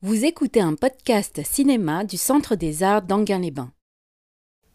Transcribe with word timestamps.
Vous 0.00 0.24
écoutez 0.24 0.60
un 0.60 0.76
podcast 0.76 1.40
cinéma 1.44 2.04
du 2.04 2.16
Centre 2.16 2.54
des 2.54 2.84
Arts 2.84 3.02
d'Anguin-les-Bains. 3.02 3.72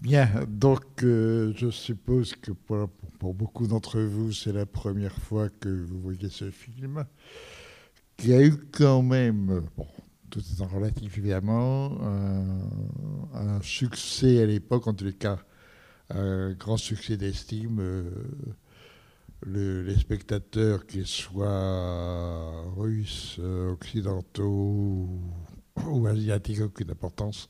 Bien, 0.01 0.27
donc 0.49 0.83
euh, 1.01 1.53
je 1.55 1.69
suppose 1.69 2.35
que 2.35 2.51
pour, 2.51 3.33
beaucoup 3.33 3.65
d'entre 3.67 4.01
vous, 4.01 4.33
c'est 4.33 4.51
la 4.51 4.65
première 4.65 5.15
fois 5.15 5.47
que 5.47 5.69
vous 5.69 5.97
voyez 6.01 6.27
ce 6.27 6.51
film, 6.51 7.05
qui 8.17 8.33
a 8.33 8.43
eu 8.43 8.57
quand 8.73 9.01
même, 9.01 9.63
bon, 9.77 9.87
tout 10.29 10.41
relatif 10.59 11.17
évidemment, 11.17 11.97
un, 12.01 12.59
un 13.33 13.61
succès 13.61 14.43
à 14.43 14.45
l'époque, 14.45 14.87
en 14.87 14.93
tous 14.93 15.05
les 15.05 15.13
cas, 15.13 15.39
un 16.09 16.51
grand 16.51 16.75
succès 16.75 17.15
d'estime. 17.15 17.79
euh, 17.79 18.11
le- 19.45 19.83
les 19.83 19.97
spectateurs, 19.97 20.85
qu'ils 20.85 21.07
soient 21.07 22.63
russes, 22.77 23.39
occidentaux 23.39 25.09
ou, 25.87 26.07
asiatiques, 26.07 26.61
aucune 26.61 26.91
importance, 26.91 27.49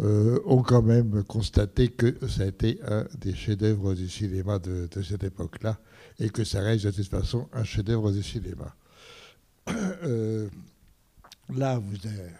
euh, 0.00 0.40
ont 0.46 0.62
quand 0.62 0.82
même 0.82 1.22
constaté 1.24 1.88
que 1.88 2.26
ça 2.28 2.42
a 2.42 2.46
été 2.46 2.80
un 2.86 3.06
des 3.20 3.34
chefs-d'œuvre 3.34 3.94
du 3.94 4.08
cinéma 4.08 4.58
de, 4.58 4.88
cette 5.02 5.24
époque-là 5.24 5.78
et 6.18 6.30
que 6.30 6.44
ça 6.44 6.60
reste 6.60 6.84
de 6.86 6.90
toute 6.90 7.08
façon 7.08 7.48
un 7.52 7.64
chef-d'œuvre 7.64 8.10
du 8.12 8.22
cinéma. 8.22 8.74
Euh, 9.68 10.48
là, 11.54 11.78
vous 11.78 11.96
avez- 12.06 12.32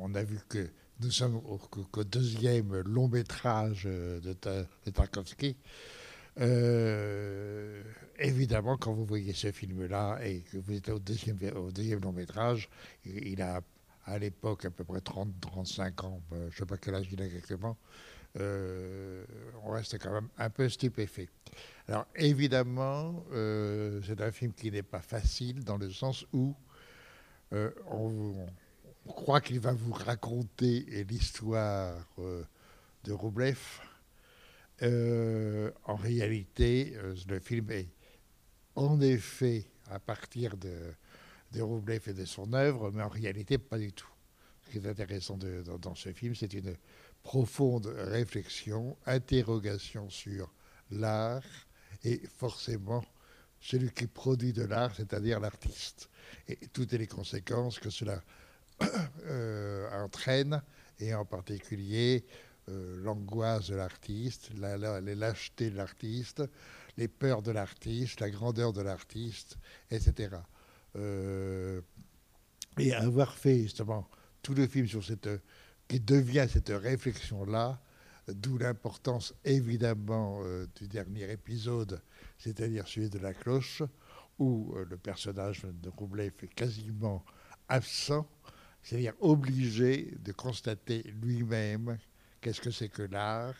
on 0.00 0.14
a 0.14 0.22
vu 0.22 0.38
que 0.48 0.68
nous 1.00 1.10
sommes 1.10 1.36
au, 1.36 1.60
deuxième 2.04 2.80
long 2.80 3.08
métrage 3.08 3.84
euh, 3.86 4.20
de, 4.20 4.34
de 4.86 4.90
Tarkovsky. 4.90 5.56
Euh, 6.40 7.82
évidemment, 8.18 8.76
quand 8.76 8.92
vous 8.92 9.04
voyez 9.04 9.32
ce 9.32 9.52
film-là 9.52 10.18
et 10.22 10.40
que 10.40 10.58
vous 10.58 10.74
êtes 10.74 10.88
au 10.88 10.98
deuxième, 10.98 11.36
deuxième 11.72 12.00
long 12.00 12.12
métrage, 12.12 12.68
il 13.04 13.40
a 13.42 13.62
à 14.04 14.18
l'époque 14.18 14.64
à 14.66 14.70
peu 14.70 14.84
près 14.84 15.00
30-35 15.00 16.04
ans, 16.04 16.20
ben, 16.30 16.38
je 16.42 16.44
ne 16.46 16.50
sais 16.50 16.66
pas 16.66 16.76
quel 16.76 16.94
âge 16.94 17.08
il 17.10 17.20
a 17.20 17.24
exactement, 17.24 17.76
euh, 18.38 19.24
on 19.64 19.70
reste 19.70 19.98
quand 19.98 20.12
même 20.12 20.28
un 20.38 20.50
peu 20.50 20.68
stupéfait. 20.68 21.28
Alors 21.88 22.06
évidemment, 22.14 23.24
euh, 23.32 24.00
c'est 24.06 24.20
un 24.20 24.30
film 24.30 24.52
qui 24.52 24.70
n'est 24.70 24.82
pas 24.82 25.00
facile 25.00 25.64
dans 25.64 25.76
le 25.76 25.90
sens 25.90 26.26
où 26.32 26.54
on, 27.90 28.46
croit 29.06 29.40
qu'il 29.40 29.60
va 29.60 29.72
vous 29.72 29.92
raconter 29.92 31.04
l'histoire 31.08 31.96
de 32.18 33.12
Roublev. 33.12 33.56
Euh, 34.82 35.70
en 35.84 35.96
réalité, 35.96 36.94
euh, 36.96 37.14
le 37.28 37.38
film 37.40 37.70
est 37.70 37.88
en 38.74 39.00
effet 39.00 39.64
à 39.90 39.98
partir 39.98 40.56
de, 40.56 40.92
de 41.52 41.62
Roublev 41.62 42.02
et 42.08 42.12
de 42.12 42.24
son 42.24 42.52
œuvre, 42.52 42.90
mais 42.90 43.02
en 43.02 43.08
réalité 43.08 43.56
pas 43.56 43.78
du 43.78 43.92
tout. 43.92 44.10
Ce 44.66 44.70
qui 44.72 44.78
est 44.78 44.86
intéressant 44.88 45.38
dans 45.38 45.94
ce 45.94 46.12
film, 46.12 46.34
c'est 46.34 46.52
une 46.52 46.76
profonde 47.22 47.86
réflexion, 47.86 48.96
interrogation 49.06 50.10
sur 50.10 50.52
l'art 50.90 51.42
et 52.04 52.20
forcément 52.36 53.04
celui 53.60 53.90
qui 53.90 54.06
produit 54.06 54.52
de 54.52 54.62
l'art, 54.62 54.94
c'est-à-dire 54.94 55.40
l'artiste, 55.40 56.10
et 56.48 56.56
toutes 56.72 56.92
les 56.92 57.06
conséquences 57.06 57.78
que 57.78 57.90
cela 57.90 58.22
euh, 59.26 60.04
entraîne, 60.04 60.62
et 60.98 61.14
en 61.14 61.24
particulier 61.24 62.24
euh, 62.68 62.96
l'angoisse 63.02 63.68
de 63.68 63.76
l'artiste, 63.76 64.50
la, 64.58 64.76
la- 64.76 65.00
les 65.00 65.14
lâchetés 65.14 65.70
de 65.70 65.76
l'artiste, 65.76 66.42
les 66.96 67.08
peurs 67.08 67.42
de 67.42 67.50
l'artiste, 67.52 68.20
la 68.20 68.30
grandeur 68.30 68.72
de 68.72 68.82
l'artiste, 68.82 69.58
etc. 69.90 70.36
Euh, 70.96 71.80
et 72.78 72.94
avoir 72.94 73.34
fait 73.34 73.62
justement 73.62 74.08
tout 74.42 74.54
le 74.54 74.66
film 74.66 74.86
sur 74.86 75.04
cette, 75.04 75.28
qui 75.88 76.00
devient 76.00 76.46
cette 76.50 76.68
réflexion-là, 76.70 77.80
d'où 78.28 78.58
l'importance 78.58 79.34
évidemment 79.44 80.40
euh, 80.44 80.66
du 80.76 80.88
dernier 80.88 81.30
épisode, 81.30 82.00
c'est-à-dire 82.38 82.86
celui 82.88 83.08
de 83.10 83.18
la 83.18 83.34
cloche, 83.34 83.82
où 84.38 84.74
le 84.88 84.96
personnage 84.98 85.62
de 85.62 85.88
Roublev 85.88 86.32
est 86.42 86.54
quasiment 86.54 87.24
absent, 87.68 88.28
c'est-à-dire 88.82 89.14
obligé 89.20 90.12
de 90.22 90.32
constater 90.32 91.02
lui-même 91.22 91.96
qu'est-ce 92.46 92.60
que 92.60 92.70
c'est 92.70 92.88
que 92.88 93.02
l'art, 93.02 93.56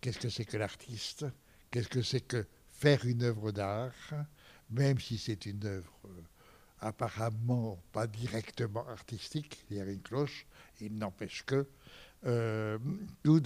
qu'est-ce 0.00 0.20
que 0.20 0.28
c'est 0.28 0.44
que 0.44 0.56
l'artiste, 0.56 1.26
qu'est-ce 1.72 1.88
que 1.88 2.00
c'est 2.00 2.20
que 2.20 2.46
faire 2.70 3.04
une 3.06 3.24
œuvre 3.24 3.50
d'art, 3.50 3.92
même 4.70 5.00
si 5.00 5.18
c'est 5.18 5.46
une 5.46 5.66
œuvre 5.66 5.98
euh, 6.04 6.22
apparemment 6.78 7.82
pas 7.90 8.06
directement 8.06 8.86
artistique, 8.86 9.66
il 9.68 9.78
y 9.78 9.80
a 9.80 9.84
une 9.86 10.00
cloche, 10.00 10.46
il 10.80 10.94
n'empêche 10.96 11.44
que 11.44 11.66
euh, 12.26 12.78
tout, 13.24 13.42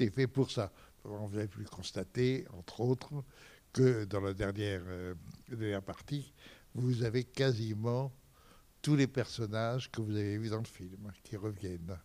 est 0.00 0.10
fait 0.10 0.28
pour 0.28 0.52
ça. 0.52 0.72
Vous 1.02 1.36
avez 1.36 1.48
pu 1.48 1.64
constater, 1.64 2.46
entre 2.56 2.82
autres, 2.82 3.24
que 3.72 4.04
dans 4.04 4.20
la 4.20 4.30
euh, 4.30 5.14
dernière 5.48 5.82
partie, 5.82 6.32
vous 6.76 7.02
avez 7.02 7.24
quasiment 7.24 8.12
tous 8.82 8.94
les 8.94 9.08
personnages 9.08 9.90
que 9.90 10.00
vous 10.00 10.14
avez 10.14 10.38
vus 10.38 10.50
dans 10.50 10.58
le 10.58 10.64
film 10.64 11.10
qui 11.24 11.36
reviennent. 11.36 11.98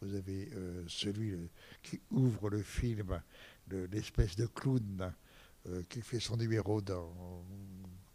Vous 0.00 0.14
avez 0.14 0.48
euh, 0.54 0.84
celui 0.88 1.32
euh, 1.32 1.48
qui 1.82 2.00
ouvre 2.10 2.48
le 2.50 2.62
film, 2.62 3.20
le- 3.68 3.86
l'espèce 3.86 4.34
de 4.36 4.46
clown 4.46 5.12
euh, 5.66 5.82
qui 5.88 6.00
fait 6.00 6.20
son 6.20 6.36
numéro 6.36 6.80
dans, 6.80 7.44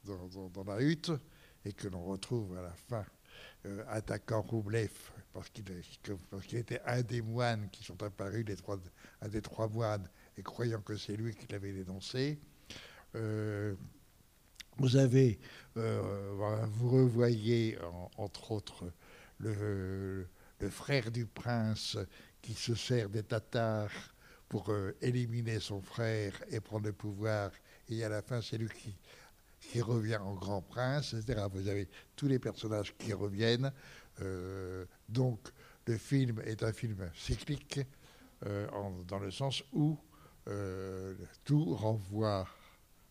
dans, 0.03 0.63
la 0.63 0.81
hutte 0.81 1.11
et 1.63 1.73
que 1.73 1.87
l'on 1.87 2.03
retrouve 2.03 2.57
à 2.57 2.61
la 2.61 2.73
fin 2.73 3.05
attaquant 3.89 4.41
Roublev 4.43 4.91
parce 5.33 5.49
qu'il 5.49 6.57
était 6.57 6.81
un 6.85 7.01
des 7.01 7.21
moines 7.21 7.67
qui 7.71 7.83
sont 7.83 8.01
apparus, 8.03 8.45
les 8.47 8.55
trois, 8.55 8.79
un 9.21 9.27
des 9.27 9.41
trois 9.41 9.67
moines, 9.67 10.07
et 10.37 10.43
croyant 10.43 10.81
que 10.81 10.95
c'est 10.95 11.15
lui 11.17 11.33
qui 11.33 11.47
l'avait 11.51 11.73
dénoncé. 11.73 12.39
Vous 13.13 14.95
avez, 14.95 15.39
vous 15.75 16.89
revoyez 16.89 17.77
en- 17.81 18.11
entre 18.17 18.51
autres 18.51 18.85
le, 19.39 20.27
le 20.59 20.69
frère 20.69 21.11
du 21.11 21.25
prince 21.25 21.97
qui 22.41 22.53
se 22.53 22.75
sert 22.75 23.09
des 23.09 23.23
Tatars 23.23 23.91
pour 24.47 24.69
euh, 24.69 24.95
éliminer 25.01 25.59
son 25.59 25.81
frère 25.81 26.33
et 26.49 26.59
prendre 26.59 26.85
le 26.85 26.93
pouvoir. 26.93 27.51
Et 27.89 28.03
à 28.03 28.09
la 28.09 28.21
fin, 28.21 28.41
c'est 28.41 28.57
lui 28.57 28.69
qui, 28.69 28.95
revient 29.81 30.17
en 30.17 30.35
grand 30.35 30.61
prince, 30.61 31.13
etc. 31.15 31.47
Vous 31.51 31.67
avez 31.67 31.89
tous 32.15 32.27
les 32.27 32.39
personnages 32.39 32.95
qui 32.97 33.11
reviennent. 33.13 33.73
Euh, 34.21 34.85
donc, 35.09 35.39
le 35.87 35.97
film 35.97 36.39
est 36.45 36.63
un 36.63 36.71
film 36.71 37.09
cyclique 37.15 37.81
euh, 38.45 38.67
dans 39.07 39.19
le 39.19 39.31
sens 39.31 39.63
où 39.73 39.97
tout 41.43 41.73
renvoie 41.73 42.47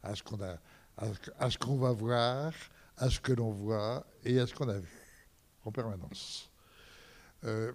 à 0.05 0.15
ce 0.15 0.22
qu'on 0.22 0.41
a, 0.41 0.56
à 0.97 1.50
ce 1.50 1.59
qu'on 1.59 1.76
va 1.76 1.91
voir, 1.91 2.53
à 2.97 3.11
ce 3.11 3.19
que 3.19 3.32
l'on 3.32 3.50
voit 3.50 4.06
et 4.25 4.38
à 4.38 4.47
ce 4.47 4.55
qu'on 4.55 4.69
a 4.69 4.78
vu 4.78 5.28
en 5.65 5.72
permanence. 5.72 6.53
Euh, 7.44 7.72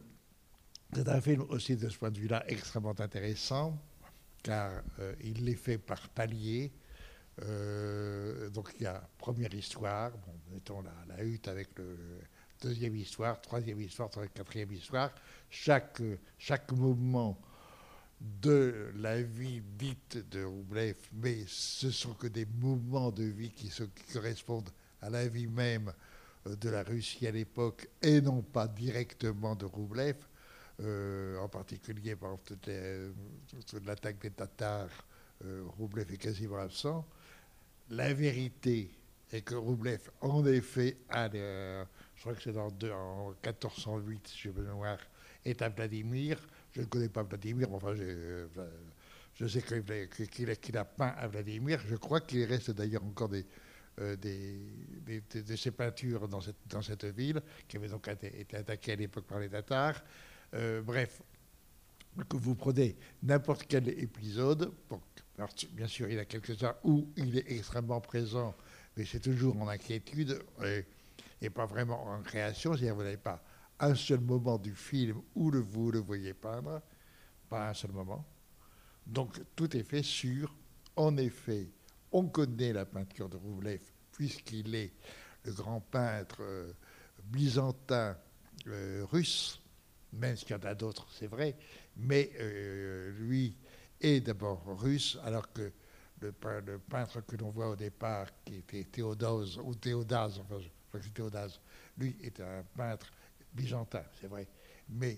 c'est 0.94 1.08
un 1.08 1.22
film 1.22 1.42
aussi 1.50 1.76
de 1.76 1.88
ce 1.90 1.98
point 1.98 2.12
de 2.12 2.20
vue-là 2.20 2.44
extrêmement 2.48 3.00
intéressant, 3.00 3.78
car 4.42 4.82
euh, 5.00 5.14
il 5.24 5.46
l'est 5.46 5.56
fait 5.56 5.78
par 5.78 6.10
paliers. 6.10 6.72
Euh, 7.42 8.50
donc 8.50 8.72
il 8.80 8.84
y 8.84 8.88
a 8.88 9.08
première 9.18 9.54
histoire, 9.54 10.12
mettons 10.52 10.82
la, 10.82 10.94
la 11.08 11.24
hutte 11.24 11.48
avec 11.48 11.70
le 11.78 11.98
deuxième 12.62 12.96
histoire, 12.96 13.40
troisième 13.42 13.80
histoire, 13.80 14.10
quatrième 14.34 14.72
histoire. 14.72 15.12
Chaque, 15.50 16.02
moment 16.72 17.40
de 18.20 18.92
la 18.98 19.22
vie 19.22 19.62
dite 19.62 20.30
de 20.30 20.44
Roublev, 20.44 20.98
mais 21.14 21.46
ce 21.48 21.90
sont 21.90 22.14
que 22.14 22.28
des 22.28 22.46
moments 22.46 23.12
de 23.12 23.24
vie 23.24 23.52
qui, 23.52 23.72
correspondent 24.12 24.70
à 25.02 25.10
la 25.10 25.28
vie 25.28 25.48
même 25.48 25.94
de 26.46 26.70
la 26.70 26.84
Russie 26.84 27.28
à 27.28 27.32
l'époque 27.32 27.88
et 28.02 28.22
non 28.22 28.42
pas 28.42 28.68
directement 28.68 29.56
de 29.56 29.66
Roublev. 29.66 30.16
Euh, 30.82 31.38
en 31.40 31.50
particulier, 31.50 32.16
par 32.16 32.38
toute 32.40 33.86
l'attaque 33.86 34.20
des 34.20 34.32
Tatars, 34.32 34.90
euh, 35.46 35.64
Roublev 35.78 36.12
est 36.14 36.18
quasiment 36.18 36.58
absent. 36.58 37.06
La 37.90 38.14
vérité 38.14 38.90
est 39.32 39.42
que 39.42 39.56
Roublev, 39.56 40.10
en 40.22 40.46
effet, 40.46 40.98
a, 41.10 41.30
euh, 41.34 41.84
je 42.16 42.22
crois 42.22 42.34
que 42.34 42.42
c'est 42.42 42.58
en 42.58 42.70
1408, 42.72 44.28
si 44.28 44.38
je 44.38 44.50
me 44.50 44.64
mémoire, 44.64 45.00
est 45.46 45.62
à 45.62 45.70
Vladimir. 45.70 46.40
Je 46.74 46.82
ne 46.82 46.86
connais 46.86 47.10
pas 47.10 47.24
Vladimir, 47.24 47.70
mais 47.70 47.76
enfin, 47.76 47.96
euh, 47.98 48.48
je 49.36 49.48
sais 49.48 49.62
qu'il 49.62 50.78
a 50.78 50.86
peint 50.86 51.14
à 51.18 51.28
Vladimir. 51.28 51.80
Je 51.88 51.96
crois 51.96 52.22
qu'il 52.22 52.44
reste 52.46 52.72
d'ailleurs 52.72 53.04
encore 53.04 53.30
des, 53.30 53.46
euh, 54.00 54.16
des, 54.16 55.22
de, 55.42 55.56
ses 55.56 55.72
peintures 55.72 56.28
dans 56.28 56.42
cette, 56.82 57.06
ville, 57.06 57.42
qui 57.68 57.78
avait 57.78 57.90
donc 57.90 58.08
été, 58.08 58.46
attaquée 58.56 58.94
à 58.94 58.96
l'époque 58.96 59.26
par 59.26 59.40
les 59.40 59.50
Tatars. 59.50 60.02
Euh, 60.54 60.82
bref, 60.82 61.22
que 62.28 62.38
vous 62.38 62.56
prenez 62.56 62.96
n'importe 63.24 63.66
quel 63.68 63.88
épisode, 63.90 64.72
bien 65.72 65.88
sûr, 65.88 66.10
il 66.10 66.16
y 66.16 66.20
a 66.20 66.26
quelques-uns 66.26 66.76
où 66.84 67.08
il 67.18 67.38
est 67.38 67.52
extrêmement 67.52 68.02
présent, 68.02 68.56
mais 68.96 69.06
c'est 69.06 69.20
toujours 69.20 69.62
en 69.62 69.68
inquiétude. 69.68 70.42
Et 71.42 71.50
pas 71.50 71.66
vraiment 71.66 72.04
en 72.06 72.22
création, 72.22 72.74
c'est-à-dire 72.74 72.96
vous 72.96 73.04
n'avez 73.04 73.18
pas 73.18 73.44
un 73.80 73.96
seul 73.96 74.20
moment 74.20 74.58
du 74.58 74.76
film 74.76 75.22
où 75.36 75.52
vous 75.52 75.92
le 75.92 76.00
voyez 76.00 76.34
peindre, 76.34 76.82
pas 77.50 77.70
un 77.70 77.74
seul 77.74 77.92
moment. 77.92 78.26
Donc 79.06 79.42
tout 79.56 79.76
est 79.76 79.84
fait 79.84 80.04
sur, 80.04 80.54
en 80.96 81.18
effet, 81.18 81.70
on 82.12 82.28
connaît 82.28 82.74
la 82.74 82.86
peinture 82.86 83.30
de 83.30 83.38
Roublev 83.38 83.82
puisqu'il 84.12 84.76
est 84.76 84.92
le 85.46 85.54
grand 85.54 85.80
peintre 85.80 86.38
euh, 86.42 86.74
byzantin 87.24 88.18
euh, 88.68 89.06
russe, 89.10 89.62
même 90.14 90.36
s'il 90.36 90.52
y 90.52 90.54
en 90.54 90.64
a 90.64 90.76
d'autres, 90.76 91.08
c'est 91.12 91.28
vrai, 91.28 91.56
mais 91.96 92.32
euh, 92.40 93.12
lui 93.20 93.56
est 94.02 94.22
d'abord 94.22 94.64
russe, 94.80 95.18
alors 95.24 95.52
que 95.54 95.72
le, 96.22 96.32
peintre 96.32 97.22
que 97.22 97.38
l'on 97.38 97.50
voit 97.50 97.70
au 97.70 97.76
départ, 97.76 98.28
qui 98.44 98.56
était 98.58 98.84
Théodose, 98.84 99.60
ou 99.64 99.74
Théodase, 99.76 100.40
enfin 100.40 100.60
je 100.60 100.68
crois 100.90 101.00
que 101.00 101.06
c'est 101.06 101.14
Théodase, 101.14 101.60
lui 101.98 102.18
est 102.22 102.42
un 102.42 102.64
peintre 102.76 103.12
byzantin, 103.54 104.04
c'est 104.20 104.28
vrai, 104.28 104.48
mais 104.90 105.18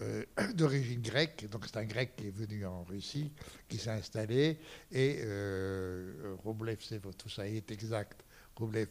euh, 0.00 0.24
d'origine 0.54 1.02
grecque, 1.02 1.46
donc 1.50 1.66
c'est 1.66 1.76
un 1.76 1.84
grec 1.84 2.16
qui 2.16 2.28
est 2.28 2.36
venu 2.36 2.64
en 2.66 2.84
Russie, 2.84 3.32
qui 3.68 3.78
s'est 3.78 3.90
installé, 3.90 4.58
et 4.90 5.20
euh, 5.22 6.34
Roblev, 6.44 6.78
tout 7.16 7.28
ça 7.28 7.46
est 7.46 7.70
exact, 7.70 8.24
Roblev 8.56 8.88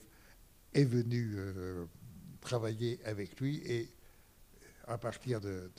est 0.74 0.84
venu 0.84 1.34
euh, 1.38 1.86
travailler 2.42 3.00
avec 3.06 3.40
lui, 3.40 3.62
et 3.66 3.90
à 4.88 4.98
partir 4.98 5.40
de, 5.40 5.72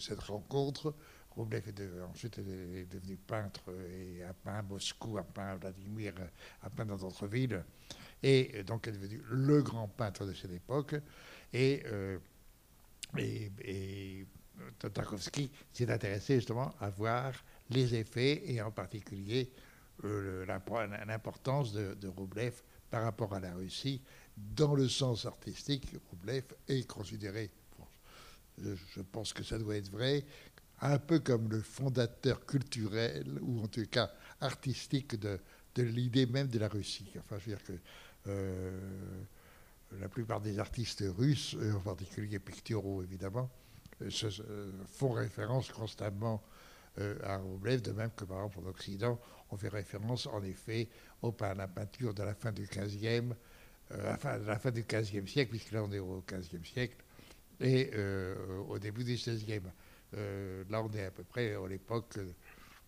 cette 0.00 0.22
rencontre, 0.22 0.94
Roblev 1.30 1.68
est 1.68 2.02
ensuite 2.02 2.38
est 2.38 2.90
devenu 2.90 3.16
peintre 3.16 3.62
et 3.90 4.22
a 4.24 4.32
peint 4.32 4.62
Moscou, 4.62 5.18
a 5.18 5.22
peint 5.22 5.56
Vladimir, 5.56 6.14
a 6.62 6.70
peint 6.70 6.86
dans 6.86 6.96
d'autres 6.96 7.26
villes, 7.26 7.62
et 8.22 8.64
donc 8.64 8.88
est 8.88 8.92
devenu 8.92 9.22
le 9.30 9.62
grand 9.62 9.88
peintre 9.88 10.26
de 10.26 10.32
cette 10.32 10.52
époque. 10.52 10.96
Et, 11.52 11.82
euh, 11.86 12.18
et, 13.16 14.26
Tarkovsky 14.92 15.50
s'est 15.72 15.90
intéressé 15.90 16.36
justement 16.36 16.74
à 16.80 16.90
voir 16.90 17.32
les 17.70 17.94
effets 17.94 18.42
et 18.50 18.60
en 18.60 18.70
particulier 18.70 19.50
euh, 20.04 20.44
l'importance 21.06 21.72
de, 21.72 21.94
de 21.94 22.08
Roublev 22.08 22.62
par 22.90 23.04
rapport 23.04 23.34
à 23.34 23.40
la 23.40 23.54
Russie. 23.54 24.02
Dans 24.36 24.74
le 24.74 24.88
sens 24.88 25.26
artistique, 25.26 25.86
Roublev 26.10 26.44
est 26.68 26.86
considéré, 26.86 27.50
je 28.58 29.00
pense 29.00 29.32
que 29.32 29.42
ça 29.42 29.58
doit 29.58 29.76
être 29.76 29.90
vrai, 29.90 30.24
un 30.80 30.98
peu 30.98 31.18
comme 31.18 31.48
le 31.48 31.60
fondateur 31.60 32.44
culturel, 32.46 33.38
ou 33.40 33.62
en 33.62 33.68
tout 33.68 33.84
cas 33.86 34.10
artistique, 34.40 35.18
de, 35.18 35.40
de 35.74 35.82
l'idée 35.82 36.26
même 36.26 36.48
de 36.48 36.58
la 36.58 36.68
Russie. 36.68 37.10
Enfin, 37.18 37.38
je 37.38 37.50
veux 37.50 37.56
dire 37.56 37.64
que 37.64 37.72
euh, 38.28 39.22
la 40.00 40.08
plupart 40.08 40.40
des 40.40 40.58
artistes 40.58 41.04
russes, 41.16 41.56
en 41.74 41.80
particulier 41.80 42.38
picturaux 42.38 43.02
évidemment, 43.02 43.50
euh, 44.02 44.10
euh, 44.22 44.72
font 44.86 45.12
référence 45.12 45.70
constamment 45.70 46.42
euh, 46.98 47.18
à 47.24 47.38
Roblev, 47.38 47.82
de 47.82 47.92
même 47.92 48.10
que 48.16 48.24
par 48.24 48.38
exemple 48.38 48.60
en 48.64 48.70
Occident, 48.70 49.18
on 49.50 49.56
fait 49.56 49.68
référence 49.68 50.26
en 50.26 50.42
effet 50.42 50.88
au, 51.22 51.34
à 51.40 51.54
la 51.54 51.66
peinture 51.66 52.14
de 52.14 52.22
la 52.22 52.34
fin 52.34 52.52
du 52.52 52.66
15e, 52.66 53.32
enfin 54.12 54.38
de 54.38 54.44
la 54.44 54.58
fin 54.58 54.70
du 54.70 54.82
15e 54.84 55.26
siècle, 55.26 55.50
puisque 55.50 55.72
là 55.72 55.82
on 55.82 55.90
est 55.90 55.98
au 55.98 56.22
15e 56.28 56.64
siècle, 56.64 56.96
et 57.60 57.90
au 58.68 58.78
début 58.78 59.02
du 59.02 59.14
16e. 59.14 59.62
là 60.12 60.82
on 60.82 60.90
est 60.92 61.04
à 61.04 61.10
peu 61.10 61.24
près 61.24 61.54
à 61.54 61.66
l'époque, 61.66 62.18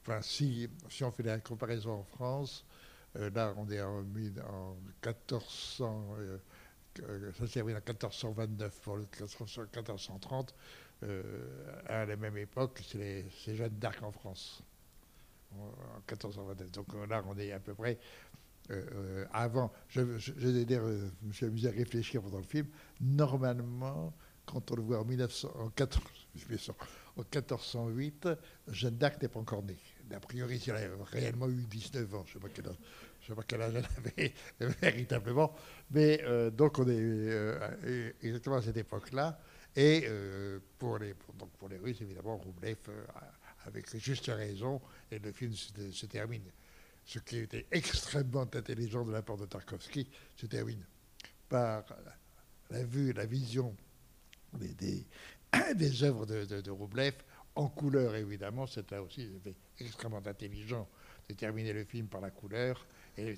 enfin 0.02 0.20
si, 0.22 0.68
si 0.90 1.02
on 1.02 1.10
fait 1.10 1.22
la 1.22 1.38
comparaison 1.38 1.92
en 1.92 2.04
France, 2.04 2.66
là 3.14 3.54
on 3.56 3.68
est 3.70 3.80
en, 3.80 4.00
en 4.00 4.76
1400 5.02 6.16
ça 7.38 7.46
s'est 7.46 7.52
terminé 7.52 7.78
en 7.78 7.82
1429 7.82 8.80
pour 8.80 8.96
le 8.96 9.02
1430. 9.02 10.54
Euh, 11.02 11.22
à 11.86 12.04
la 12.04 12.16
même 12.16 12.36
époque, 12.36 12.82
c'est 12.86 13.24
Jeanne 13.46 13.78
d'Arc 13.78 14.02
en 14.02 14.12
France, 14.12 14.62
en 15.52 15.66
1429. 16.08 16.70
Donc 16.72 16.86
euh, 16.94 17.06
là, 17.06 17.22
on 17.26 17.38
est 17.38 17.52
à 17.52 17.60
peu 17.60 17.74
près 17.74 17.98
euh, 18.70 19.24
avant. 19.32 19.72
Je, 19.88 20.18
je, 20.18 20.32
me 20.32 21.32
suis 21.32 21.46
amusé 21.46 21.68
à 21.68 21.72
réfléchir 21.72 22.22
pendant 22.22 22.38
le 22.38 22.44
film. 22.44 22.66
Normalement, 23.00 24.12
quand 24.44 24.70
on 24.72 24.76
le 24.76 24.82
voit 24.82 25.00
en, 25.00 25.04
1900, 25.04 25.52
en, 25.54 25.70
14, 25.70 26.04
en 27.16 27.22
1408, 27.22 28.28
Jeanne 28.68 28.96
d'Arc 28.98 29.22
n'est 29.22 29.28
pas 29.28 29.40
encore 29.40 29.62
née. 29.62 29.78
A 30.12 30.20
priori, 30.20 30.62
elle 30.66 30.74
a 30.74 31.04
réellement 31.04 31.48
eu 31.48 31.64
19 31.64 32.14
ans. 32.14 32.24
Je 32.26 32.34
sais 32.34 32.40
pas 32.40 32.48
quel 32.52 32.68
âge 32.68 32.76
sais 33.30 33.36
pas 33.36 33.42
quel 33.46 33.62
âge 33.62 33.74
elle 33.74 33.88
avait 33.96 34.34
véritablement, 34.80 35.54
mais 35.90 36.20
euh, 36.24 36.50
donc 36.50 36.78
on 36.78 36.88
est 36.88 36.96
euh, 36.98 38.12
exactement 38.22 38.56
à 38.56 38.62
cette 38.62 38.76
époque-là. 38.76 39.38
Et 39.76 40.04
euh, 40.08 40.58
pour, 40.78 40.98
les, 40.98 41.14
donc 41.38 41.50
pour 41.52 41.68
les 41.68 41.78
Russes, 41.78 42.00
évidemment, 42.00 42.36
Roublev, 42.36 42.76
avec 43.66 43.96
juste 43.96 44.26
raison, 44.26 44.80
et 45.10 45.18
le 45.18 45.32
film 45.32 45.52
se, 45.52 46.06
termine. 46.06 46.42
Ce 47.04 47.18
qui 47.20 47.38
était 47.38 47.66
extrêmement 47.70 48.42
intelligent 48.42 49.04
de 49.04 49.12
la 49.12 49.22
part 49.22 49.36
de 49.36 49.46
Tarkovsky 49.46 50.08
se 50.36 50.46
termine 50.46 50.84
par 51.48 51.84
la 52.70 52.82
vue, 52.84 53.12
la 53.12 53.26
vision 53.26 53.74
des, 54.54 55.04
des, 55.74 56.02
œuvres 56.04 56.26
de, 56.26 56.44
de, 56.44 56.60
de 56.60 56.70
Roublev 56.70 57.14
en 57.54 57.68
couleur, 57.68 58.14
évidemment. 58.16 58.66
C'était 58.66 58.98
aussi 58.98 59.28
extrêmement 59.78 60.22
intelligent 60.24 60.88
de 61.28 61.34
terminer 61.34 61.72
le 61.72 61.84
film 61.84 62.08
par 62.08 62.20
la 62.20 62.30
couleur 62.30 62.86
et 63.16 63.34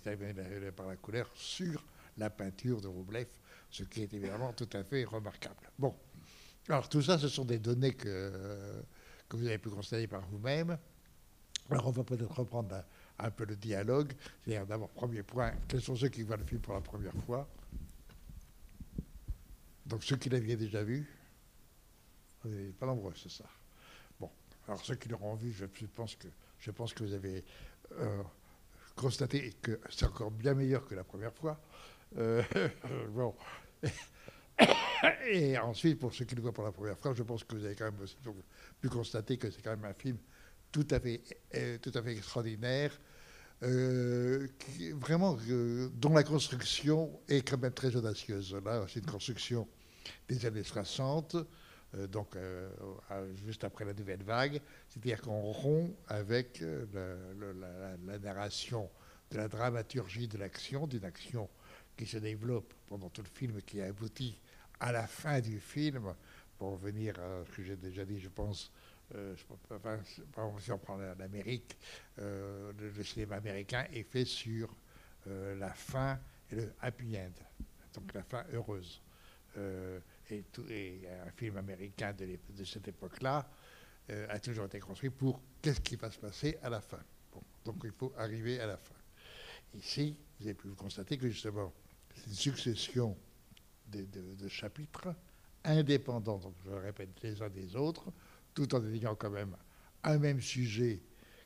par 0.76 0.86
la 0.86 0.96
couleur 0.96 1.30
sur 1.34 1.84
la 2.19 2.30
peinture 2.30 2.80
de 2.80 2.88
Roublev, 2.88 3.26
ce 3.70 3.84
qui 3.84 4.02
est 4.02 4.12
évidemment 4.12 4.52
tout 4.52 4.69
à 4.72 4.84
fait 4.84 5.04
remarquable. 5.04 5.70
Bon, 5.78 5.94
alors 6.69 6.88
tout 6.88 7.02
ça, 7.02 7.19
ce 7.19 7.28
sont 7.28 7.44
des 7.44 7.58
données 7.58 7.94
que, 7.94 8.82
que 9.28 9.36
vous 9.36 9.46
avez 9.46 9.58
pu 9.58 9.70
constater 9.70 10.06
par 10.06 10.26
vous-même. 10.28 10.78
Alors 11.70 11.86
on 11.86 11.90
va 11.90 12.04
peut-être 12.04 12.30
reprendre 12.30 12.84
un, 13.19 13.30
peu 13.30 13.44
le 13.44 13.56
dialogue. 13.56 14.12
C'est-à-dire 14.44 14.66
d'abord, 14.66 14.90
premier 14.90 15.22
point, 15.22 15.52
quels 15.69 15.80
sont 15.80 15.96
ceux 15.96 16.08
qui 16.08 16.22
voient 16.22 16.36
le 16.36 16.44
film 16.44 16.60
pour 16.60 16.75
la 16.75 16.80
première 16.80 17.14
fois? 17.25 17.48
Donc 19.86 20.04
ceux 20.04 20.16
qui 20.16 20.28
l'avaient 20.28 20.56
déjà 20.56 20.82
vu? 20.82 21.08
Vous 22.42 22.50
n'êtes 22.50 22.76
pas 22.76 22.86
nombreux, 22.86 23.14
c'est 23.16 23.30
ça. 23.30 23.44
Bon, 24.18 24.30
alors 24.66 24.84
ceux 24.84 24.96
qui 24.96 25.08
l'auront 25.08 25.34
vu, 25.34 25.52
je 25.52 25.64
pense 25.86 26.16
que, 26.16 26.28
je 26.58 26.70
pense 26.70 26.92
que 26.92 27.04
vous 27.04 27.12
avez... 27.12 27.44
Euh, 27.92 28.22
constater 28.94 29.54
que 29.62 29.80
c'est 29.90 30.06
encore 30.06 30.30
bien 30.30 30.54
meilleur 30.54 30.86
que 30.86 30.94
la 30.94 31.04
première 31.04 31.32
fois. 31.32 31.60
Euh, 32.18 32.42
bon. 33.10 33.34
Et 35.28 35.58
ensuite, 35.58 35.98
pour 35.98 36.14
ceux 36.14 36.24
qui 36.24 36.34
le 36.34 36.42
voient 36.42 36.52
pour 36.52 36.64
la 36.64 36.72
première 36.72 36.98
fois, 36.98 37.14
je 37.14 37.22
pense 37.22 37.44
que 37.44 37.56
vous 37.56 37.64
avez 37.64 37.75
quand 37.75 37.87
même 37.87 38.06
pu 38.80 38.88
constater 38.88 39.37
que 39.37 39.50
c'est 39.50 39.62
quand 39.62 39.70
même 39.70 39.84
un 39.84 39.94
film 39.94 40.18
tout 40.70 40.87
à 40.90 41.00
fait, 41.00 41.20
euh, 41.54 41.78
tout 41.78 41.92
à 41.94 42.02
fait 42.02 42.12
extraordinaire, 42.12 42.99
euh, 43.62 44.49
vraiment 44.94 45.37
dont 45.94 46.14
la 46.14 46.22
construction 46.22 47.20
est 47.28 47.49
quand 47.49 47.58
même 47.58 47.72
très 47.72 47.94
audacieuse. 47.94 48.56
Là, 48.64 48.84
c'est 48.88 49.00
une 49.00 49.06
construction 49.06 49.68
des 50.28 50.46
années 50.46 50.64
60, 50.64 51.37
donc 52.08 52.37
juste 53.46 53.64
après 53.64 53.84
la 53.84 53.92
nouvelle 53.94 54.22
vague, 54.22 54.61
c'est-à-dire 54.88 55.20
qu'on 55.20 55.52
rompt 55.52 55.94
avec 56.08 56.62
la, 56.92 58.18
narration 58.18 58.88
de 59.30 59.37
la 59.37 59.49
dramaturgie 59.49 60.28
de 60.28 60.38
l'action, 60.38 60.87
d'une 60.87 61.04
action 61.04 61.49
qui 61.96 62.06
se 62.06 62.18
développe 62.18 62.72
pendant 62.87 63.11
tout 63.11 63.22
le 63.22 63.28
film, 63.28 63.61
qui 63.62 63.80
aboutit 63.80 64.38
à 64.80 64.92
la 64.92 65.06
fin 65.06 65.40
du 65.40 65.61
film, 65.61 66.14
pour 66.58 66.72
revenir 66.72 67.18
à 67.18 67.44
ce 67.44 67.56
que 67.56 67.62
j'ai 67.64 67.76
déjà 67.76 68.04
dit, 68.04 68.20
je 68.20 68.28
pense, 68.28 68.70
euh, 69.16 69.34
enfin, 69.70 69.99
si 70.61 70.72
on 70.72 70.78
prend 70.78 70.96
l'Amérique, 70.96 71.76
euh, 72.18 72.72
le, 72.78 73.02
cinéma 73.02 73.37
américain 73.37 73.84
est 73.92 74.04
fait 74.04 74.25
sur 74.25 74.75
euh, 75.26 75.56
la 75.58 75.70
fin 75.70 76.18
et 76.50 76.54
le 76.54 76.72
happy 76.80 77.16
end, 77.18 77.32
donc 77.94 78.14
la 78.14 78.22
fin 78.22 78.44
heureuse. 78.52 79.02
Et, 80.32 81.08
un 81.26 81.30
film 81.30 81.56
américain 81.58 82.12
de, 82.14 82.64
cette 82.64 82.88
époque-là 82.88 83.48
a 84.08 84.38
toujours 84.40 84.66
été 84.66 84.80
construit 84.80 85.10
pour 85.10 85.40
qu'est-ce 85.60 85.80
qui 85.80 85.96
va 85.96 86.10
se 86.10 86.18
passer 86.18 86.58
à 86.62 86.70
la 86.70 86.80
fin. 86.80 87.00
donc 87.64 87.76
il 87.84 87.92
faut 87.92 88.12
arriver 88.16 88.60
à 88.60 88.66
la 88.66 88.76
fin. 88.76 88.94
Ici, 89.74 90.16
vous 90.38 90.46
avez 90.46 90.54
pu 90.54 90.68
constater 90.70 91.16
que 91.16 91.28
justement, 91.28 91.72
c'est 92.14 92.26
une 92.26 92.34
succession 92.34 93.16
de, 93.88 94.48
chapitres 94.48 95.14
indépendants, 95.64 96.38
donc 96.38 96.54
je 96.64 96.70
le 96.70 96.76
répète, 96.78 97.10
les 97.22 97.40
uns 97.40 97.48
des 97.48 97.76
autres, 97.76 98.12
tout 98.54 98.74
en 98.74 98.84
ayant 98.86 99.14
quand 99.14 99.30
même 99.30 99.56
un 100.02 100.18
même 100.18 100.40
sujet 100.40 101.00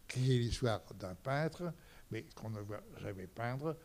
qui 0.08 0.34
est 0.34 0.38
l'histoire 0.38 0.82
d'un 0.94 1.14
peintre, 1.14 1.72
mais 2.10 2.24
qu'on 2.34 2.50
ne 2.50 2.60
voit 2.60 2.82
jamais 3.00 3.26
peindre, 3.26 3.76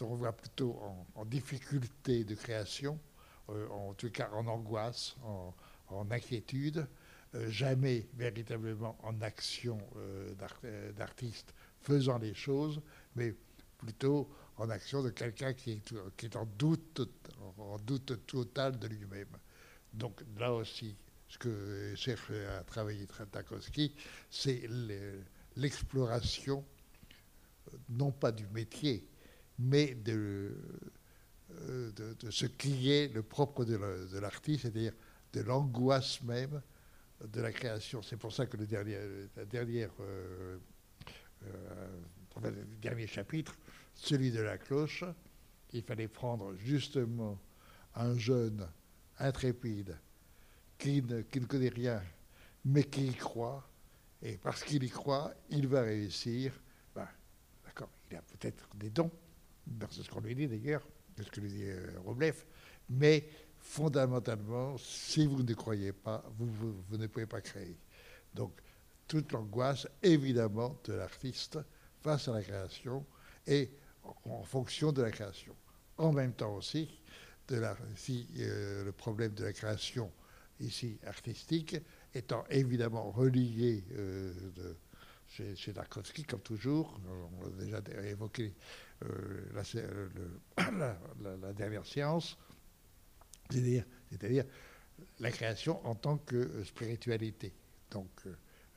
on 0.00 0.14
voit 0.14 0.32
plutôt 0.32 0.78
en, 1.14 1.24
difficulté 1.24 2.24
de 2.24 2.34
création, 2.34 2.94
euh, 2.94 3.17
en 3.48 3.94
tout 3.94 4.10
cas 4.10 4.30
en 4.32 4.46
angoisse, 4.46 5.16
en, 5.22 6.10
inquiétude, 6.10 6.86
euh, 7.34 7.50
jamais 7.50 8.06
véritablement 8.14 8.96
en 9.02 9.20
action 9.20 9.78
euh, 9.96 10.34
d'artiste 10.96 11.54
faisant 11.80 12.18
les 12.18 12.34
choses, 12.34 12.80
mais 13.16 13.34
plutôt 13.78 14.30
en 14.56 14.70
action 14.70 15.02
de 15.02 15.10
quelqu'un 15.10 15.52
qui 15.52 15.72
est, 15.72 15.94
qui 16.16 16.26
est 16.26 16.36
en, 16.36 16.46
doute, 16.46 17.00
en 17.58 17.78
doute 17.78 18.26
total 18.26 18.78
de 18.78 18.88
lui-même. 18.88 19.28
Donc 19.92 20.22
là 20.38 20.52
aussi, 20.52 20.96
ce 21.28 21.38
que 21.38 21.94
cherche 21.94 22.30
à 22.30 22.64
travailler 22.64 23.06
Tarkovsky, 23.30 23.94
c'est 24.30 24.68
l'exploration, 25.56 26.64
non 27.90 28.10
pas 28.10 28.32
du 28.32 28.46
métier, 28.48 29.06
mais 29.58 29.94
de, 29.94 30.56
euh, 31.50 31.90
de, 31.92 32.30
ce 32.30 32.46
qui 32.46 32.92
est 32.92 33.12
le 33.12 33.22
propre 33.22 33.64
de 33.64 34.18
l'artiste, 34.18 34.62
c'est-à-dire 34.62 34.92
de 35.32 35.40
l'angoisse 35.40 36.22
même 36.22 36.60
de 37.26 37.40
la 37.40 37.52
création. 37.52 38.02
C'est 38.02 38.16
pour 38.16 38.32
ça 38.32 38.46
que 38.46 38.56
euh, 38.56 39.26
euh, 40.00 40.58
le 42.42 42.64
dernier 42.80 43.06
chapitre, 43.06 43.56
celui 43.94 44.30
de 44.30 44.40
la 44.40 44.58
cloche, 44.58 45.04
il 45.72 45.82
fallait 45.82 46.08
prendre 46.08 46.54
justement 46.56 47.38
un 47.94 48.16
jeune 48.16 48.68
intrépide 49.18 49.98
qui 50.78 51.02
ne, 51.02 51.22
qui 51.22 51.40
ne 51.40 51.46
connaît 51.46 51.68
rien, 51.70 52.02
mais 52.64 52.84
qui 52.84 53.08
y 53.08 53.14
croit, 53.14 53.68
et 54.22 54.36
parce 54.36 54.62
qu'il 54.62 54.84
y 54.84 54.88
croit, 54.88 55.32
il 55.50 55.66
va 55.66 55.82
réussir. 55.82 56.52
Ben, 56.94 57.08
D'accord, 57.64 57.90
il 58.10 58.16
a 58.16 58.22
peut-être 58.22 58.68
des 58.76 58.90
dons, 58.90 59.10
c'est 59.90 60.02
ce 60.02 60.10
qu'on 60.10 60.20
lui 60.20 60.34
dit 60.34 60.46
d'ailleurs, 60.46 60.86
c'est 61.18 61.24
ce 61.24 61.30
que 61.32 61.40
dit 61.40 61.64
euh, 61.64 61.90
Roblev, 62.04 62.44
mais 62.88 63.28
fondamentalement, 63.58 64.78
si 64.78 65.26
vous 65.26 65.42
ne 65.42 65.54
croyez 65.54 65.92
pas, 65.92 66.24
vous, 66.38 66.96
ne 66.96 67.06
pouvez 67.08 67.26
pas 67.26 67.40
créer. 67.40 67.76
Donc, 68.34 68.52
toute 69.08 69.32
l'angoisse, 69.32 69.88
évidemment, 70.02 70.78
de 70.84 70.92
l'artiste 70.92 71.58
face 72.00 72.28
à 72.28 72.34
la 72.34 72.42
création 72.42 73.04
et 73.46 73.70
en 74.24 74.44
fonction 74.44 74.92
de 74.92 75.02
la 75.02 75.10
création. 75.10 75.56
En 75.96 76.12
même 76.12 76.32
temps 76.34 76.54
aussi, 76.54 76.88
la, 77.50 77.76
si 77.96 78.28
euh, 78.38 78.84
le 78.84 78.92
problème 78.92 79.34
de 79.34 79.44
la 79.44 79.52
création 79.52 80.12
ici 80.60 80.98
artistique 81.04 81.76
étant 82.14 82.44
évidemment 82.50 83.10
relié 83.10 83.82
euh, 83.92 84.32
de, 84.54 84.76
chez, 85.26 85.56
chez, 85.56 85.72
Tarkovsky, 85.72 86.24
comme 86.24 86.40
toujours, 86.40 87.00
on 87.40 87.46
a 87.46 87.64
déjà 87.64 87.80
évoqué 88.04 88.44
euh, 88.44 88.87
la, 90.56 90.98
la, 91.22 91.36
la, 91.36 91.52
dernière 91.52 91.86
séance, 91.86 92.36
c'est-à-dire, 93.50 94.44
la 95.20 95.30
création 95.30 95.84
en 95.86 95.94
tant 95.94 96.18
que 96.18 96.64
spiritualité. 96.64 97.54
Donc, 97.90 98.10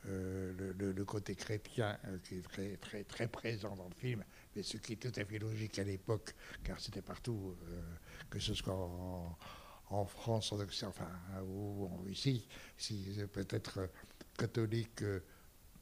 euh, 0.08 0.72
le, 0.76 1.04
côté 1.04 1.36
chrétien 1.36 1.96
euh, 2.06 2.18
qui 2.24 2.38
est 2.38 2.42
très, 2.42 2.76
très, 2.76 3.04
très 3.04 3.28
présent 3.28 3.76
dans 3.76 3.88
le 3.88 3.94
film, 3.94 4.24
mais 4.56 4.62
ce 4.64 4.76
qui 4.76 4.94
est 4.94 4.96
tout 4.96 5.12
à 5.14 5.24
fait 5.24 5.38
logique 5.38 5.78
à 5.78 5.84
l'époque, 5.84 6.34
car 6.64 6.80
c'était 6.80 7.02
partout, 7.02 7.54
euh, 7.68 7.80
que 8.28 8.40
ce 8.40 8.52
soit 8.52 8.74
en, 8.74 10.04
France, 10.06 10.52
ou 10.52 11.86
en 11.86 11.96
Russie, 11.98 12.48
si 12.76 13.20
peut-être 13.32 13.90
catholique, 14.36 15.04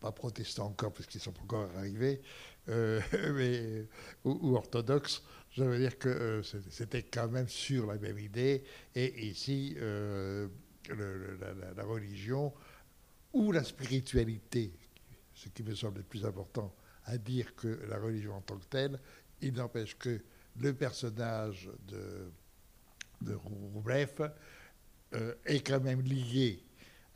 pas 0.01 0.13
protestant 0.13 0.67
encore, 0.67 0.93
parce 0.93 1.07
qu'ils 1.07 1.21
sont 1.21 1.39
encore 1.41 1.71
arrivés, 1.77 2.21
mais, 2.67 3.87
ou, 4.25 4.57
orthodoxe, 4.57 5.23
je 5.50 5.64
veux 5.64 5.79
dire 5.79 5.99
que 5.99 6.43
c'était 6.71 7.02
quand 7.02 7.29
même 7.29 7.49
sur 7.49 7.87
la 7.87 7.99
même 7.99 8.19
idée. 8.19 8.62
Et 8.95 9.26
ici, 9.26 9.75
le, 9.76 10.50
la, 11.76 11.85
religion 11.85 12.52
ou 13.33 13.52
la 13.52 13.64
spiritualité, 13.64 14.73
ce 15.35 15.49
qui 15.49 15.62
me 15.62 15.75
semble 15.75 15.99
le 15.99 16.05
plus 16.05 16.25
important 16.25 16.75
à 17.07 17.19
dire 17.19 17.55
que 17.57 17.81
la 17.88 17.99
religion 17.99 18.35
en 18.35 18.40
tant 18.40 18.59
que 18.59 18.67
telle, 18.67 19.00
il 19.40 19.55
n'empêche 19.55 19.97
que 19.99 20.21
le 20.61 20.75
personnage 20.75 21.71
de, 21.88 22.31
de 23.23 23.38
euh, 25.14 25.35
est 25.45 25.67
quand 25.67 25.81
même 25.81 26.02
lié 26.02 26.62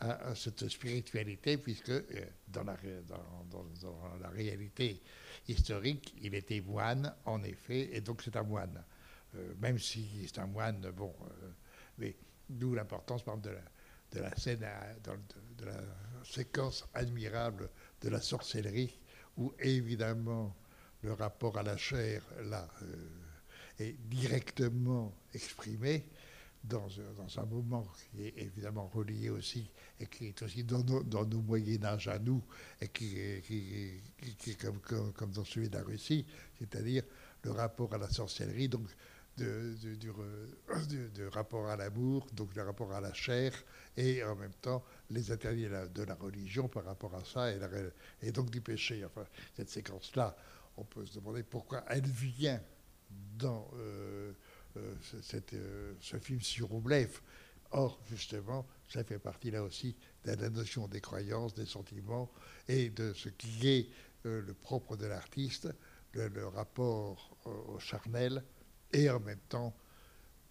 à, 0.04 0.34
cette 0.34 0.68
spiritualité, 0.68 1.56
puisque 1.56 1.90
euh, 1.90 2.02
dans, 2.48 2.64
la, 2.64 2.76
réalité 4.30 5.00
historique, 5.48 6.14
il 6.20 6.34
était 6.34 6.60
moine, 6.60 7.14
en 7.24 7.42
effet, 7.42 7.94
et 7.96 8.00
donc 8.00 8.22
c'est 8.22 8.36
un 8.36 8.42
moine. 8.42 8.82
Euh, 9.36 9.54
même 9.60 9.78
si 9.78 10.26
c'est 10.26 10.38
un 10.40 10.46
moine, 10.46 10.80
bon, 10.96 11.14
euh, 11.22 11.50
mais 11.98 12.16
d'où 12.48 12.74
l'importance, 12.74 13.22
par 13.22 13.38
de 13.38 13.50
la, 14.14 14.36
scène, 14.36 14.64
de, 15.58 15.64
la 15.64 15.80
séquence 16.24 16.86
admirable 16.94 17.70
de 18.00 18.08
la 18.10 18.20
sorcellerie, 18.20 18.98
où 19.36 19.52
évidemment 19.58 20.54
le 21.02 21.12
rapport 21.12 21.58
à 21.58 21.62
la 21.62 21.76
chair, 21.76 22.22
là, 22.44 22.68
est 23.78 23.96
directement 24.08 25.12
exprimé 25.34 26.06
dans, 26.64 26.88
un 27.36 27.44
moment 27.44 27.86
qui 28.10 28.26
est 28.26 28.34
évidemment 28.38 28.88
relié 28.88 29.28
aussi, 29.28 29.70
et 30.00 30.06
qui 30.06 30.26
est 30.28 30.42
aussi 30.42 30.64
dans 30.64 30.82
nos, 30.82 31.02
dans 31.02 31.26
nos 31.26 31.42
Moyen-Âge 31.42 32.08
à 32.08 32.18
nous, 32.18 32.42
et 32.80 32.88
qui, 32.88 33.18
est 33.18 34.60
comme, 35.14 35.30
dans 35.32 35.44
celui 35.44 35.68
de 35.68 35.76
la 35.76 35.84
Russie, 35.84 36.26
c'est-à-dire 36.58 37.02
le 37.42 37.50
rapport 37.50 37.92
à 37.92 37.98
la 37.98 38.08
sorcellerie. 38.08 38.68
Donc, 38.68 38.88
de, 39.36 39.74
rapport 41.32 41.66
à 41.68 41.76
l'amour, 41.76 42.26
donc 42.32 42.54
le 42.54 42.62
rapport 42.62 42.92
à 42.92 43.00
la 43.00 43.12
chair, 43.12 43.52
et 43.96 44.22
en 44.22 44.36
même 44.36 44.54
temps 44.54 44.84
les 45.10 45.30
interdits 45.32 45.66
de 45.66 46.02
la 46.02 46.14
religion 46.14 46.68
par 46.68 46.84
rapport 46.84 47.14
à 47.14 47.24
ça, 47.24 47.50
et, 48.22 48.32
donc 48.32 48.50
du 48.50 48.60
péché. 48.60 49.04
Enfin, 49.04 49.26
cette 49.54 49.70
séquence-là, 49.70 50.36
on 50.76 50.84
peut 50.84 51.04
se 51.04 51.18
demander 51.18 51.42
pourquoi 51.42 51.84
elle 51.88 52.06
vient 52.06 52.60
dans 53.36 53.68
euh, 53.76 54.32
cette, 55.22 55.54
euh, 55.54 55.94
ce 56.00 56.18
film 56.18 56.40
sur 56.40 56.68
Roublev. 56.68 57.20
Or, 57.70 58.00
justement, 58.08 58.66
ça 58.88 59.02
fait 59.02 59.18
partie 59.18 59.50
là 59.50 59.62
aussi 59.62 59.96
de 60.24 60.32
la 60.32 60.50
notion 60.50 60.86
des 60.86 61.00
croyances, 61.00 61.54
des 61.54 61.66
sentiments, 61.66 62.30
et 62.68 62.90
de 62.90 63.12
ce 63.14 63.28
qui 63.28 63.68
est 63.68 63.88
le 64.22 64.54
propre 64.54 64.96
de 64.96 65.06
l'artiste, 65.06 65.68
le, 66.12 66.46
rapport 66.46 67.36
au 67.44 67.78
charnel, 67.80 68.44
et 68.92 69.10
en 69.10 69.18
même 69.18 69.40
temps 69.48 69.74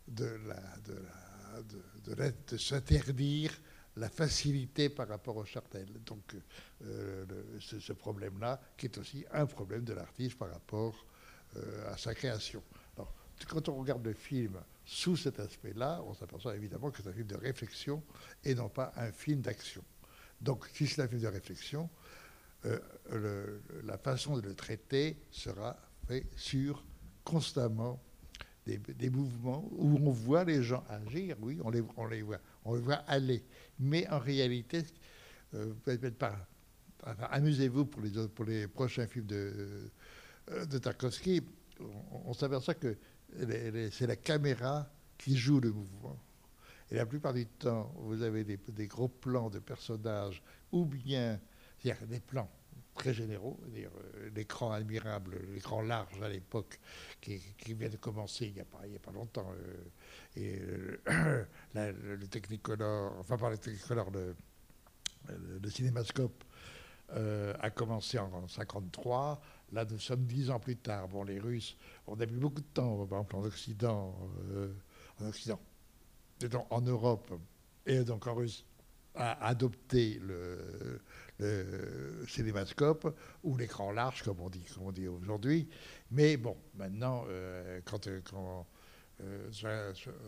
de, 0.08 0.38
s'interdire 2.58 3.52
la 3.96 4.10
facilité 4.10 4.90
par 4.90 5.08
rapport 5.08 5.38
au 5.38 5.46
chartel. 5.46 5.88
Donc 6.06 6.36
euh, 6.84 7.26
ce, 7.60 7.94
problème-là, 7.94 8.60
qui 8.78 8.88
est 8.88 8.98
aussi 8.98 9.26
un 9.32 9.46
problème 9.46 9.84
de 9.84 9.94
l'artiste 9.94 10.38
par 10.38 10.52
rapport 10.52 11.06
euh, 11.58 11.92
à 11.92 11.98
sa 11.98 12.14
création. 12.16 12.64
Quand 13.48 13.70
on 13.70 13.76
regarde 13.76 14.06
le 14.06 14.14
film 14.14 14.60
sous 14.86 15.16
cet 15.16 15.40
aspect-là, 15.40 16.02
on 16.06 16.14
s'aperçoit 16.14 16.56
évidemment 16.56 16.92
que 16.92 17.02
c'est 17.02 17.10
un 17.10 17.14
film 17.14 17.28
de 17.28 17.36
réflexion 17.36 18.04
et 18.44 18.56
non 18.56 18.70
pas 18.70 18.92
un 18.96 19.12
film 19.12 19.42
d'action. 19.42 19.84
Donc, 20.42 20.68
si 20.74 20.88
c'est 20.88 21.02
un 21.02 21.08
film 21.08 21.22
de 21.22 21.28
réflexion, 21.28 21.90
euh, 22.66 23.60
la 23.84 23.98
façon 23.98 24.38
de 24.38 24.42
le 24.42 24.56
traiter 24.56 25.18
sera 25.32 25.78
sur 26.36 26.84
constamment 27.24 28.02
des, 28.66 29.10
mouvements 29.10 29.68
où 29.72 30.00
on 30.02 30.12
voit 30.12 30.44
les 30.44 30.64
gens 30.64 30.84
agir, 30.90 31.36
oui, 31.42 31.60
on 31.64 31.70
les, 31.70 31.82
voit, 31.82 32.40
on 32.66 32.76
les 32.76 32.82
voit 32.82 32.96
aller. 33.08 33.44
Mais 33.80 34.08
en 34.10 34.20
réalité, 34.20 34.84
euh, 35.54 35.74
pas. 36.18 36.48
Amusez-vous 37.32 37.86
pour 37.86 38.46
les, 38.46 38.68
prochains 38.68 39.08
films 39.08 39.26
de, 39.26 39.92
euh, 40.52 40.80
Tarkovsky. 40.80 41.42
On 42.26 42.34
s'aperçoit 42.34 42.76
que 42.76 42.98
c'est 43.92 44.08
la 44.08 44.16
caméra 44.16 44.90
qui 45.18 45.36
joue 45.38 45.60
le 45.60 45.72
mouvement. 45.72 46.20
Et 46.92 46.96
la 46.96 47.06
plupart 47.06 47.34
du 47.34 47.46
temps, 47.46 47.94
vous 47.98 48.22
avez 48.22 48.44
des, 48.44 48.88
gros 48.88 49.08
plans 49.08 49.50
de 49.50 49.60
personnages, 49.60 50.44
ou 50.72 50.86
bien, 50.86 51.40
des 51.84 52.20
plans 52.20 52.50
très 52.94 53.14
généraux. 53.14 53.60
Euh, 53.76 54.30
l'écran 54.36 54.72
admirable, 54.72 55.40
l'écran 55.54 55.82
large 55.82 56.22
à 56.22 56.30
l'époque, 56.30 56.80
qui, 57.20 57.42
vient 57.74 57.90
de 57.90 57.98
commencer 57.98 58.46
il 58.46 58.54
n'y 58.54 58.60
a, 58.62 59.00
pas 59.00 59.12
longtemps. 59.12 59.52
Euh, 59.56 59.84
et 60.36 60.60
euh, 61.10 61.46
le 61.74 62.28
Technicolor, 62.28 63.18
enfin 63.20 63.38
pas 63.38 63.50
le 63.50 63.58
Technicolor, 63.58 64.12
le, 64.12 64.36
le 65.62 65.70
cinémascope 65.70 66.44
euh, 67.16 67.54
a 67.60 67.70
commencé 67.70 68.18
en 68.18 68.26
1953. 68.26 69.42
Là, 69.72 69.86
nous 69.86 70.00
sommes 70.00 70.26
dix 70.26 70.50
ans 70.50 70.60
plus 70.60 70.78
tard. 70.78 71.08
Bon, 71.08 71.24
les 71.24 71.40
Russes, 71.40 71.78
on 72.08 72.20
a 72.20 72.26
mis 72.26 72.38
beaucoup 72.38 72.62
de 72.62 72.68
temps, 72.74 73.06
par 73.06 73.20
exemple, 73.20 73.36
en 73.36 73.44
Occident, 73.44 74.16
euh, 74.52 74.74
en 75.22 75.28
Occident, 75.28 75.60
en 76.70 76.82
Europe 76.82 77.32
et 77.86 78.04
donc 78.04 78.26
en 78.28 78.34
Russie, 78.34 78.66
à 79.16 79.46
adopter 79.46 80.20
le, 80.24 81.00
le 81.40 82.26
cinémascope 82.28 83.16
ou 83.44 83.58
l'écran 83.58 83.92
large, 83.92 84.24
comme 84.24 84.40
on 84.40 84.50
dit, 84.50 84.66
dit 84.94 85.08
aujourd'hui. 85.08 85.70
Mais 86.10 86.38
bon, 86.38 86.58
maintenant, 86.76 87.26
euh, 87.28 87.80
quand, 87.86 88.10
quand 88.24 88.66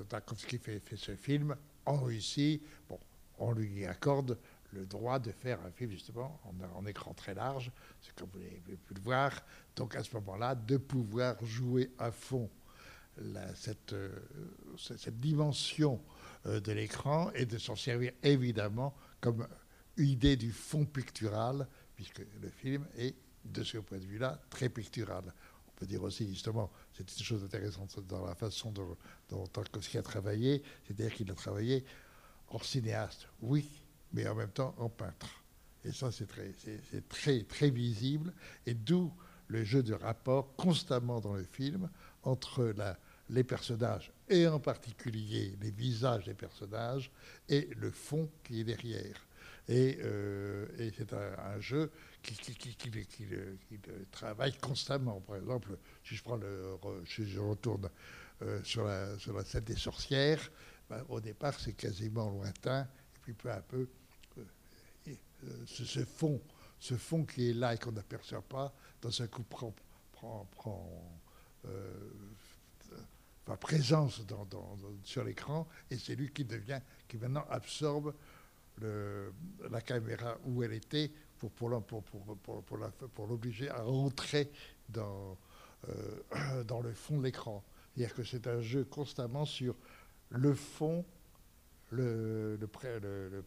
Tarkovsky 0.07 0.59
fait, 0.59 0.79
fait, 0.79 0.97
ce 0.97 1.15
film 1.15 1.55
en 1.85 1.97
Russie, 1.97 2.61
bon, 2.87 2.99
on 3.39 3.51
lui 3.53 3.85
accorde 3.85 4.37
le 4.75 4.85
droit 4.85 5.19
de 5.19 5.31
faire 5.31 5.59
un 5.65 5.71
film 5.71 5.91
justement 5.91 6.39
en, 6.75 6.85
écran 6.85 7.13
très 7.13 7.33
large, 7.33 7.71
c'est 8.01 8.13
comme 8.15 8.29
vous 8.33 8.39
avez 8.39 8.77
pu 8.77 8.93
le 8.93 9.01
voir. 9.01 9.31
Donc 9.75 9.95
à 9.95 10.03
ce 10.03 10.13
moment-là, 10.15 10.53
de 10.53 10.77
pouvoir 10.77 11.43
jouer 11.43 11.91
à 11.97 12.11
fond 12.11 12.49
cette, 13.55 13.93
euh, 13.93 14.11
cette, 14.77 15.19
dimension 15.21 16.01
euh, 16.45 16.59
de 16.59 16.73
l'écran 16.73 17.31
et 17.31 17.45
de 17.45 17.57
s'en 17.57 17.77
servir 17.77 18.11
évidemment 18.23 18.93
comme 19.21 19.47
idée 19.97 20.35
du 20.35 20.51
fond 20.51 20.85
pictural, 20.85 21.65
puisque 21.95 22.19
le 22.41 22.49
film 22.49 22.85
est, 22.97 23.15
de 23.45 23.63
ce 23.63 23.77
point 23.77 23.99
de 23.99 24.05
vue-là, 24.05 24.41
très 24.49 24.67
pictural. 24.67 25.23
On 25.69 25.71
peut 25.79 25.85
dire 25.85 26.03
aussi, 26.03 26.27
justement, 26.27 26.69
c'est 26.91 27.09
une 27.17 27.23
chose 27.23 27.43
intéressante 27.43 27.99
dans 28.05 28.25
la 28.25 28.35
façon 28.35 28.71
dont, 28.71 28.97
dont 29.29 29.47
Tarkovsky 29.47 29.97
a 29.97 30.01
travaillé, 30.01 30.61
c'est-à-dire 30.83 31.13
qu'il 31.13 31.31
a 31.31 31.35
travaillé 31.35 31.85
en 32.49 32.59
cinéaste, 32.59 33.27
oui, 33.41 33.84
mais 34.15 34.27
en 34.27 34.35
même 34.35 34.49
temps 34.49 34.73
en 34.77 34.89
peintre. 34.89 35.43
Et 35.83 35.91
ça, 35.91 36.11
c'est 36.11 36.25
très, 36.25 36.51
très, 37.09 37.43
très 37.43 37.69
visible, 37.69 38.33
et 38.65 38.73
d'où 38.73 39.13
le 39.47 39.63
jeu 39.63 39.83
de 39.83 39.93
rapport 39.93 40.55
constamment 40.55 41.19
dans 41.19 41.35
le 41.35 41.43
film 41.43 41.89
entre 42.23 42.73
les 43.29 43.43
personnages, 43.43 44.11
et 44.29 44.47
en 44.47 44.59
particulier 44.59 45.55
les 45.61 45.69
visages 45.69 46.25
des 46.25 46.33
personnages, 46.33 47.11
et 47.49 47.69
le 47.77 47.91
fond 47.91 48.29
qui 48.43 48.61
est 48.61 48.63
derrière. 48.63 49.27
Et, 49.67 49.97
euh, 50.01 50.65
c'est 50.95 51.13
un, 51.13 51.59
jeu 51.59 51.91
qui, 52.21 52.35
qui, 52.35 52.77
travaille 54.11 54.55
constamment. 54.57 55.21
Par 55.21 55.37
exemple, 55.37 55.77
si 56.03 56.15
je, 56.15 56.23
prends 56.23 56.35
le, 56.35 56.77
je 57.03 57.39
retourne 57.39 57.89
euh, 58.41 58.61
sur, 58.63 58.85
la, 58.85 59.17
sur 59.17 59.35
la 59.35 59.43
scène 59.43 59.63
des 59.63 59.75
sorcières, 59.75 60.51
ben, 60.89 61.03
au 61.09 61.19
départ 61.19 61.59
c'est 61.59 61.73
quasiment 61.73 62.29
lointain, 62.29 62.83
et 62.83 63.19
puis 63.21 63.33
peu 63.33 63.51
à 63.51 63.61
peu, 63.61 63.87
euh, 65.45 65.63
ce, 65.65 66.03
fond, 66.03 66.41
ce 66.79 66.95
fond 66.95 67.25
qui 67.25 67.49
est 67.49 67.53
là 67.53 67.73
et 67.73 67.77
qu'on 67.77 67.91
n'aperçoit 67.91 68.41
pas, 68.41 68.73
dans 69.01 69.21
un 69.21 69.27
coup 69.27 69.43
prend, 69.43 69.73
prend, 70.11 70.47
prend 70.51 71.15
présence 73.59 74.21
sur 75.03 75.23
l'écran, 75.23 75.67
et 75.91 75.97
c'est 75.97 76.15
lui 76.15 76.31
qui 76.31 76.45
devient, 76.45 76.79
qui 77.07 77.17
maintenant 77.17 77.45
absorbe 77.49 78.13
la 78.81 79.81
caméra 79.81 80.37
où 80.45 80.63
elle 80.63 80.73
était 80.73 81.11
pour, 81.37 81.69
l'obliger 83.27 83.69
à 83.69 83.81
rentrer 83.83 84.51
dans, 84.89 85.37
euh, 85.89 86.63
dans 86.67 86.81
le 86.81 86.93
fond 86.93 87.17
de 87.19 87.23
l'écran. 87.23 87.63
C'est-à-dire 87.95 88.15
que 88.15 88.23
c'est 88.23 88.47
un 88.47 88.61
jeu 88.61 88.83
constamment 88.85 89.45
sur 89.45 89.75
le 90.29 90.53
fond, 90.53 91.05
le, 91.91 92.57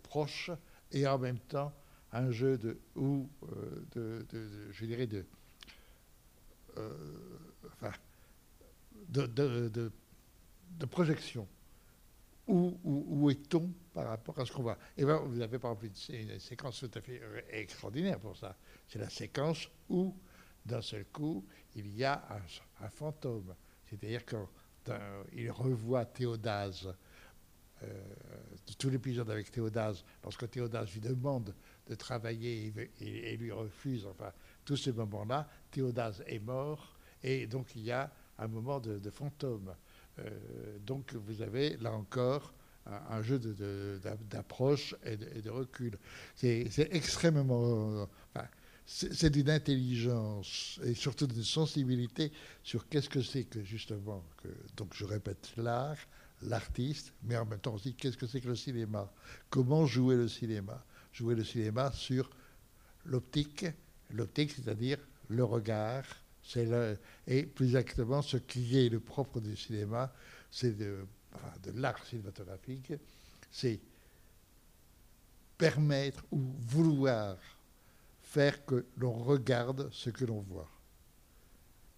proche, 0.02 0.50
et 0.92 1.06
en 1.06 1.18
même 1.18 1.38
temps 1.38 1.72
un 2.12 2.30
jeu 2.30 2.56
de, 2.58 2.78
euh, 2.96 3.84
de, 3.92 4.26
je 4.70 4.84
dirais, 4.86 5.06
de, 5.06 5.24
euh, 6.76 6.92
enfin, 7.72 7.92
de, 9.08 9.26
de, 9.26 9.92
de, 10.78 10.86
projection. 10.86 11.46
Où, 12.46 12.80
où, 12.82 13.28
est-on 13.28 13.70
par 13.92 14.08
rapport 14.08 14.38
à 14.38 14.46
ce 14.46 14.52
qu'on 14.52 14.62
voit? 14.62 14.78
Et 14.96 15.04
bien, 15.04 15.18
vous 15.18 15.40
avez 15.42 15.58
par 15.58 15.72
exemple 15.72 15.92
une, 16.08 16.38
séquence 16.38 16.80
tout 16.80 16.90
à 16.94 17.02
fait 17.02 17.20
extraordinaire 17.50 18.18
pour 18.18 18.38
ça. 18.38 18.56
C'est 18.86 18.98
la 18.98 19.10
séquence 19.10 19.68
où, 19.90 20.16
d'un 20.64 20.80
seul 20.80 21.04
coup, 21.06 21.44
il 21.74 21.94
y 21.94 22.04
a 22.04 22.26
un, 22.80 22.88
fantôme. 22.88 23.54
C'est-à-dire 23.84 24.24
qu'il 24.24 25.50
revoit 25.50 26.06
Théodase, 26.06 26.94
euh, 27.82 28.04
tout 28.78 28.88
l'épisode 28.88 29.30
avec 29.30 29.50
Théodase, 29.50 30.02
lorsque 30.22 30.48
Théodase 30.48 30.90
lui 30.94 31.00
demande 31.00 31.54
de 31.88 31.94
travailler 31.94 32.72
et, 33.00 33.36
lui 33.36 33.50
refuse, 33.50 34.06
enfin, 34.06 34.32
tous 34.64 34.76
ces 34.76 34.92
moments-là, 34.92 35.48
Théodase 35.70 36.22
est 36.26 36.38
mort, 36.38 36.96
et 37.22 37.46
donc 37.46 37.74
il 37.74 37.82
y 37.82 37.90
a 37.90 38.12
un 38.38 38.48
moment 38.48 38.80
de, 38.80 39.10
fantôme. 39.10 39.74
Euh, 40.18 40.78
donc 40.84 41.14
vous 41.14 41.42
avez 41.42 41.76
là 41.78 41.92
encore 41.92 42.52
un, 42.86 43.22
jeu 43.22 43.38
d'approche 44.30 44.94
et, 45.04 45.16
de 45.16 45.50
recul. 45.50 45.98
C'est 46.34 46.68
extrêmement... 46.90 48.08
c'est 48.86 49.30
d'une 49.30 49.50
intelligence 49.50 50.80
et 50.84 50.94
surtout 50.94 51.26
d'une 51.26 51.44
sensibilité 51.44 52.32
sur 52.62 52.88
qu'est-ce 52.88 53.08
que 53.08 53.22
c'est 53.22 53.44
que 53.44 53.62
justement, 53.62 54.24
que, 54.42 54.48
donc 54.76 54.94
je 54.94 55.04
répète, 55.04 55.52
l'art, 55.56 55.98
l'artiste, 56.42 57.12
mais 57.22 57.36
en 57.36 57.44
même 57.44 57.60
temps 57.60 57.74
aussi 57.74 57.94
qu'est-ce 57.94 58.16
que 58.16 58.26
c'est 58.26 58.40
que 58.40 58.48
le 58.48 58.56
cinéma? 58.56 59.12
Comment 59.50 59.86
jouer 59.86 60.16
le 60.16 60.28
cinéma? 60.28 60.82
Jouer 61.12 61.34
le 61.34 61.44
cinéma 61.44 61.90
sur 61.92 62.30
l'optique, 63.04 63.66
l'optique 64.10 64.52
c'est-à-dire 64.52 64.98
le 65.28 65.44
regard, 65.44 66.04
et 67.26 67.42
plus 67.44 67.66
exactement, 67.66 68.22
ce 68.22 68.38
qui 68.38 68.78
est 68.78 68.88
le 68.88 69.00
propre 69.00 69.40
du 69.40 69.56
cinéma, 69.56 70.12
c'est 70.50 70.76
de, 70.76 71.04
l'art 71.74 72.02
cinématographique, 72.06 72.92
c'est 73.50 73.80
permettre 75.58 76.24
ou 76.30 76.40
vouloir 76.60 77.36
faire 78.22 78.64
que 78.64 78.86
l'on 78.96 79.12
regarde 79.12 79.90
ce 79.92 80.10
que 80.10 80.24
l'on 80.24 80.40
voit. 80.40 80.70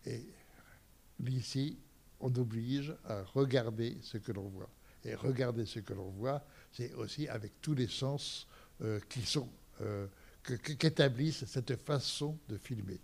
Et 0.06 0.24
ici, 1.28 1.78
on 2.20 2.34
oblige 2.36 2.94
à 3.04 3.22
regarder 3.22 3.98
ce 4.02 4.18
que 4.18 4.32
l'on 4.32 4.48
voit. 4.48 4.70
Et 5.04 5.14
regarder 5.14 5.64
ce 5.64 5.80
que 5.80 5.94
l'on 5.94 6.10
voit, 6.10 6.44
c'est 6.72 6.92
aussi 6.94 7.28
avec 7.28 7.60
tous 7.60 7.74
les 7.74 7.88
sens 7.88 8.46
qui 9.08 9.22
sont 9.22 9.48
euh, 9.82 10.06
qu'établissent 10.78 11.44
cette 11.44 11.76
façon 11.76 12.38
de 12.48 12.56
filmer. 12.56 13.00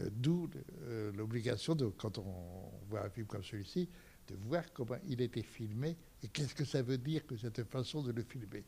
Euh, 0.00 0.08
d'où 0.12 0.48
euh, 0.82 1.10
l'obligation, 1.12 1.74
de, 1.74 1.86
quand 1.86 2.18
on 2.18 2.70
voit 2.88 3.04
un 3.04 3.08
film 3.08 3.26
comme 3.26 3.42
celui-ci, 3.42 3.88
de 4.28 4.36
voir 4.36 4.64
comment 4.74 4.98
il 5.08 5.20
été 5.22 5.42
filmé 5.42 5.96
et 6.22 6.28
qu'est-ce 6.28 6.54
que 6.54 6.64
ça 6.64 6.82
veut 6.82 6.98
dire 6.98 7.26
que 7.26 7.36
cette 7.36 7.64
façon 7.64 8.02
de 8.02 8.12
le 8.12 8.22
filmer. 8.22 8.64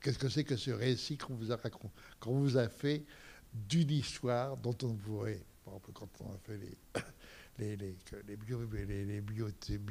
Qu'est-ce 0.00 0.18
que 0.18 0.28
c'est 0.28 0.44
que 0.44 0.56
ce 0.56 0.70
récit 0.70 1.16
qu'on 1.16 1.34
vous 1.34 1.50
a 1.50 1.56
raconté, 1.56 1.92
qu'on 2.20 2.38
vous 2.38 2.56
a 2.56 2.68
fait 2.68 3.04
d'une 3.52 3.90
histoire 3.90 4.56
dont 4.56 4.76
on 4.82 4.94
pourrait, 4.94 5.42
par 5.64 5.74
exemple, 5.74 5.90
quand 5.92 6.08
on 6.20 6.32
a 6.32 6.38
fait 6.38 6.56
les, 6.56 6.78
les, 7.58 7.76
les, 7.76 7.96
les, 8.28 8.36
bio, 8.36 8.60
les, 8.62 9.22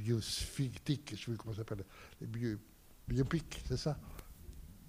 je 0.05 0.19
sais 0.21 0.71
comment 1.38 1.53
ça 1.53 1.57
s'appelle, 1.57 1.83
les 2.21 2.27
bio, 2.27 2.57
biopics, 3.07 3.62
c'est 3.67 3.77
ça? 3.77 3.99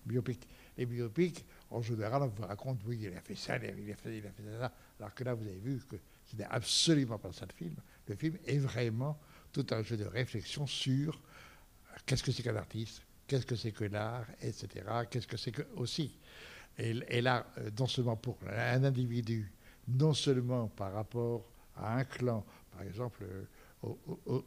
Biopics. 0.07 0.47
Les 0.77 0.87
biopics, 0.87 1.45
en 1.71 1.83
général, 1.83 2.23
on 2.23 2.29
vous 2.29 2.43
raconte, 2.43 2.81
oui, 2.87 3.01
il 3.03 3.17
a 3.17 3.21
fait 3.21 3.35
ça, 3.35 3.57
il 3.57 3.65
a 3.65 3.97
fait, 3.97 4.19
il 4.19 4.27
a 4.27 4.31
fait 4.31 4.43
ça. 4.59 4.73
Alors 4.99 5.15
que 5.15 5.25
là, 5.25 5.35
vous 5.35 5.47
avez 5.47 5.59
vu 5.59 5.81
que 5.89 5.97
ce 6.27 6.37
n'est 6.37 6.45
absolument 6.45 7.19
pas 7.19 7.33
ça 7.33 7.47
le 7.47 7.55
film. 7.55 7.77
Le 8.07 8.15
film 8.15 8.37
est 8.47 8.59
vraiment 8.59 9.19
tout 9.53 9.67
un 9.71 9.83
jeu 9.83 9.97
de 9.97 10.05
réflexion 10.05 10.67
sur 10.67 11.15
euh, 11.15 11.97
qu'est-ce 12.07 12.23
que 12.23 12.33
c'est 12.33 12.43
qu'un 12.43 12.57
artiste, 12.57 13.03
qu'est-ce 13.27 13.47
que 13.47 13.57
c'est 13.57 13.73
que 13.73 13.85
l'art, 13.85 14.27
etc. 14.43 14.85
Qu'est-ce 15.11 15.27
que 15.27 15.37
c'est 15.37 15.53
que 15.53 15.63
aussi. 15.77 16.19
Et, 16.79 17.21
là, 17.21 17.47
euh, 17.59 17.71
non 17.79 17.87
seulement 17.87 18.17
pour 18.17 18.39
un 18.49 18.85
individu, 18.85 19.53
non 19.89 20.15
seulement 20.15 20.69
par 20.69 20.93
rapport 20.93 21.45
à 21.77 21.97
un 21.97 22.05
clan, 22.05 22.45
par 22.73 22.83
exemple, 22.83 23.25
euh, 23.25 23.95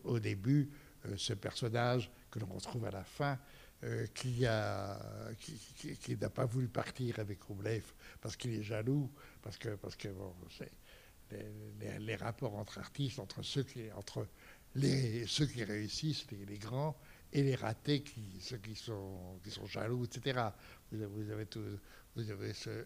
au, 0.04 0.20
début, 0.20 0.70
ce 1.18 1.34
personnage 1.34 2.12
que 2.32 2.40
l'on 2.40 2.48
retrouve 2.48 2.86
à 2.86 2.92
la 2.92 3.04
fin, 3.04 3.38
qui, 4.14 4.46
a, 4.46 4.98
qui, 5.40 6.16
n'a 6.16 6.30
pas 6.30 6.46
voulu 6.46 6.68
partir 6.68 7.20
avec 7.20 7.42
Roublev 7.44 7.84
parce 8.22 8.36
qu'il 8.38 8.54
est 8.54 8.64
jaloux, 8.64 9.12
parce 9.42 9.58
que, 9.58 9.76
parce 9.76 9.96
que 9.96 10.08
bon, 10.10 10.34
les, 11.80 12.00
les, 12.00 12.16
rapports 12.16 12.56
entre 12.56 12.80
artistes, 12.80 13.20
entre 13.20 13.42
ceux 13.42 13.64
qui, 13.64 13.92
entre 13.94 14.28
les, 14.76 15.26
ceux 15.28 15.46
qui 15.46 15.64
réussissent, 15.64 16.26
les, 16.32 16.58
grands, 16.58 16.98
et 17.32 17.44
les 17.44 17.56
ratés, 17.56 18.04
qui, 18.04 18.40
ceux 18.40 18.58
qui 18.58 18.76
sont, 18.76 19.40
qui 19.44 19.52
sont 19.52 19.66
jaloux, 19.66 20.06
etc. 20.06 20.50
Vous 20.92 21.02
avez, 21.32 21.48
vous 22.16 22.32
avez 22.32 22.54
ce, 22.54 22.86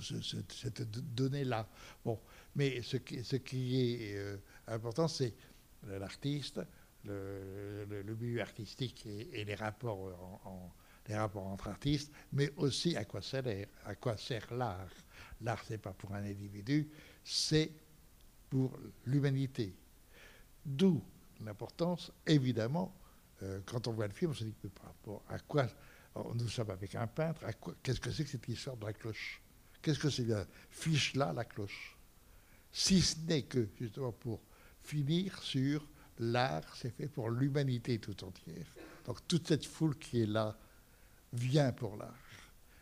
cette 0.00 0.82
donnée-là. 1.14 1.68
Bon, 2.04 2.20
mais 2.54 2.82
ce 2.82 2.96
qui, 2.98 3.24
ce 3.24 3.36
qui 3.36 3.80
est 3.80 4.16
euh, 4.16 4.36
important, 4.66 5.08
c'est 5.08 5.34
l'artiste, 5.86 6.60
le, 7.04 8.16
milieu 8.18 8.40
artistique 8.40 9.06
et, 9.06 9.44
les 9.44 9.54
rapports 9.54 10.40
en 10.44 10.72
les 11.08 11.16
rapports 11.16 11.46
entre 11.46 11.68
artistes, 11.68 12.12
mais 12.32 12.52
aussi 12.56 12.96
à 12.96 13.04
quoi 13.04 13.20
sert, 13.20 13.44
à 13.84 13.94
quoi 13.94 14.16
sert 14.16 14.52
l'art. 14.54 14.88
L'art, 15.40 15.62
ce 15.64 15.72
n'est 15.72 15.78
pas 15.78 15.92
pour 15.92 16.14
un 16.14 16.24
individu, 16.24 16.88
c'est 17.22 17.70
pour 18.48 18.78
l'humanité. 19.04 19.74
D'où 20.64 21.02
l'importance, 21.40 22.12
évidemment, 22.26 22.94
euh, 23.42 23.60
quand 23.66 23.86
on 23.88 23.92
voit 23.92 24.06
le 24.06 24.14
film, 24.14 24.30
on 24.30 24.34
se 24.34 24.44
dit, 24.44 24.54
par 24.74 24.86
rapport 24.86 25.22
à 25.28 25.38
quoi 25.40 25.66
nous 26.34 26.48
sommes 26.48 26.70
avec 26.70 26.94
un 26.94 27.08
peintre, 27.08 27.44
qu'est-ce 27.82 28.00
que 28.00 28.10
c'est 28.10 28.24
que 28.24 28.30
cette 28.30 28.48
histoire 28.48 28.76
de 28.76 28.86
la 28.86 28.92
cloche? 28.92 29.42
Qu'est-ce 29.82 29.98
que 29.98 30.08
c'est 30.08 30.24
la 30.24 30.46
fiche 30.70 31.14
là, 31.14 31.32
la 31.32 31.44
cloche? 31.44 31.98
Si 32.70 33.02
ce 33.02 33.18
n'est 33.26 33.42
que, 33.42 33.68
justement, 33.78 34.12
pour 34.12 34.40
finir 34.80 35.42
sur 35.42 35.86
l'art, 36.18 36.76
c'est 36.76 36.90
fait 36.90 37.08
pour 37.08 37.30
l'humanité 37.30 37.98
tout 37.98 38.24
entière. 38.24 38.66
Donc 39.06 39.26
toute 39.26 39.48
cette 39.48 39.64
foule 39.64 39.96
qui 39.98 40.22
est 40.22 40.26
là, 40.26 40.56
vient 41.32 41.72
pour 41.72 41.96
l'art. 41.96 42.14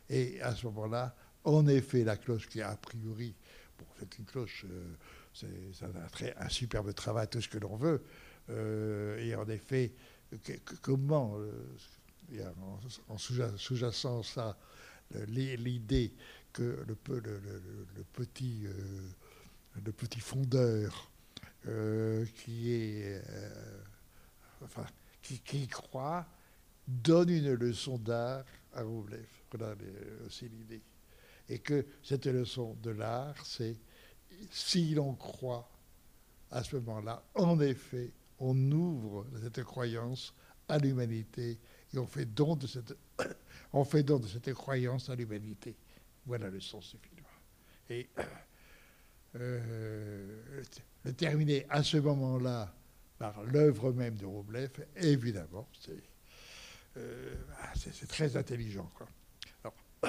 Et 0.09 0.41
à 0.43 0.55
ce 0.55 0.67
moment-là, 0.67 1.15
en 1.45 1.67
effet, 1.67 2.05
la 2.05 2.17
cloche 2.17 2.49
qui 2.49 2.61
a 2.61 2.77
priori, 2.77 3.35
bon, 3.79 3.87
c'est 3.99 4.19
une 4.19 4.25
cloche, 4.25 4.67
euh, 4.71 4.95
c'est 5.33 5.85
un, 5.85 6.09
très, 6.09 6.37
un 6.37 6.49
superbe 6.49 6.93
travail, 6.93 7.29
tout 7.29 7.41
ce 7.41 7.49
que 7.49 7.59
l'on 7.59 7.77
veut. 7.77 8.03
Euh, 8.51 9.19
et 9.19 9.35
en 9.35 9.49
effet, 9.49 9.95
comment, 10.83 11.37
a 12.39 12.53
en, 13.09 13.19
sous-jacent 13.19 14.23
ça, 14.23 14.59
l'idée 15.29 16.15
que 16.53 16.85
le, 16.87 16.95
petit, 16.95 18.67
le 19.83 19.93
petit 19.93 20.21
fondeur 20.21 21.12
qui 21.65 22.73
est, 22.73 23.23
enfin, 24.63 24.87
qui, 25.23 25.67
croit 25.69 26.27
donne 26.87 27.31
une 27.31 27.55
leçon 27.55 27.99
d'art 27.99 28.45
à 28.75 28.83
Roublev. 28.83 29.27
Voilà 29.53 29.75
aussi 30.27 30.49
l'idée. 30.49 30.83
Et 31.49 31.59
que 31.59 31.87
cette 32.03 32.27
leçon 32.27 32.77
de 32.83 32.91
l'art, 32.91 33.45
c'est 33.45 33.77
si 34.51 34.95
l'on 34.95 35.15
croit 35.15 35.69
à 36.51 36.63
ce 36.63 36.77
moment-là, 36.77 37.23
en 37.35 37.61
effet, 37.61 38.13
on 38.39 38.57
ouvre 38.73 39.27
cette 39.43 39.63
croyance 39.63 40.35
à 40.69 40.79
l'humanité 40.79 41.59
et 41.95 41.99
on 41.99 42.07
fait 42.07 42.27
don 42.27 42.57
de 42.57 42.67
cette, 42.67 42.97
on 43.73 43.85
fait 43.85 44.03
don 44.03 44.19
de 44.19 44.27
cette 44.27 44.53
croyance 44.55 45.09
à 45.11 45.17
l'humanité. 45.17 45.77
Voilà 46.27 46.51
le 46.51 46.61
sens 46.61 46.95
du 46.95 47.09
film. 47.09 47.27
Et 47.91 48.09
euh, 49.37 50.63
le 51.05 51.13
terminer 51.13 51.67
à 51.69 51.83
ce 51.83 51.97
moment-là 51.97 52.75
par 53.19 53.43
l'œuvre 53.45 53.93
même 53.93 54.17
de 54.17 54.27
Roublev, 54.27 54.71
évidemment, 54.97 55.69
c'est 55.81 56.03
euh, 56.97 57.35
ah, 57.61 57.73
c'est 57.75 58.07
très 58.07 58.37
intelligent. 58.37 58.91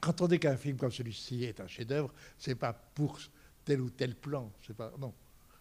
quand 0.00 0.20
on 0.20 0.28
dit 0.28 0.38
qu'un 0.38 0.56
film 0.56 0.76
comme 0.76 0.92
celui-ci 0.92 1.44
est 1.44 1.60
un 1.60 1.66
chef-d'œuvre, 1.66 2.12
c'est 2.36 2.54
pas 2.54 2.72
pour 2.72 3.18
tel 3.64 3.80
ou 3.80 3.90
tel 3.90 4.14
plan. 4.14 4.52
C'est 4.66 4.76
pas 4.76 4.92
non. 4.98 5.14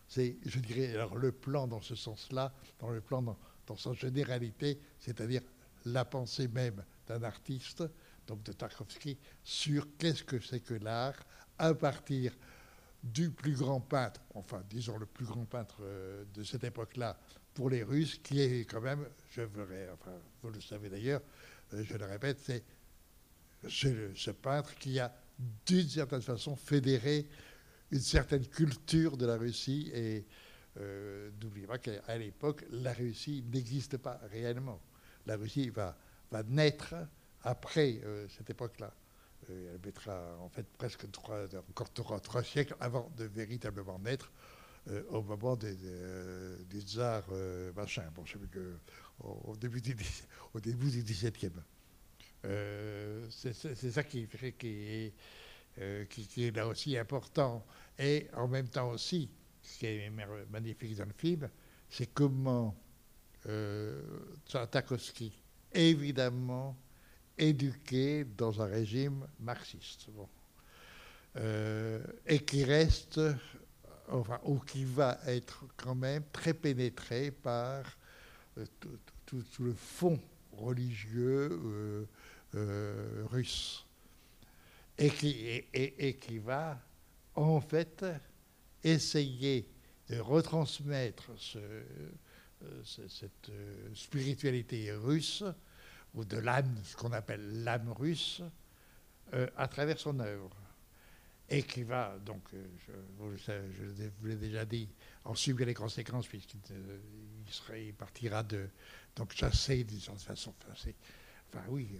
C'est, 0.08 0.38
je 0.46 0.60
dirais, 0.60 0.94
alors 0.94 1.16
le 1.16 1.32
plan 1.32 1.68
dans 1.68 1.82
ce 1.82 1.96
sens-là, 1.96 2.54
dans 2.80 2.90
le 2.90 3.02
plan 3.02 3.22
dans, 3.22 3.38
dans 3.66 3.78
sa 3.78 3.94
généralité, 3.94 4.80
c'est-à-dire 5.00 5.42
la 5.86 6.06
pensée 6.06 6.48
même 6.48 6.84
d'un 7.08 7.24
artiste, 7.24 7.84
donc 8.28 8.44
de 8.44 8.52
Tarkovsky, 8.52 9.18
sur 9.44 9.88
qu'est-ce 9.98 10.24
que 10.24 10.40
c'est 10.40 10.60
que 10.60 10.74
l'art 10.76 11.16
à 11.58 11.74
partir 11.74 12.34
du 13.06 13.30
plus 13.30 13.54
grand 13.54 13.80
peintre, 13.80 14.20
enfin 14.34 14.64
disons 14.68 14.98
le 14.98 15.06
plus 15.06 15.26
grand 15.26 15.46
peintre 15.46 15.78
euh, 15.82 16.26
de 16.34 16.44
cette 16.44 16.64
époque-là, 16.64 17.18
pour 17.54 17.70
les 17.70 17.84
Russes, 17.84 18.20
qui 18.22 18.42
est 18.42 18.66
quand 18.66 18.82
même, 18.82 19.08
je 19.30 19.42
verrai, 19.42 19.88
enfin, 19.94 20.12
vous 20.42 20.50
le 20.50 20.60
savez 20.60 20.90
d'ailleurs, 20.90 21.22
euh, 21.74 21.84
je 21.84 21.96
le 21.96 22.06
répète, 22.06 22.40
c'est 22.40 22.64
ce 23.68 24.32
peintre 24.32 24.76
qui 24.76 25.00
a 25.00 25.14
d'une 25.66 25.88
certaine 25.88 26.22
façon 26.22 26.56
fédéré 26.56 27.28
une 27.92 28.00
certaine 28.00 28.46
culture 28.48 29.18
de 29.18 29.26
la 29.26 29.38
Russie 29.38 29.92
et 29.94 30.26
euh, 30.78 31.30
n'oubliez 31.42 31.68
pas 31.68 31.78
qu'à 31.78 32.18
l'époque, 32.18 32.66
la 32.72 32.94
Russie 32.94 33.44
n'existe 33.52 33.98
pas 33.98 34.20
réellement. 34.32 34.82
La 35.28 35.36
Russie 35.38 35.70
va, 35.70 35.96
naître 36.48 36.96
après 37.44 38.02
cette 38.30 38.50
époque-là. 38.50 38.94
Elle 39.50 39.80
mettra 39.84 40.38
en 40.40 40.50
fait 40.50 40.66
presque 40.78 41.10
trois, 41.12 41.46
encore 41.70 42.22
trois, 42.22 42.44
siècles 42.44 42.76
avant 42.80 43.12
de 43.18 43.26
véritablement 43.26 44.00
naître. 44.00 44.32
Euh, 44.88 45.02
au 45.10 45.24
moment 45.24 45.56
des, 45.56 45.76
des, 46.70 46.82
tsars 46.82 47.26
euh, 47.32 47.74
machin, 47.74 48.04
bon, 48.14 48.24
je 48.24 48.38
que, 48.38 48.78
au, 49.20 49.56
début 49.56 49.82
du, 49.82 49.96
au 50.54 50.60
début 50.60 50.86
XVIIe. 50.86 51.52
Euh, 52.46 53.26
c'est 53.30 53.92
ça 53.92 54.04
qui, 54.04 54.28
est, 56.38 56.56
là 56.56 56.68
aussi 56.68 56.98
important. 56.98 57.66
Et 57.98 58.28
en 58.34 58.48
même 58.48 58.68
temps 58.68 58.92
aussi, 58.92 59.30
ce 59.62 59.80
qui 59.80 59.86
est 59.88 60.12
magnifique 60.52 60.96
dans 60.96 61.06
le 61.06 61.14
film, 61.18 61.50
c'est 61.90 62.14
comment 62.14 62.76
euh, 63.48 64.02
Tarkovsky, 64.72 65.42
évidemment, 65.74 66.78
éduqué 67.38 68.26
dans 68.38 68.62
un 68.62 68.66
régime 68.66 69.28
marxiste, 69.40 70.08
bon, 70.10 70.28
et 72.28 72.40
qui 72.40 72.64
reste 72.64 73.20
enfin, 74.10 74.40
ou 74.44 74.60
qui 74.60 74.84
va 74.84 75.20
être 75.26 75.66
quand 75.78 75.96
même 75.96 76.24
très 76.32 76.54
pénétré 76.54 77.32
par 77.32 77.86
euh, 78.58 78.66
tout, 79.26 79.44
le 79.60 79.74
fond 79.74 80.20
religieux 80.52 81.50
euh, 81.52 82.06
euh, 82.56 83.26
russe. 83.30 83.86
Et 84.98 85.10
qui, 85.10 85.62
et, 85.74 86.16
qui 86.16 86.38
va 86.38 86.80
en 87.34 87.60
fait 87.60 88.06
essayer 88.82 89.68
de 90.10 90.20
retransmettre 90.20 91.32
cette 92.86 93.52
spiritualité 93.94 94.94
russe, 94.94 95.44
ou 96.16 96.26
de 96.26 96.38
l'âme, 96.38 96.76
ce 96.84 96.96
qu'on 96.96 97.12
appelle 97.12 97.64
l'âme 97.64 97.92
russe, 97.92 98.42
à 99.58 99.68
travers 99.68 100.00
son 100.00 100.20
œuvre. 100.20 100.56
Et 101.48 101.62
qui 101.62 101.84
va, 101.84 102.18
donc, 102.26 102.42
euh, 102.54 102.66
je, 103.20 104.10
vous 104.20 104.28
l'ai 104.28 104.36
déjà 104.36 104.66
dit, 104.66 104.90
en 105.26 105.36
subir 105.36 105.68
les 105.68 105.76
conséquences, 105.76 106.28
puisqu'il 106.28 106.60
euh, 106.72 107.92
partira 107.96 108.42
de, 108.42 108.68
donc 109.16 109.32
chassé 109.34 109.84
d'une 109.84 110.00
certaine 110.00 110.24
façon, 110.24 110.56
enfin, 110.72 110.90
enfin 111.50 111.64
oui, 111.70 112.00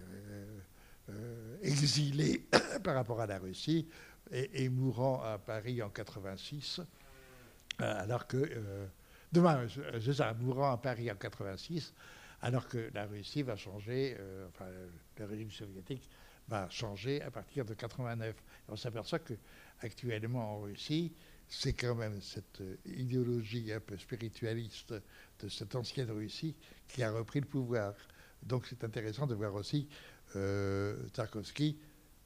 euh, 1.08 1.58
exilé 1.62 2.48
par 2.82 2.96
rapport 2.96 3.20
à 3.20 3.26
la 3.26 3.38
Russie, 3.38 3.88
et, 4.32 4.68
mourant 4.68 5.22
à 5.22 5.38
Paris 5.38 5.80
en 5.80 5.90
86, 5.90 6.80
alors 7.78 8.26
que, 8.26 8.50
demain, 9.30 9.68
c'est 10.00 10.14
ça, 10.14 10.34
mourant 10.34 10.72
à 10.72 10.78
Paris 10.78 11.08
en 11.08 11.14
86, 11.14 11.94
alors 12.42 12.68
que 12.68 12.90
la 12.94 13.06
Russie 13.06 13.42
va 13.42 13.56
changer, 13.56 14.16
enfin, 14.48 14.66
le 15.18 15.24
régime 15.24 15.50
soviétique 15.50 16.08
va 16.48 16.68
changer 16.70 17.22
à 17.22 17.30
partir 17.30 17.64
de 17.64 17.74
89. 17.74 18.34
on 18.68 18.76
s'aperçoit 18.76 19.18
que 19.18 19.34
actuellement 19.80 20.56
en 20.56 20.60
Russie, 20.60 21.12
c'est 21.48 21.72
quand 21.72 21.94
même 21.94 22.20
cette 22.20 22.60
euh, 22.60 22.76
idéologie 22.86 23.72
un 23.72 23.80
peu 23.80 23.96
spiritualiste 23.96 24.94
de 25.40 25.48
cette 25.48 25.74
ancienne 25.74 26.10
Russie 26.10 26.56
qui 26.88 27.02
a 27.02 27.12
repris 27.12 27.40
le 27.40 27.46
pouvoir. 27.46 27.94
Donc 28.42 28.66
c'est 28.68 28.82
intéressant 28.84 29.26
de 29.26 29.34
voir 29.34 29.54
aussi 29.54 29.88
euh, 30.34 31.08
Tarkovsky 31.12 31.78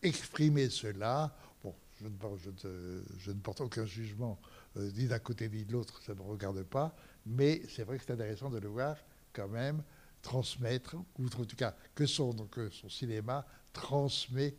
exprimer 0.03 0.71
cela. 0.71 1.37
Bon, 1.63 1.75
je 2.01 2.07
ne, 2.07 3.03
je 3.19 3.31
ne 3.31 3.41
porte 3.41 3.61
aucun 3.61 3.85
jugement 3.85 4.41
euh, 4.77 4.91
ni 4.93 5.07
d'un 5.07 5.19
côté 5.19 5.49
ni 5.49 5.65
de 5.65 5.73
l'autre, 5.73 6.01
ça 6.03 6.15
ne 6.15 6.19
me 6.19 6.23
regarde 6.23 6.63
pas, 6.63 6.95
mais 7.27 7.63
c'est 7.69 7.85
vrai 7.85 7.99
que 7.99 8.05
c'est 8.05 8.13
intéressant 8.13 8.49
de 8.49 8.59
le 8.59 8.69
voir 8.69 8.97
quand 9.33 9.49
même 9.49 9.83
transmettre, 10.23 10.97
ou 11.19 11.27
en 11.27 11.45
tout 11.45 11.57
cas 11.57 11.75
que 11.95 12.07
son, 12.07 12.33
que 12.49 12.71
son 12.71 12.89
cinéma 12.89 13.47
transmet 13.73 14.55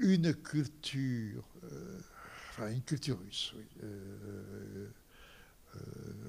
une 0.00 0.34
culture, 0.34 1.44
euh, 1.64 2.00
enfin 2.50 2.68
une 2.68 2.82
culture 2.82 3.18
russe. 3.20 3.52
Oui. 3.56 3.64
Euh, 3.82 4.88
euh, 5.76 5.80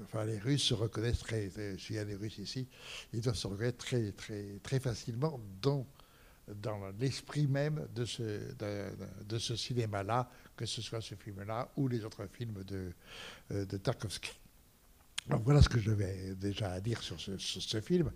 enfin, 0.02 0.24
les 0.24 0.38
Russes 0.38 0.64
se 0.64 0.74
reconnaissent 0.74 1.20
très, 1.20 1.50
s'il 1.78 1.96
y 1.96 1.98
a 1.98 2.04
des 2.04 2.16
Russes 2.16 2.38
ici, 2.38 2.66
ils 3.12 3.20
doivent 3.20 3.36
se 3.36 3.46
reconnaître 3.46 3.78
très, 3.78 4.10
très, 4.12 4.58
très 4.60 4.80
facilement 4.80 5.40
dans, 5.62 5.86
dans 6.48 6.90
l'esprit 6.98 7.46
même 7.46 7.86
de 7.94 8.04
ce, 8.04 8.40
de 9.24 9.38
ce 9.38 9.54
cinéma-là, 9.54 10.28
que 10.56 10.66
ce 10.66 10.82
soit 10.82 11.00
ce 11.00 11.14
film-là 11.14 11.70
ou 11.76 11.86
les 11.86 12.04
autres 12.04 12.26
films 12.26 12.64
de, 12.64 12.92
de 13.50 13.76
Tarkovsky. 13.76 14.32
Voilà 15.28 15.60
ce 15.62 15.68
que 15.68 15.80
j'avais 15.80 16.34
déjà 16.34 16.72
à 16.72 16.80
dire 16.80 17.02
sur 17.02 17.20
ce, 17.20 17.80
film 17.80 18.10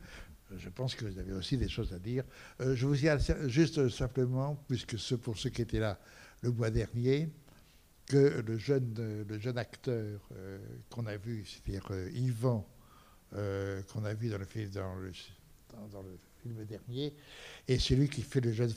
je 0.57 0.69
pense 0.69 0.95
que 0.95 1.05
vous 1.05 1.19
avez 1.19 1.33
aussi 1.33 1.57
des 1.57 1.69
choses 1.69 1.93
à 1.93 1.99
dire. 1.99 2.25
Euh, 2.61 2.75
je 2.75 2.87
vous 2.87 2.97
dis 2.97 3.09
juste 3.47 3.89
simplement, 3.89 4.57
puisque 4.69 4.99
ce, 4.99 5.15
pour 5.15 5.39
ceux 5.39 5.51
qui 5.51 5.63
étaient 5.63 5.79
là 5.79 5.99
le 6.43 6.51
mois 6.51 6.71
dernier, 6.71 7.29
que 8.07 8.43
le 8.45 8.59
jeune, 8.59 9.25
le 9.29 9.39
jeune 9.39 9.59
acteur 9.59 10.21
euh, 10.33 10.59
qu'on 10.89 11.07
a 11.07 11.17
vu, 11.17 11.45
c'est-à-dire 11.47 11.87
euh, 11.91 12.11
Yvan, 12.13 12.67
qu'on 13.33 14.05
a 14.05 14.15
vu 14.15 14.29
dans 14.29 14.39
le, 14.39 15.13
film 16.43 16.65
dernier, 16.65 17.15
est 17.69 17.79
celui 17.79 18.09
qui 18.09 18.23
fait 18.23 18.41
le 18.41 18.53
jeune 18.53 18.75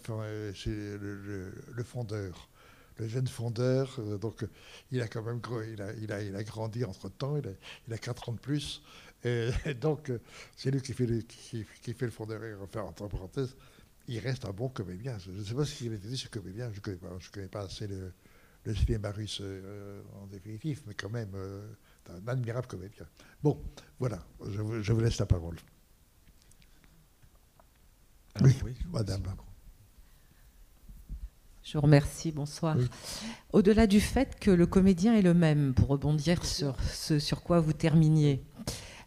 le, 0.67 1.83
fondeur. 1.83 2.49
Le 2.97 3.07
jeune 3.07 3.27
fondeur, 3.27 3.99
donc 4.19 4.45
il 4.91 5.01
a 5.01 5.07
quand 5.07 5.23
même 5.23 5.41
il 5.73 5.81
a, 5.81 5.93
il 5.93 6.11
a, 6.11 6.21
il 6.21 6.35
a 6.35 6.43
grandi 6.43 6.85
entre 6.85 7.09
temps, 7.09 7.37
il 7.37 7.47
a, 7.47 7.51
il 7.87 7.93
a 7.93 7.97
4 7.97 8.29
ans 8.29 8.33
de 8.33 8.39
plus. 8.39 8.83
Et 9.65 9.73
donc, 9.73 10.09
euh, 10.09 10.19
c'est 10.55 10.69
lui 10.71 10.81
qui 10.81 10.93
fait, 10.93 11.05
le, 11.05 11.21
qui, 11.21 11.63
fait 11.63 12.05
le 12.05 12.11
fondeur, 12.11 12.41
enfin, 12.61 12.81
entre 12.81 13.07
parenthèses, 13.07 13.55
il 14.07 14.19
reste 14.19 14.45
un 14.45 14.51
bon 14.51 14.67
comédien. 14.67 15.17
Je 15.17 15.31
ne 15.31 15.43
sais 15.43 15.53
pas 15.53 15.65
s'il 15.65 15.93
était 15.93 16.07
dit 16.07 16.17
ce 16.17 16.27
comédien, 16.27 16.69
je 16.71 16.77
ne 16.77 16.81
connais, 16.81 16.97
pas, 16.97 17.09
connais 17.31 17.47
pas 17.47 17.61
assez 17.61 17.87
le, 17.87 18.11
le 18.65 18.75
cinéma 18.75 19.11
russe 19.11 19.39
euh, 19.41 20.01
en 20.21 20.27
définitif, 20.27 20.83
mais 20.87 20.93
quand 20.93 21.09
même, 21.09 21.31
euh, 21.35 21.65
un 22.09 22.27
admirable 22.27 22.67
comédien. 22.67 23.05
Bon, 23.41 23.63
voilà, 23.97 24.19
je 24.45 24.61
vous, 24.61 24.83
je 24.83 24.91
vous 24.91 24.99
laisse 24.99 25.19
la 25.19 25.25
parole. 25.25 25.55
oui, 28.41 28.75
madame. 28.91 29.23
Je 31.63 31.77
vous 31.77 31.81
remercie, 31.81 32.33
bonsoir. 32.33 32.75
Au-delà 33.53 33.87
du 33.87 34.01
fait 34.01 34.37
que 34.37 34.51
le 34.51 34.65
comédien 34.65 35.15
est 35.15 35.21
le 35.21 35.33
même, 35.33 35.73
pour 35.73 35.87
rebondir 35.87 36.43
sur 36.43 36.75
ce 36.81 37.19
sur 37.19 37.41
quoi 37.41 37.61
vous 37.61 37.71
terminiez, 37.71 38.43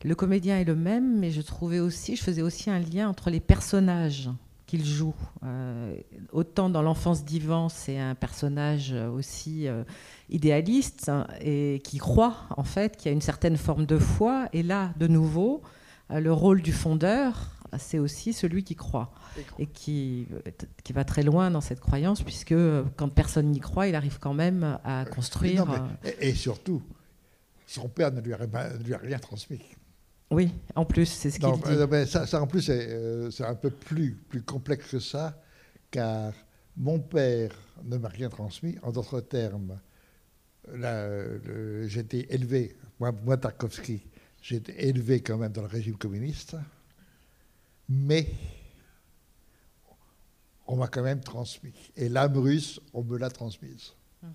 le 0.02 0.14
comédien 0.14 0.58
est 0.58 0.64
le 0.64 0.74
même, 0.74 1.18
mais 1.18 1.30
je 1.30 1.42
trouvais 1.42 1.80
aussi, 1.80 2.16
je 2.16 2.22
faisais 2.22 2.40
aussi 2.40 2.70
un 2.70 2.78
lien 2.78 3.10
entre 3.10 3.28
les 3.28 3.40
personnages 3.40 4.30
qu'il 4.66 4.86
joue. 4.86 5.14
Euh, 5.44 5.96
autant 6.32 6.70
dans 6.70 6.80
l'enfance 6.80 7.24
d'Ivan, 7.24 7.68
c'est 7.68 7.98
un 7.98 8.14
personnage 8.14 8.92
aussi 8.92 9.68
euh, 9.68 9.84
idéaliste 10.30 11.10
hein, 11.10 11.26
et 11.42 11.82
qui 11.84 11.98
croit 11.98 12.36
en 12.56 12.64
fait, 12.64 12.96
qui 12.96 13.08
a 13.08 13.12
une 13.12 13.20
certaine 13.20 13.58
forme 13.58 13.84
de 13.84 13.98
foi. 13.98 14.48
Et 14.54 14.62
là, 14.62 14.92
de 14.96 15.06
nouveau, 15.06 15.62
euh, 16.10 16.20
le 16.20 16.32
rôle 16.32 16.62
du 16.62 16.72
fondeur, 16.72 17.55
c'est 17.78 17.98
aussi 17.98 18.32
celui 18.32 18.64
qui 18.64 18.74
croit 18.74 19.12
et 19.58 19.66
qui, 19.66 20.26
qui 20.84 20.92
va 20.92 21.04
très 21.04 21.22
loin 21.22 21.50
dans 21.50 21.60
cette 21.60 21.80
croyance, 21.80 22.22
puisque 22.22 22.54
quand 22.96 23.08
personne 23.08 23.50
n'y 23.50 23.60
croit, 23.60 23.86
il 23.88 23.94
arrive 23.94 24.18
quand 24.18 24.34
même 24.34 24.78
à 24.84 25.04
construire. 25.04 25.66
et, 26.20 26.34
surtout, 26.34 26.82
son 27.66 27.88
père 27.88 28.12
ne 28.12 28.20
lui 28.20 28.34
a, 28.34 28.38
ne 28.38 28.82
lui 28.84 28.94
a 28.94 28.98
rien 28.98 29.18
transmis. 29.18 29.60
Oui, 30.30 30.52
en 30.74 30.84
plus, 30.84 31.06
c'est 31.06 31.30
ce 31.30 31.38
qu'il 31.38 31.52
dit. 31.52 31.60
Euh, 31.66 32.06
ça, 32.06 32.42
en 32.42 32.46
plus, 32.46 32.68
euh, 32.68 33.30
c'est 33.30 33.44
un 33.44 33.54
peu 33.54 33.70
plus, 33.70 34.12
plus 34.28 34.42
complexe 34.42 34.90
que 34.90 34.98
ça, 34.98 35.40
car 35.90 36.32
mon 36.76 36.98
père 36.98 37.52
ne 37.84 37.96
m'a 37.96 38.08
rien 38.08 38.28
transmis. 38.28 38.76
En 38.82 38.90
d'autres 38.90 39.20
termes, 39.20 39.78
j'étais 41.86 42.26
élevé, 42.30 42.76
moi, 42.98 43.12
moi 43.24 43.36
Tarkovsky, 43.36 44.02
j'ai 44.42 44.56
été 44.56 44.88
élevé 44.88 45.20
quand 45.20 45.38
même 45.38 45.52
dans 45.52 45.62
le 45.62 45.68
régime 45.68 45.96
communiste, 45.96 46.56
mais 47.88 48.28
on 50.66 50.76
m'a 50.76 50.88
quand 50.88 51.02
même 51.02 51.20
transmis. 51.20 51.72
Et 51.96 52.08
l'âme 52.08 52.36
russe, 52.36 52.80
on 52.92 53.02
me 53.02 53.18
l'a 53.18 53.30
transmise. 53.30 53.92
Hum. 54.22 54.32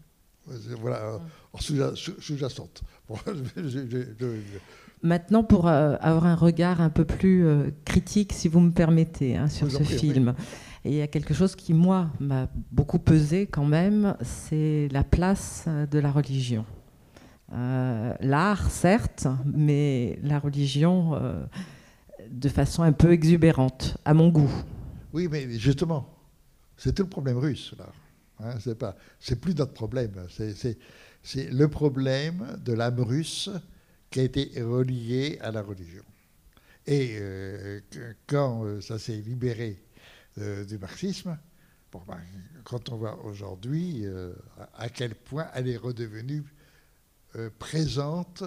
Voilà, 0.80 1.16
hum. 1.16 1.22
en 1.54 1.60
sous-jacente. 1.60 2.84
Bon, 3.10 3.18
Maintenant, 5.04 5.44
pour 5.44 5.68
euh, 5.68 5.96
avoir 6.00 6.28
un 6.28 6.36
regard 6.36 6.80
un 6.80 6.92
peu 6.92 7.06
plus 7.06 7.46
euh, 7.46 7.72
critique, 7.86 8.34
si 8.34 8.48
vous 8.48 8.60
me 8.60 8.72
permettez, 8.72 9.36
hein, 9.36 9.48
sur 9.48 9.72
ce 9.72 9.82
film, 9.82 10.36
il 10.86 10.94
y 10.94 11.02
a 11.02 11.08
quelque 11.08 11.34
chose 11.34 11.56
qui, 11.56 11.74
moi, 11.74 12.12
m'a 12.20 12.48
beaucoup 12.72 13.00
pesé 13.00 13.48
quand 13.48 13.66
même, 13.66 14.16
c'est 14.22 14.88
la 14.92 15.04
place 15.04 15.66
de 15.90 15.98
la 15.98 16.12
religion. 16.12 16.66
Euh, 17.54 18.14
l'art, 18.22 18.70
certes, 18.70 19.28
mais 19.46 20.20
la 20.22 20.38
religion 20.38 21.20
de 22.32 22.50
façon 22.50 22.84
un 22.84 22.94
peu 22.94 23.12
exubérante, 23.12 23.98
à 24.06 24.14
mon 24.14 24.30
goût. 24.30 24.52
Oui, 25.14 25.28
mais 25.30 25.50
justement, 25.60 26.08
c'est 26.78 26.96
tout 26.96 27.04
le 27.04 27.10
problème 27.10 27.38
russe, 27.38 27.74
là. 27.78 27.92
Hein, 28.44 28.56
c'est 28.60 28.78
pas, 28.78 28.96
c'est 29.20 29.40
plus 29.40 29.54
notre 29.56 29.74
problème. 29.74 30.14
C'est 30.30 30.78
le 31.52 31.68
problème 31.68 32.58
de 32.66 32.74
l'âme 32.74 33.02
russe 33.02 33.50
qui 34.10 34.20
a 34.20 34.24
été 34.24 34.62
relié 34.62 35.38
à 35.42 35.52
la 35.52 35.62
religion. 35.62 36.04
Et 36.88 37.18
euh, 37.20 37.80
quand 38.26 38.66
euh, 38.66 38.82
ça 38.82 38.98
s'est 38.98 39.18
libéré 39.18 39.78
euh, 40.40 40.66
du 40.66 40.78
marxisme, 40.80 41.38
ben, 41.94 42.18
quand 42.64 42.90
on 42.90 42.98
voit 42.98 43.24
aujourd'hui 43.26 44.06
à 44.78 44.88
quel 44.88 45.14
point 45.14 45.48
elle 45.54 45.68
est 45.68 45.76
redevenue 45.76 46.42
présente 47.60 48.46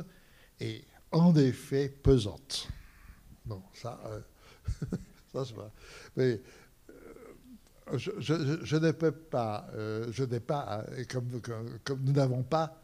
et 0.61 0.83
en 1.13 1.37
effet 1.37 1.91
pesante. 1.91 2.69
Bon, 3.45 3.63
ça, 3.75 4.01
ça 5.33 5.45
se 5.45 5.53
voit. 5.53 5.71
Mais 6.17 6.41
je, 7.95 8.11
je, 8.19 8.77
ne 8.77 8.91
peux 8.93 9.13
pas, 9.13 9.69
je 9.75 10.25
n'ai 10.25 10.41
pas, 10.41 10.85
comme, 11.11 11.41
comme, 11.41 11.79
comme 11.85 12.03
nous 12.03 12.13
n'avons 12.13 12.43
pas 12.43 12.81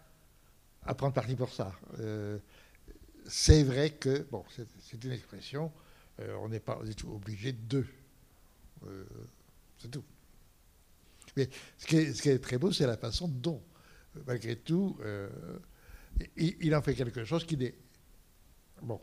à 0.82 0.94
prendre 0.94 1.14
parti 1.14 1.34
pour 1.34 1.52
ça 1.52 1.72
c'est 3.30 3.62
vrai 3.62 3.90
que, 3.90 4.26
bon, 4.30 4.44
c'est 4.48 5.04
une 5.04 5.12
expression, 5.12 5.72
euh, 6.20 6.34
on 6.40 6.48
n'est 6.48 6.60
pas 6.60 6.80
obligé 7.06 7.52
de. 7.52 7.86
Euh, 8.86 9.04
c'est 9.78 9.90
tout. 9.90 10.04
Mais 11.36 11.48
ce 11.78 11.86
qui, 11.86 11.96
est, 11.96 12.38
très 12.42 12.58
beau, 12.58 12.72
c'est 12.72 12.86
la 12.86 12.96
façon 12.96 13.28
dont, 13.28 13.62
malgré 14.26 14.56
tout, 14.56 14.98
euh, 15.02 15.28
il, 16.36 16.74
en 16.74 16.82
fait 16.82 16.94
quelque 16.94 17.24
chose 17.24 17.46
qui 17.46 17.56
n'est. 17.56 17.74
Bon, 18.82 19.00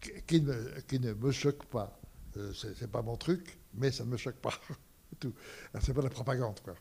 qui, 0.00 0.40
ne, 0.40 1.12
me 1.14 1.30
choque 1.30 1.64
pas. 1.66 1.98
c'est 2.54 2.90
pas 2.90 3.02
mon 3.02 3.16
truc, 3.16 3.58
mais 3.74 3.90
ça 3.90 4.04
ne 4.04 4.10
me 4.10 4.16
choque 4.16 4.36
pas. 4.36 4.54
tout. 5.20 5.34
C'est 5.80 5.92
pas 5.92 6.00
de 6.00 6.06
la 6.06 6.10
propagande, 6.10 6.60
quoi. 6.60 6.74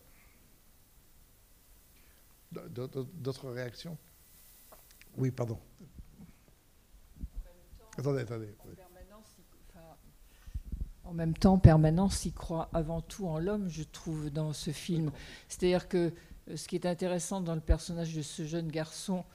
D'autres 2.52 3.50
réactions? 3.50 3.98
Oui, 5.18 5.32
pardon. 5.32 5.60
Attendez, 7.98 8.22
attendez. 8.22 8.56
En 11.04 11.14
même 11.14 11.34
temps, 11.34 11.58
Permanence 11.58 12.26
y 12.26 12.32
croit 12.32 12.70
avant 12.72 13.02
tout 13.02 13.28
en 13.28 13.40
l'homme, 13.40 13.68
je 13.68 13.82
trouve, 13.82 14.30
dans 14.30 14.54
ce 14.54 14.70
film. 14.70 15.12
C'est-à-dire 15.48 15.88
que 15.90 16.14
euh, 16.50 16.56
ce 16.56 16.68
qui 16.68 16.76
est 16.76 16.86
intéressant 16.86 17.42
dans 17.42 17.56
le 17.56 17.62
personnage 17.62 18.14
de 18.14 18.22
ce 18.22 18.46
jeune 18.46 18.68
garçon, 18.68 19.26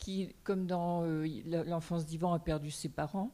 qui, 0.00 0.34
comme 0.42 0.66
dans 0.66 1.04
euh, 1.04 1.26
l'enfance 1.66 2.04
d'Ivan, 2.06 2.32
a 2.32 2.40
perdu 2.40 2.72
ses 2.72 2.88
parents. 2.88 3.30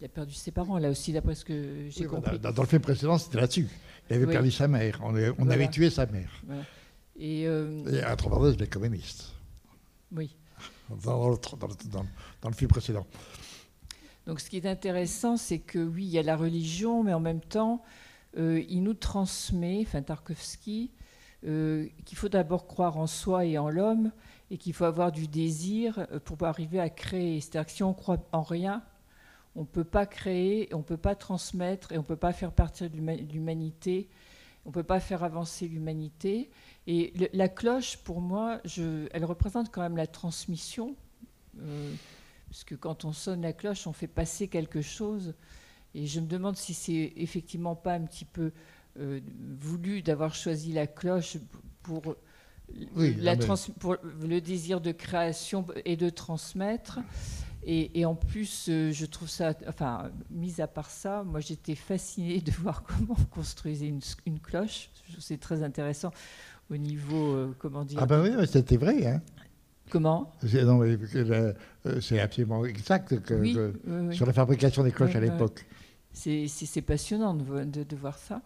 Il 0.00 0.06
a 0.06 0.08
perdu 0.08 0.32
ses 0.32 0.50
parents, 0.50 0.78
là 0.78 0.90
aussi, 0.90 1.12
d'après 1.12 1.34
ce 1.34 1.44
que 1.44 1.88
j'ai 1.88 2.04
compris. 2.06 2.38
Dans, 2.38 2.62
le 2.62 2.68
film 2.68 2.82
précédent, 2.82 3.18
c'était 3.18 3.40
là-dessus. 3.40 3.68
Il 4.08 4.16
avait 4.16 4.26
perdu 4.26 4.50
sa 4.50 4.68
mère. 4.68 5.00
On, 5.02 5.48
avait 5.50 5.68
tué 5.68 5.90
sa 5.90 6.06
mère. 6.06 6.30
Et, 7.18 7.46
euh, 7.46 7.84
Et 7.90 8.02
à 8.02 8.14
travers 8.16 8.56
les 8.56 8.66
communistes. 8.66 9.32
Oui 10.12 10.36
dans, 10.90 11.30
le 11.30 12.54
film 12.54 12.68
précédent. 12.68 13.06
Donc 14.26 14.40
ce 14.40 14.50
qui 14.50 14.56
est 14.56 14.66
intéressant, 14.66 15.36
c'est 15.36 15.58
que 15.58 15.78
oui, 15.78 16.04
il 16.04 16.10
y 16.10 16.18
a 16.18 16.22
la 16.22 16.36
religion, 16.36 17.02
mais 17.02 17.14
en 17.14 17.20
même 17.20 17.40
temps, 17.40 17.82
euh, 18.38 18.62
il 18.68 18.82
nous 18.82 18.94
transmet, 18.94 19.82
enfin 19.82 20.02
Tarkovsky, 20.02 20.90
euh, 21.46 21.86
qu'il 22.04 22.18
faut 22.18 22.28
d'abord 22.28 22.66
croire 22.66 22.96
en 22.96 23.06
soi 23.06 23.44
et 23.44 23.58
en 23.58 23.68
l'homme, 23.68 24.10
et 24.50 24.58
qu'il 24.58 24.72
faut 24.72 24.84
avoir 24.84 25.12
du 25.12 25.28
désir 25.28 26.06
euh, 26.10 26.20
pour 26.20 26.42
arriver 26.44 26.80
à 26.80 26.90
créer. 26.90 27.40
C'est-à-dire 27.40 27.66
que 27.66 27.72
si 27.72 27.82
on 27.82 27.94
croit 27.94 28.26
en 28.32 28.42
rien, 28.42 28.82
on 29.54 29.60
ne 29.62 29.66
peut 29.66 29.84
pas 29.84 30.06
créer, 30.06 30.68
on 30.72 30.78
ne 30.78 30.82
peut 30.82 30.96
pas 30.96 31.14
transmettre, 31.14 31.92
et 31.92 31.98
on 31.98 32.02
ne 32.02 32.06
peut 32.06 32.16
pas 32.16 32.32
faire 32.32 32.52
partir 32.52 32.88
l'humanité, 32.92 34.08
on 34.64 34.68
ne 34.68 34.74
peut 34.74 34.82
pas 34.82 35.00
faire 35.00 35.24
avancer 35.24 35.66
l'humanité. 35.66 36.50
Et 36.86 37.12
la 37.32 37.48
cloche, 37.48 37.96
pour 37.98 38.20
moi, 38.20 38.60
elle 39.12 39.24
représente 39.24 39.72
quand 39.72 39.80
même 39.80 39.96
la 39.96 40.06
transmission. 40.06 40.94
Euh, 41.60 41.94
parce 42.48 42.64
que 42.64 42.74
quand 42.74 43.04
on 43.04 43.12
sonne 43.12 43.42
la 43.42 43.52
cloche, 43.52 43.86
on 43.86 43.92
fait 43.92 44.06
passer 44.06 44.48
quelque 44.48 44.82
chose. 44.82 45.34
Et 45.94 46.06
je 46.06 46.20
me 46.20 46.26
demande 46.26 46.56
si 46.56 46.74
c'est 46.74 47.12
effectivement 47.16 47.74
pas 47.74 47.94
un 47.94 48.04
petit 48.04 48.24
peu 48.24 48.52
euh, 48.98 49.20
voulu 49.58 50.02
d'avoir 50.02 50.34
choisi 50.34 50.72
la 50.72 50.86
cloche 50.86 51.38
pour, 51.82 52.16
la 52.96 53.36
pour, 53.78 53.96
le 54.22 54.40
désir 54.40 54.80
de 54.80 54.92
création 54.92 55.66
et 55.84 55.96
de 55.96 56.10
transmettre. 56.10 57.00
Et, 57.68 58.06
en 58.06 58.14
plus, 58.14 58.66
euh, 58.68 58.92
je 58.92 59.04
trouve 59.06 59.28
ça, 59.28 59.52
enfin, 59.66 60.12
mis 60.30 60.60
à 60.60 60.68
part 60.68 60.88
ça, 60.88 61.24
moi 61.24 61.40
j'étais 61.40 61.74
fascinée 61.74 62.40
de 62.40 62.52
voir 62.52 62.84
comment 62.84 63.16
on 63.18 63.24
construisait 63.24 63.88
une, 63.88 64.00
une 64.24 64.38
cloche. 64.38 64.90
C'est 65.18 65.40
très 65.40 65.64
intéressant 65.64 66.12
au 66.70 66.76
niveau, 66.76 67.34
euh, 67.34 67.54
comment 67.58 67.84
dire 67.84 67.98
Ah 68.00 68.06
ben 68.06 68.22
oui, 68.22 68.46
c'était 68.46 68.76
vrai. 68.76 69.04
Hein. 69.06 69.20
Comment? 69.90 70.32
Euh, 70.44 71.52
C'est 72.00 72.20
absolument 72.20 72.64
exact 72.64 73.20
que, 73.20 73.72
sur 74.12 74.26
la 74.26 74.32
fabrication 74.32 74.82
des 74.82 74.92
cloches 74.92 75.16
à 75.16 75.20
l'époque. 75.20 75.66
C'est 76.12 76.82
passionnant 76.82 77.34
de, 77.34 77.64
de, 77.64 77.96
voir 77.96 78.16
ça. 78.18 78.42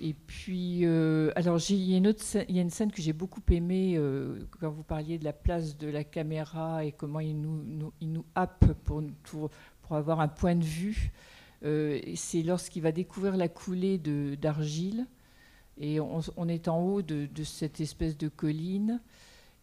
Et 0.00 0.14
puis, 0.14 0.86
euh, 0.86 1.32
alors 1.34 1.58
il 1.70 1.76
y, 1.76 1.94
a 1.94 2.60
une 2.60 2.70
scène 2.70 2.92
que 2.92 3.02
j'ai 3.02 3.12
beaucoup 3.12 3.42
aimée 3.50 4.00
quand 4.60 4.70
vous 4.70 4.84
parliez 4.84 5.18
de 5.18 5.24
la 5.24 5.32
place 5.32 5.76
de 5.76 5.88
la 5.88 6.04
caméra 6.04 6.84
et 6.84 6.92
comment 6.92 7.20
il 7.20 7.40
nous, 7.40 7.92
nous 8.00 8.24
happe 8.34 8.72
pour, 8.84 9.02
avoir 9.90 10.20
un 10.20 10.28
point 10.28 10.54
de 10.54 10.64
vue. 10.64 11.10
c'est 11.62 12.42
lorsqu'il 12.44 12.82
va 12.82 12.92
découvrir 12.92 13.36
la 13.36 13.48
coulée 13.48 13.98
d'argile 13.98 15.06
et 15.80 16.00
on, 16.00 16.48
est 16.48 16.68
en 16.68 16.80
haut 16.80 17.02
de, 17.02 17.28
cette 17.44 17.80
espèce 17.80 18.16
de 18.16 18.28
colline. 18.28 19.00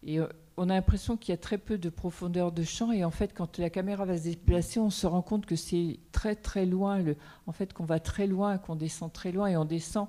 Et 0.02 0.18
euh, 0.18 0.26
on 0.56 0.70
a 0.70 0.74
l'impression 0.74 1.16
qu'il 1.16 1.32
y 1.32 1.34
a 1.34 1.38
très 1.38 1.58
peu 1.58 1.78
de 1.78 1.88
profondeur 1.88 2.52
de 2.52 2.62
champ. 2.62 2.92
Et 2.92 3.04
en 3.04 3.10
fait, 3.10 3.32
quand 3.34 3.58
la 3.58 3.70
caméra 3.70 4.04
va 4.04 4.16
se 4.16 4.24
déplacer, 4.24 4.80
on 4.80 4.90
se 4.90 5.06
rend 5.06 5.22
compte 5.22 5.46
que 5.46 5.56
c'est 5.56 5.98
très 6.12 6.34
très 6.34 6.66
loin. 6.66 7.04
En 7.46 7.52
fait, 7.52 7.72
qu'on 7.72 7.84
va 7.84 8.00
très 8.00 8.26
loin, 8.26 8.58
qu'on 8.58 8.76
descend 8.76 9.12
très 9.12 9.32
loin. 9.32 9.48
Et 9.48 9.56
on 9.56 9.64
descend 9.64 10.08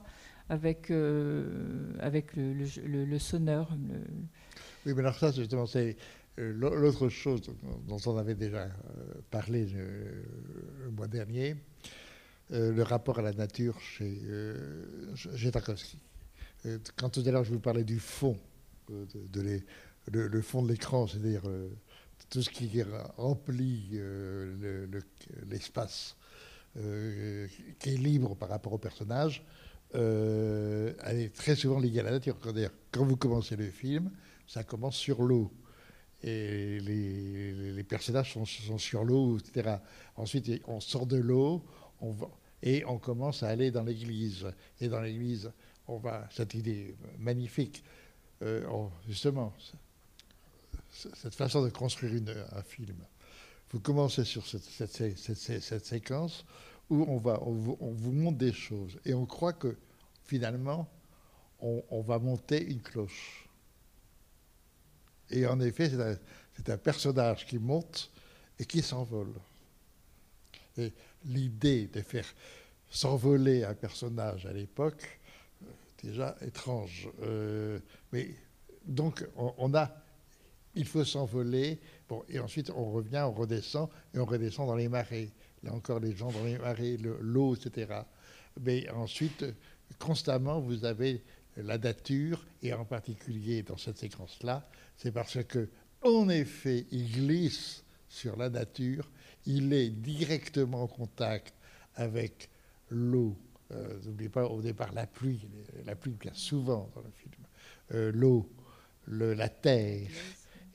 avec, 0.50 0.90
euh, 0.92 1.92
avec 2.00 2.36
le, 2.36 3.20
sonneur. 3.20 3.70
Oui, 4.86 4.94
mais 4.94 5.00
alors 5.00 5.16
ça, 5.16 5.32
justement, 5.32 5.66
c'est 5.66 5.98
euh, 6.40 6.54
l'autre 6.54 7.10
chose 7.10 7.42
dont 7.88 8.00
on 8.06 8.18
avait 8.18 8.36
déjà 8.36 8.68
parlé 9.30 9.66
le 9.66 10.92
mois 10.92 11.08
dernier. 11.08 11.56
Euh, 12.54 12.72
le 12.72 12.82
rapport 12.82 13.20
à 13.20 13.22
la 13.22 13.34
nature 13.34 13.78
chez, 13.82 14.22
euh, 14.24 14.86
Tarkovsky. 15.52 16.00
quand 16.96 17.10
tout 17.10 17.22
à 17.26 17.32
l'heure 17.32 17.44
je 17.44 17.52
vous 17.52 17.60
parlais 17.60 17.84
du 17.84 18.00
fond, 18.00 18.38
de, 18.90 19.60
le, 20.12 20.42
fond 20.42 20.62
de 20.62 20.70
l'écran, 20.70 21.08
c'est-à-dire 21.08 21.44
tout 22.30 22.42
ce 22.42 22.50
qui 22.50 22.82
remplit 23.18 24.00
l'espace 25.50 26.16
le, 26.76 27.48
qui 27.80 27.90
est 27.90 27.98
libre 27.98 28.36
par 28.36 28.50
rapport 28.50 28.74
au 28.74 28.78
personnage, 28.78 29.44
elle 29.94 30.96
est 31.20 31.34
très 31.36 31.56
souvent 31.56 31.80
liée 31.80 32.00
à 32.00 32.04
la 32.04 32.12
nature. 32.12 32.38
Quand 32.92 33.06
vous 33.06 33.18
commencez 33.18 33.56
le 33.56 33.70
film, 33.70 34.12
ça 34.46 34.64
commence 34.64 34.96
sur 34.96 35.24
l'eau 35.24 35.52
et 36.24 36.80
les, 36.80 37.84
personnages 37.84 38.34
sont, 38.34 38.78
sur 38.78 39.04
l'eau, 39.04 39.38
etc. 39.38 39.78
Ensuite, 40.16 40.62
on 40.68 40.80
sort 40.80 41.06
de 41.06 41.18
l'eau, 41.18 41.64
et 42.64 42.84
on 42.86 42.98
commence 42.98 43.44
à 43.44 43.50
aller 43.50 43.72
dans 43.72 43.84
l'église. 43.84 44.48
Et 44.82 44.88
dans 44.88 45.02
l'église, 45.02 45.52
on 45.88 45.98
va, 45.98 46.28
cette 46.32 46.54
idée 46.54 46.96
magnifique, 47.20 47.84
euh, 48.42 48.66
justement, 49.08 49.54
cette 50.92 51.36
façon 51.36 51.64
de 51.64 51.70
construire 51.70 52.22
un 52.52 52.62
film. 52.62 52.98
Vous 53.72 53.80
commencez 53.80 54.24
sur 54.24 54.46
cette, 54.48 55.86
séquence 55.86 56.46
où 56.90 57.04
on, 57.08 57.18
va, 57.18 57.42
on 57.44 57.52
vous, 57.52 58.12
montre 58.12 58.38
des 58.38 58.54
choses 58.54 58.98
et 59.06 59.14
on 59.14 59.26
croit 59.26 59.54
que 59.54 59.76
finalement, 60.24 60.90
on 61.60 62.02
va 62.02 62.20
monter 62.20 62.64
une 62.64 62.82
cloche. 62.82 63.48
Et 65.30 65.46
en 65.46 65.60
effet, 65.60 65.92
c'est 66.56 66.70
un, 66.70 66.78
personnage 66.78 67.46
qui 67.46 67.60
monte 67.60 68.12
et 68.60 68.66
qui 68.66 68.82
s'envole. 68.82 69.34
Et 70.78 70.94
l'idée 71.26 71.88
de 71.88 72.02
faire 72.02 72.26
s'envoler 72.90 73.64
un 73.64 73.74
personnage 73.74 74.46
à 74.46 74.54
l'époque, 74.54 75.20
euh, 75.64 75.68
déjà 76.02 76.36
étrange. 76.42 77.10
Euh, 77.22 77.80
mais 78.12 78.30
donc, 78.86 79.26
on, 79.36 79.74
a, 79.74 79.92
il 80.78 80.86
faut 80.86 81.04
s'envoler, 81.04 81.80
bon, 82.08 82.24
et 82.30 82.40
ensuite 82.40 82.70
on 82.70 82.92
revient, 82.92 83.26
on 83.28 83.34
redescend, 83.34 83.90
et 84.14 84.20
on 84.20 84.26
redescend 84.26 84.68
dans 84.68 84.76
les 84.76 84.88
marais. 84.88 85.30
Là 85.64 85.74
encore, 85.74 86.00
les 86.00 86.16
gens 86.16 86.32
dans 86.32 86.44
les 86.44 86.58
marais, 86.58 86.98
l'eau, 87.20 87.56
etc. 87.56 88.02
Mais 88.62 88.88
ensuite, 88.92 89.46
constamment, 90.00 90.60
vous 90.60 90.86
avez 90.86 91.24
la 91.58 91.78
nature, 91.78 92.46
et 92.62 92.74
en 92.74 92.86
particulier 92.86 93.64
dans 93.64 93.78
cette 93.78 93.98
séquence-là, 93.98 94.70
c'est 94.96 95.12
parce 95.12 95.44
que, 95.44 95.68
en 96.04 96.30
effet, 96.30 96.86
il 96.92 97.12
glisse 97.12 97.84
sur 98.08 98.38
la 98.38 98.50
nature, 98.50 99.10
il 99.48 99.74
est 99.74 99.90
directement 99.90 100.84
en 100.84 100.88
contact 100.88 101.56
avec 101.96 102.50
l'eau. 102.90 103.36
Euh, 103.72 104.00
n'oubliez 104.06 104.30
pas 104.30 104.46
au 104.46 104.62
départ 104.62 104.94
la 104.94 105.08
pluie, 105.08 105.42
la 105.86 105.96
pluie 105.96 106.14
bien 106.14 106.34
souvent 106.34 106.90
dans 106.94 107.02
le 107.02 107.12
film. 107.12 107.34
Euh, 107.94 108.12
l'eau, 108.14 108.48
la 109.08 109.50
terre, 109.50 110.10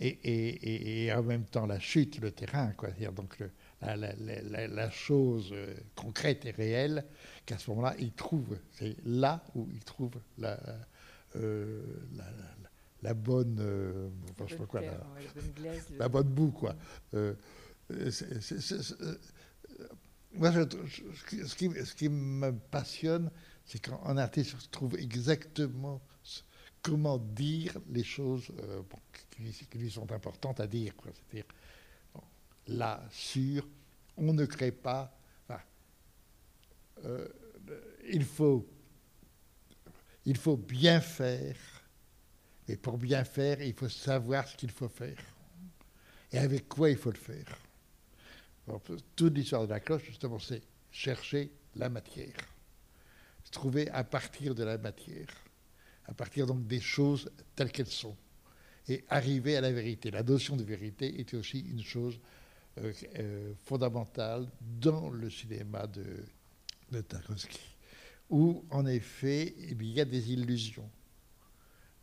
et, 0.02 1.12
en 1.12 1.22
même 1.22 1.44
temps 1.44 1.66
la 1.66 1.78
chute, 1.78 2.20
le 2.20 2.32
terrain, 2.32 2.72
quoi. 2.72 2.90
Donc 3.14 3.38
la, 3.80 4.90
chose 4.90 5.50
euh, 5.52 5.74
concrète 5.94 6.44
et 6.46 6.50
réelle, 6.50 7.04
qu'à 7.46 7.58
ce 7.58 7.70
moment-là, 7.70 7.94
il 7.98 8.12
trouve. 8.12 8.58
C'est 8.72 8.96
là 9.04 9.42
où 9.54 9.68
il 9.72 9.80
trouve 9.80 10.12
la, 10.38 10.58
la 13.02 13.14
bonne, 13.14 13.58
euh, 13.60 14.08
quoi, 14.68 14.80
la, 15.98 16.08
bonne 16.08 16.28
boue, 16.28 16.52
quoi. 16.52 16.74
Euh, 17.14 17.34
moi, 20.34 20.52
ce, 20.52 21.54
qui, 21.56 21.74
ce, 21.84 21.94
qui, 21.94 22.08
me 22.08 22.52
passionne, 22.52 23.30
c'est 23.64 23.80
quand 23.80 24.02
un 24.04 24.16
artiste 24.16 24.70
trouve 24.70 24.96
exactement 24.96 26.00
comment 26.82 27.18
dire 27.18 27.76
les 27.90 28.04
choses 28.04 28.50
euh, 28.58 28.82
qui, 29.30 29.78
lui 29.78 29.90
sont 29.90 30.10
importantes 30.12 30.60
à 30.60 30.66
dire. 30.66 30.92
C'est-à-dire, 31.02 31.46
là, 32.66 33.02
sur, 33.10 33.66
on 34.16 34.32
ne 34.32 34.44
crée 34.44 34.72
pas. 34.72 35.16
il, 38.12 38.24
faut, 38.24 38.66
il 40.24 40.36
faut 40.36 40.56
bien 40.56 41.00
faire 41.00 41.56
et 42.68 42.76
pour 42.76 42.98
bien 42.98 43.24
faire, 43.24 43.60
il 43.60 43.74
faut 43.74 43.88
savoir 43.88 44.46
ce 44.46 44.56
qu'il 44.56 44.70
faut 44.70 44.88
faire. 44.88 45.18
Et 46.30 46.38
avec 46.38 46.68
quoi 46.68 46.90
il 46.90 46.96
faut 46.96 47.10
le 47.10 47.18
faire. 47.18 47.58
toute 49.16 49.34
l'histoire 49.34 49.66
de 49.66 49.70
la 49.70 49.80
cloche, 49.80 50.04
justement, 50.04 50.38
c'est 50.38 50.62
chercher 50.90 51.50
la 51.76 51.88
matière. 51.88 52.36
Trouver 53.50 53.90
à 53.90 54.04
partir 54.04 54.54
de 54.54 54.64
la 54.64 54.78
matière. 54.78 55.28
À 56.06 56.14
partir 56.14 56.46
donc 56.46 56.66
des 56.66 56.80
choses 56.80 57.30
telles 57.54 57.70
qu'elles 57.70 57.86
sont. 57.86 58.16
Et 58.88 59.04
arriver 59.08 59.56
à 59.56 59.60
la 59.60 59.70
vérité. 59.70 60.10
La 60.10 60.22
notion 60.22 60.56
de 60.56 60.64
vérité 60.64 61.20
est 61.20 61.34
aussi 61.34 61.60
une 61.60 61.82
chose 61.82 62.18
euh, 62.78 62.92
euh, 63.18 63.52
fondamentale 63.64 64.48
dans 64.60 65.10
le 65.10 65.30
cinéma 65.30 65.86
de, 65.86 67.00
Tarkovsky. 67.00 67.60
Où, 68.28 68.64
en 68.70 68.86
effet, 68.86 69.54
il 69.58 69.84
y 69.84 70.00
a 70.00 70.04
des 70.04 70.32
illusions 70.32 70.90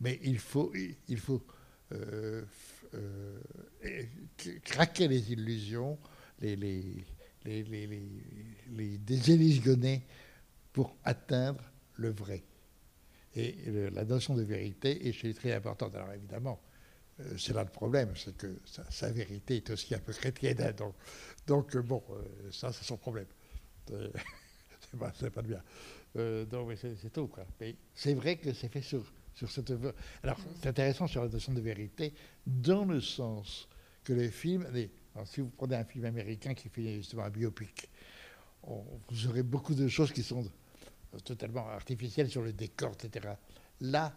mais 0.00 0.18
il 0.22 0.38
faut, 0.38 0.72
euh, 1.92 2.44
craquer 4.64 5.08
les 5.08 5.32
illusions, 5.32 5.98
les, 6.40 6.56
les, 6.56 7.04
les, 7.44 7.64
les, 8.70 8.98
désillusionner 8.98 10.02
pour 10.72 10.96
atteindre 11.04 11.62
le 11.96 12.10
vrai. 12.10 12.42
Et 13.36 13.56
la 13.92 14.04
notion 14.04 14.34
de 14.34 14.42
vérité 14.42 15.08
est 15.08 15.34
très 15.34 15.52
importante. 15.52 15.94
Alors 15.94 16.12
évidemment, 16.12 16.60
euh, 17.20 17.36
c'est 17.38 17.52
là 17.52 17.62
le 17.62 17.70
problème, 17.70 18.12
c'est 18.16 18.36
que 18.36 18.58
sa, 18.64 19.10
vérité 19.10 19.56
est 19.56 19.70
aussi 19.70 19.94
un 19.94 19.98
peu 19.98 20.12
chrétienne. 20.12 20.60
Hein, 20.60 20.72
donc, 20.72 20.94
donc 21.46 21.76
bon, 21.76 22.02
ça, 22.50 22.72
c'est 22.72 22.84
son 22.84 22.96
problème. 22.96 23.26
c'est 23.88 24.98
pas, 24.98 25.12
pas 25.30 25.42
bien. 25.42 25.62
donc, 26.46 26.72
c'est 26.76 27.12
tout. 27.12 27.28
Quoi. 27.28 27.46
Mais 27.60 27.76
c'est 27.94 28.14
vrai 28.14 28.36
que 28.36 28.52
c'est 28.52 28.68
fait 28.68 28.82
sur 28.82 29.04
sur 29.34 29.50
cette. 29.50 29.72
Alors, 30.22 30.38
c'est 30.60 30.68
intéressant 30.68 31.06
sur 31.06 31.22
la 31.22 31.28
notion 31.28 31.52
de 31.52 31.60
vérité, 31.60 32.12
dans 32.46 32.84
le 32.84 33.00
sens 33.00 33.68
que 34.04 34.12
les 34.12 34.30
films. 34.30 34.66
si 35.24 35.40
vous 35.40 35.50
prenez 35.50 35.76
un 35.76 35.84
film 35.84 36.04
américain 36.04 36.54
qui 36.54 36.68
fait 36.68 36.96
justement 36.96 37.24
un 37.24 37.30
biopic, 37.30 37.88
vous 38.62 39.26
aurez 39.28 39.42
beaucoup 39.42 39.74
de 39.74 39.88
choses 39.88 40.12
qui 40.12 40.22
sont 40.22 40.44
totalement 41.24 41.68
artificielles 41.68 42.28
sur 42.28 42.42
le 42.42 42.52
décor, 42.52 42.92
etc. 42.92 43.34
Là, 43.80 44.12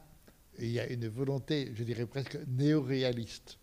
il 0.60 0.70
y 0.70 0.80
a 0.80 0.88
une 0.88 1.08
volonté, 1.08 1.72
je 1.76 1.84
dirais 1.84 2.06
presque 2.06 2.38
néo-réaliste. 2.48 3.58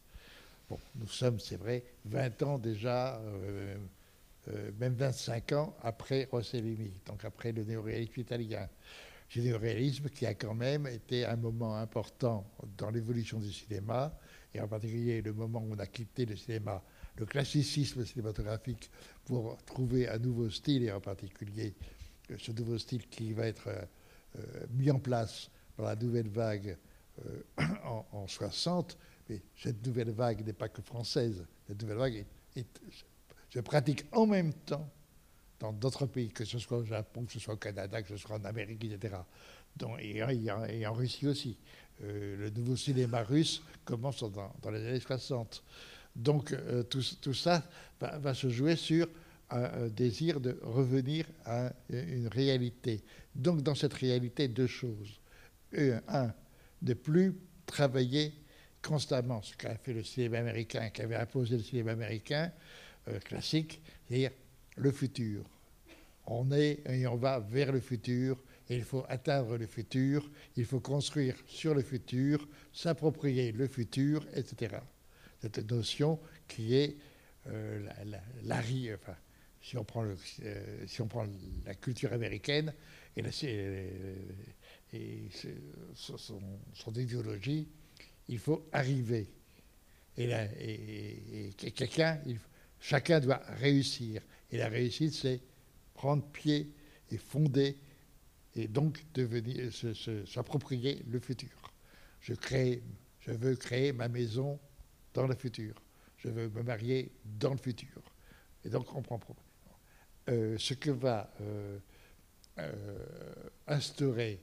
Bon, 0.68 0.78
nous 0.96 1.06
sommes, 1.06 1.38
c'est 1.38 1.56
vrai, 1.56 1.84
20 2.06 2.42
ans 2.42 2.58
déjà, 2.58 3.16
euh, 3.16 3.76
euh, 4.48 4.70
même 4.78 4.94
25 4.94 5.52
ans 5.52 5.76
après 5.82 6.28
Rossellini, 6.30 6.92
donc 7.06 7.24
après 7.24 7.52
le 7.52 7.64
néo-réalisme 7.64 8.20
italien 8.20 8.68
réalisme 9.38 10.08
qui 10.08 10.26
a 10.26 10.34
quand 10.34 10.54
même 10.54 10.86
été 10.86 11.24
un 11.24 11.36
moment 11.36 11.76
important 11.76 12.44
dans 12.76 12.90
l'évolution 12.90 13.38
du 13.38 13.52
cinéma, 13.52 14.12
et 14.52 14.60
en 14.60 14.66
particulier 14.66 15.22
le 15.22 15.32
moment 15.32 15.60
où 15.60 15.74
on 15.74 15.78
a 15.78 15.86
quitté 15.86 16.26
le 16.26 16.36
cinéma, 16.36 16.82
le 17.16 17.26
classicisme 17.26 18.04
cinématographique, 18.04 18.90
pour 19.24 19.56
trouver 19.64 20.08
un 20.08 20.18
nouveau 20.18 20.50
style, 20.50 20.84
et 20.84 20.92
en 20.92 21.00
particulier 21.00 21.74
ce 22.38 22.52
nouveau 22.52 22.78
style 22.78 23.06
qui 23.08 23.32
va 23.32 23.46
être 23.46 23.68
euh, 23.68 23.82
euh, 24.38 24.66
mis 24.70 24.90
en 24.90 24.98
place 24.98 25.50
par 25.76 25.86
la 25.86 25.96
nouvelle 25.96 26.28
vague 26.28 26.76
en, 28.12 28.26
60. 28.26 28.96
Mais 29.28 29.42
cette 29.56 29.84
nouvelle 29.86 30.10
vague 30.10 30.44
n'est 30.44 30.52
pas 30.52 30.68
que 30.68 30.82
française. 30.82 31.44
Cette 31.66 31.80
nouvelle 31.82 31.98
vague 31.98 32.24
se 33.50 33.60
pratique 33.60 34.04
en 34.12 34.26
même 34.26 34.52
temps 34.52 34.88
dans 35.60 35.72
d'autres 35.72 36.06
pays, 36.06 36.30
que 36.30 36.44
ce 36.44 36.58
soit 36.58 36.78
au 36.78 36.84
Japon, 36.84 37.24
que 37.24 37.32
ce 37.32 37.38
soit 37.38 37.54
au 37.54 37.58
Canada, 37.58 38.02
que 38.02 38.08
ce 38.08 38.16
soit 38.16 38.36
en 38.36 38.44
Amérique, 38.44 38.82
etc. 38.84 39.16
et, 40.00 40.86
en, 40.86 40.92
Russie 40.94 41.26
aussi. 41.26 41.56
Euh, 42.02 42.36
le 42.36 42.50
nouveau 42.50 42.76
cinéma 42.76 43.22
russe 43.22 43.62
commence 43.84 44.24
dans, 44.32 44.70
les 44.70 44.86
années 44.86 45.00
60. 45.00 45.62
Donc 46.16 46.52
euh, 46.52 46.82
tout, 46.82 47.34
ça 47.34 47.62
va, 48.00 48.34
se 48.34 48.48
jouer 48.48 48.74
sur 48.74 49.06
un, 49.50 49.88
désir 49.88 50.40
de 50.40 50.58
revenir 50.62 51.26
à 51.44 51.72
une 51.88 52.28
réalité. 52.28 53.02
Donc 53.34 53.62
dans 53.62 53.74
cette 53.74 53.94
réalité, 53.94 54.48
deux 54.48 54.66
choses. 54.66 55.20
Un, 55.76 56.32
de 56.82 56.94
plus 56.94 57.34
travailler 57.66 58.32
constamment, 58.82 59.42
ce 59.42 59.54
qu'a 59.56 59.76
fait 59.76 59.92
le 59.92 60.02
cinéma 60.02 60.38
américain, 60.38 60.88
qu'avait 60.90 61.16
imposé 61.16 61.56
le 61.56 61.62
cinéma 61.62 61.92
américain 61.92 62.50
euh, 63.08 63.18
classique, 63.20 63.80
c'est-à-dire 64.08 64.30
le 64.76 64.90
futur. 64.90 65.44
On 66.26 66.50
est 66.52 66.80
et 66.88 67.06
on 67.06 67.16
va 67.16 67.40
vers 67.40 67.72
le 67.72 67.80
futur. 67.80 68.42
Et 68.68 68.76
il 68.76 68.84
faut 68.84 69.04
atteindre 69.08 69.56
le 69.56 69.66
futur, 69.66 70.30
il 70.56 70.64
faut 70.64 70.78
construire 70.78 71.34
sur 71.48 71.74
le 71.74 71.82
futur, 71.82 72.46
s'approprier 72.72 73.50
le 73.50 73.66
futur, 73.66 74.24
etc. 74.34 74.76
Cette 75.42 75.68
notion 75.68 76.20
qui 76.46 76.76
est 76.76 76.96
euh, 77.48 77.84
la, 78.44 78.58
enfin, 78.94 79.16
si 79.60 79.76
on, 79.76 79.84
prend 79.84 80.04
euh, 80.04 80.86
si 80.86 81.02
on 81.02 81.06
prend 81.06 81.26
la 81.64 81.74
culture 81.74 82.12
américaine 82.12 82.72
et, 83.16 83.22
son, 85.94 86.92
idéologie, 86.94 87.68
il 88.28 88.38
faut 88.38 88.66
arriver. 88.72 89.28
Et, 90.16 90.28
et, 90.28 91.52
quelqu'un, 91.72 92.20
chacun 92.80 93.20
doit 93.20 93.42
réussir. 93.58 94.22
Et 94.50 94.58
la 94.58 94.68
réussite, 94.68 95.14
c'est 95.14 95.40
prendre 95.94 96.24
pied 96.24 96.72
et 97.10 97.18
fonder 97.18 97.76
et 98.56 98.66
donc 98.68 99.04
devenir, 99.14 99.70
s'approprier 100.26 101.02
le 101.08 101.20
futur. 101.20 101.72
Je, 102.20 102.34
crée, 102.34 102.82
je 103.20 103.32
veux 103.32 103.54
créer 103.56 103.92
ma 103.92 104.08
maison 104.08 104.58
dans 105.14 105.26
le 105.26 105.34
futur. 105.34 105.74
Je 106.16 106.28
veux 106.28 106.48
me 106.48 106.62
marier 106.62 107.12
dans 107.24 107.52
le 107.52 107.58
futur. 107.58 108.02
Et 108.64 108.68
donc 108.68 108.94
on 108.94 109.02
prend 109.02 109.18
euh, 110.30 110.56
ce 110.58 110.74
que 110.74 110.90
va 110.90 111.32
euh, 111.40 111.78
euh, 112.58 112.98
instaurer 113.66 114.40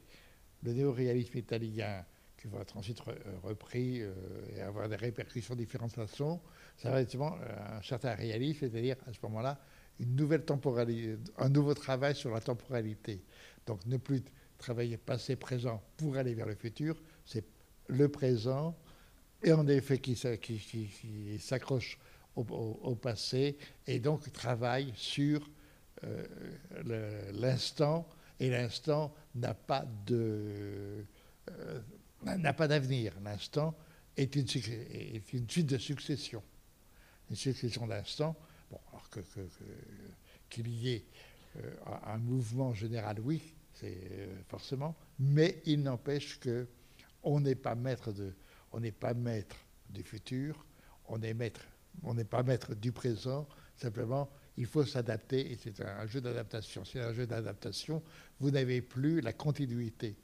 le 0.63 0.73
néoréalisme 0.73 1.37
italien, 1.37 2.03
qui 2.37 2.47
va 2.47 2.59
être 2.61 2.77
ensuite 2.77 2.99
repris 3.43 4.01
et 4.55 4.61
avoir 4.61 4.87
des 4.89 4.95
répercussions 4.95 5.55
de 5.55 5.59
différentes 5.59 5.93
façons, 5.93 6.39
ça 6.77 6.91
va 6.91 7.01
être 7.01 7.15
un 7.19 7.81
certain 7.81 8.13
réalisme, 8.13 8.59
c'est-à-dire 8.59 8.95
à 9.07 9.13
ce 9.13 9.17
moment-là 9.23 9.59
une 9.99 10.15
nouvelle 10.15 10.45
temporalité, 10.45 11.17
un 11.37 11.49
nouveau 11.49 11.73
travail 11.73 12.15
sur 12.15 12.29
la 12.31 12.39
temporalité. 12.39 13.23
Donc 13.65 13.85
ne 13.87 13.97
plus 13.97 14.23
travailler 14.57 14.97
passé, 14.97 15.35
présent 15.35 15.81
pour 15.97 16.17
aller 16.17 16.35
vers 16.35 16.45
le 16.45 16.55
futur, 16.55 17.01
c'est 17.25 17.45
le 17.87 18.07
présent, 18.09 18.75
et 19.43 19.51
en 19.51 19.67
effet 19.67 19.99
qui, 19.99 20.15
s'accroche 21.39 21.97
au, 22.35 22.95
passé, 22.95 23.57
et 23.85 23.99
donc 23.99 24.31
travaille 24.31 24.93
sur 24.95 25.47
l'instant, 27.33 28.07
et 28.39 28.49
l'instant 28.49 29.13
n'a 29.35 29.53
pas 29.53 29.85
de 30.05 31.05
euh, 31.49 31.81
n'a 32.23 32.53
pas 32.53 32.67
d'avenir. 32.67 33.13
L'instant 33.23 33.75
est 34.15 34.35
une, 34.35 34.47
suite 34.47 35.65
de 35.65 35.77
succession, 35.77 36.43
une 37.29 37.35
succession 37.35 37.87
d'instants 37.87 38.35
Bon, 38.69 38.79
alors 38.91 39.09
qu'il 40.49 40.63
que, 40.63 40.69
y 40.69 40.89
ait 40.89 41.05
euh, 41.57 41.75
un 42.05 42.17
mouvement 42.17 42.73
général, 42.73 43.19
oui, 43.21 43.41
c'est 43.73 43.97
euh, 44.11 44.35
forcément, 44.49 44.95
mais 45.19 45.61
il 45.65 45.83
n'empêche 45.83 46.37
que 46.39 46.67
on 47.23 47.39
n'est 47.39 47.55
pas 47.55 47.75
maître 47.75 48.11
de, 48.11 48.33
on 48.73 48.81
n'est 48.81 48.91
pas 48.91 49.13
maître 49.13 49.55
du 49.89 50.03
futur, 50.03 50.65
on 51.07 51.21
est 51.21 51.33
maître, 51.33 51.61
on 52.03 52.13
n'est 52.13 52.25
pas 52.25 52.43
maître 52.43 52.75
du 52.75 52.91
présent. 52.91 53.47
Simplement, 53.77 54.29
il 54.57 54.65
faut 54.65 54.83
s'adapter 54.83 55.51
et 55.51 55.57
c'est 55.61 55.81
un, 55.81 56.05
jeu 56.07 56.19
d'adaptation. 56.19 56.83
C'est 56.83 56.99
un 56.99 57.13
jeu 57.13 57.27
d'adaptation. 57.27 58.01
Vous 58.39 58.51
n'avez 58.51 58.81
plus 58.81 59.21
la 59.21 59.33
continuité. 59.33 60.15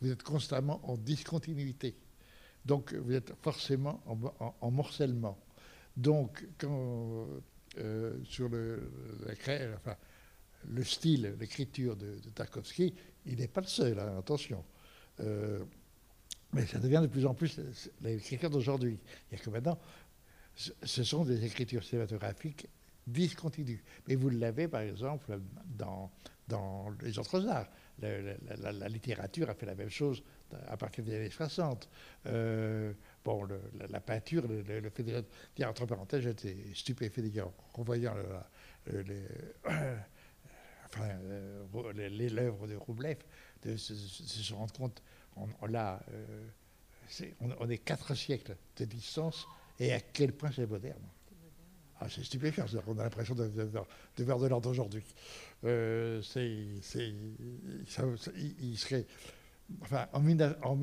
Vous 0.00 0.10
êtes 0.10 0.22
constamment 0.22 0.80
en 0.90 0.96
discontinuité. 0.96 1.94
Donc, 2.64 2.94
vous 2.94 3.12
êtes 3.12 3.34
forcément 3.42 4.02
en 4.60 4.70
morcellement. 4.70 5.38
Donc, 5.96 6.46
quand 6.58 7.26
euh, 7.78 8.18
sur 8.24 8.48
le, 8.48 8.90
style, 10.82 11.34
l'écriture 11.38 11.94
de, 11.96 12.18
Tarkovsky, 12.34 12.94
il 13.26 13.36
n'est 13.36 13.48
pas 13.48 13.60
le 13.60 13.66
seul, 13.66 13.98
hein, 13.98 14.16
attention. 14.18 14.64
Euh, 15.20 15.62
mais 16.52 16.66
ça 16.66 16.78
devient 16.78 17.00
de 17.02 17.08
plus 17.08 17.26
en 17.26 17.34
plus 17.34 17.60
l'écriture 18.00 18.48
d'aujourd'hui. 18.48 18.98
Il 19.30 19.36
y 19.36 19.40
a 19.40 19.44
que 19.44 19.50
maintenant, 19.50 19.78
ce 20.54 21.04
sont 21.04 21.24
des 21.24 21.44
écritures 21.44 21.84
cinématographiques 21.84 22.68
discontinues. 23.06 23.82
Mais 24.08 24.14
vous 24.14 24.30
l'avez, 24.30 24.68
par 24.68 24.82
exemple, 24.82 25.38
dans, 25.66 26.10
dans 26.48 26.90
les 27.02 27.18
autres 27.18 27.46
arts. 27.48 27.68
La, 28.00 28.88
littérature 28.88 29.48
a 29.50 29.54
fait 29.54 29.66
la 29.66 29.74
même 29.74 29.90
chose 29.90 30.22
à 30.66 30.76
partir 30.76 31.04
des 31.04 31.14
années 31.14 31.30
60. 31.30 31.88
Bon, 33.24 33.48
la, 33.88 34.00
peinture, 34.00 34.46
le, 34.48 34.90
fait 34.90 35.02
de 35.02 35.24
dire 35.54 35.68
entre 35.68 35.86
parenthèses, 35.86 36.22
j'étais 36.22 36.56
stupéfait 36.74 37.22
d'ailleurs 37.22 37.52
en 37.74 37.82
voyant 37.82 38.14
les, 38.92 39.22
enfin, 40.86 41.08
l'œuvre 41.72 42.66
de 42.66 42.76
Roublev, 42.76 43.18
de, 43.62 43.76
se, 43.76 44.52
rendre 44.54 44.72
compte, 44.72 45.02
on, 45.36 45.48
euh, 45.62 47.30
on, 47.60 47.68
est 47.68 47.78
quatre 47.78 48.14
siècles 48.14 48.56
de 48.76 48.84
distance 48.84 49.46
et 49.78 49.92
à 49.92 50.00
quel 50.00 50.32
point 50.32 50.50
c'est 50.52 50.66
moderne. 50.66 51.02
Ah, 52.00 52.06
c'est 52.08 52.24
stupéfiant, 52.24 52.66
on 52.86 52.98
a 52.98 53.04
l'impression 53.04 53.34
de, 53.34 53.46
de, 53.48 53.70
de, 54.16 54.24
l'ordre 54.24 54.60
d'aujourd'hui. 54.60 55.04
Euh, 55.64 56.20
il, 56.36 56.82
serait, 58.76 59.06
enfin, 59.80 60.08
en, 60.12 60.26
en, 60.62 60.76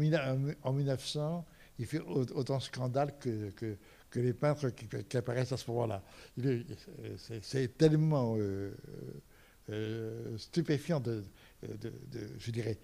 en 0.63 0.73
1900, 0.73 1.45
il 1.79 1.85
fait 1.85 1.99
autant 1.99 2.59
scandale 2.59 3.17
que, 3.19 3.49
que, 3.51 4.19
les 4.19 4.33
peintres 4.33 4.69
qui, 4.69 5.17
apparaissent 5.17 5.51
à 5.51 5.57
ce 5.57 5.69
moment-là. 5.71 6.03
C'est 7.41 7.77
tellement 7.77 8.35
euh, 8.37 8.71
euh, 9.69 10.37
stupéfiant 10.37 10.99
de, 10.99 11.23
je 12.39 12.51
dirais, 12.51 12.77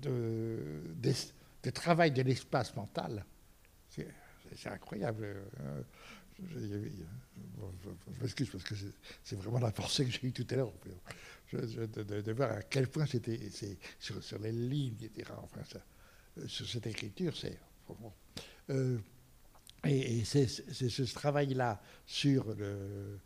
de 0.00 1.70
travail 1.74 2.12
de 2.12 2.22
l'espace 2.22 2.74
mental. 2.74 3.24
C'est 4.56 4.70
incroyable. 4.70 5.36
Hein. 5.60 5.82
Je, 6.40 8.20
m'excuse 8.20 8.48
parce 8.50 8.64
que 8.64 8.74
c'est 9.24 9.36
vraiment 9.36 9.58
la 9.58 9.72
force 9.72 9.98
que 9.98 10.10
j'ai 10.10 10.26
eue 10.26 10.32
tout 10.32 10.46
à 10.50 10.56
l'heure. 10.56 10.72
De, 11.52 12.32
voir 12.32 12.52
à 12.52 12.62
quel 12.62 12.88
point 12.88 13.06
c'était 13.06 13.40
sur, 13.98 14.38
les 14.38 14.52
lignes, 14.52 14.98
etc. 15.02 15.30
Enfin, 15.42 15.62
ça, 15.64 15.80
euh, 16.38 16.48
sur 16.48 16.68
cette 16.68 16.86
écriture, 16.86 17.36
c'est. 17.36 17.58
Euh, 18.70 18.98
et, 19.84 20.24
c'est 20.24 20.46
ce 20.46 21.14
travail-là 21.14 21.80
euh, 22.26 23.16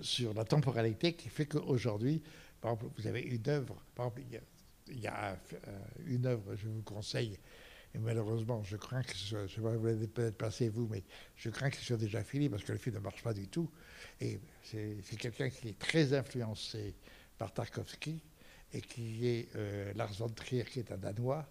sur 0.00 0.34
la 0.34 0.44
temporalité 0.44 1.14
qui 1.14 1.28
fait 1.28 1.46
qu'aujourd'hui, 1.46 2.22
par 2.60 2.74
exemple, 2.74 2.92
vous 2.98 3.06
avez 3.06 3.22
une 3.22 3.48
œuvre, 3.48 3.82
par 3.94 4.06
exemple, 4.06 4.22
il 4.88 5.00
y 5.00 5.06
a, 5.06 5.38
une 6.06 6.26
œuvre, 6.26 6.54
je 6.56 6.68
vous 6.68 6.82
conseille, 6.82 7.38
et 7.94 7.98
malheureusement, 7.98 8.62
je 8.62 8.76
crains 8.76 9.02
que 9.02 9.14
ce 9.14 9.26
soit, 9.26 9.46
je 9.46 9.60
vais 9.60 9.94
vous 9.94 10.08
peut-être 10.08 10.36
passer 10.36 10.68
vous, 10.68 10.86
mais 10.88 11.02
je 11.36 11.50
crains 11.50 11.70
que 11.70 11.76
ce 11.76 11.84
soit 11.84 11.96
déjà 11.96 12.22
fini 12.22 12.48
parce 12.48 12.62
que 12.62 12.72
le 12.72 12.78
film 12.78 12.96
ne 12.96 13.00
marche 13.00 13.22
pas 13.22 13.34
du 13.34 13.48
tout. 13.48 13.70
Et 14.20 14.38
c'est 14.62 15.16
quelqu'un 15.18 15.50
qui 15.50 15.70
est 15.70 15.78
très 15.78 16.14
influencé 16.14 16.94
par 17.36 17.52
Tarkovsky 17.52 18.22
et 18.72 18.80
qui 18.80 19.26
est 19.26 19.48
Lars 19.96 20.12
von 20.12 20.28
Trier, 20.28 20.64
qui 20.64 20.78
est 20.78 20.92
un 20.92 20.98
Danois, 20.98 21.48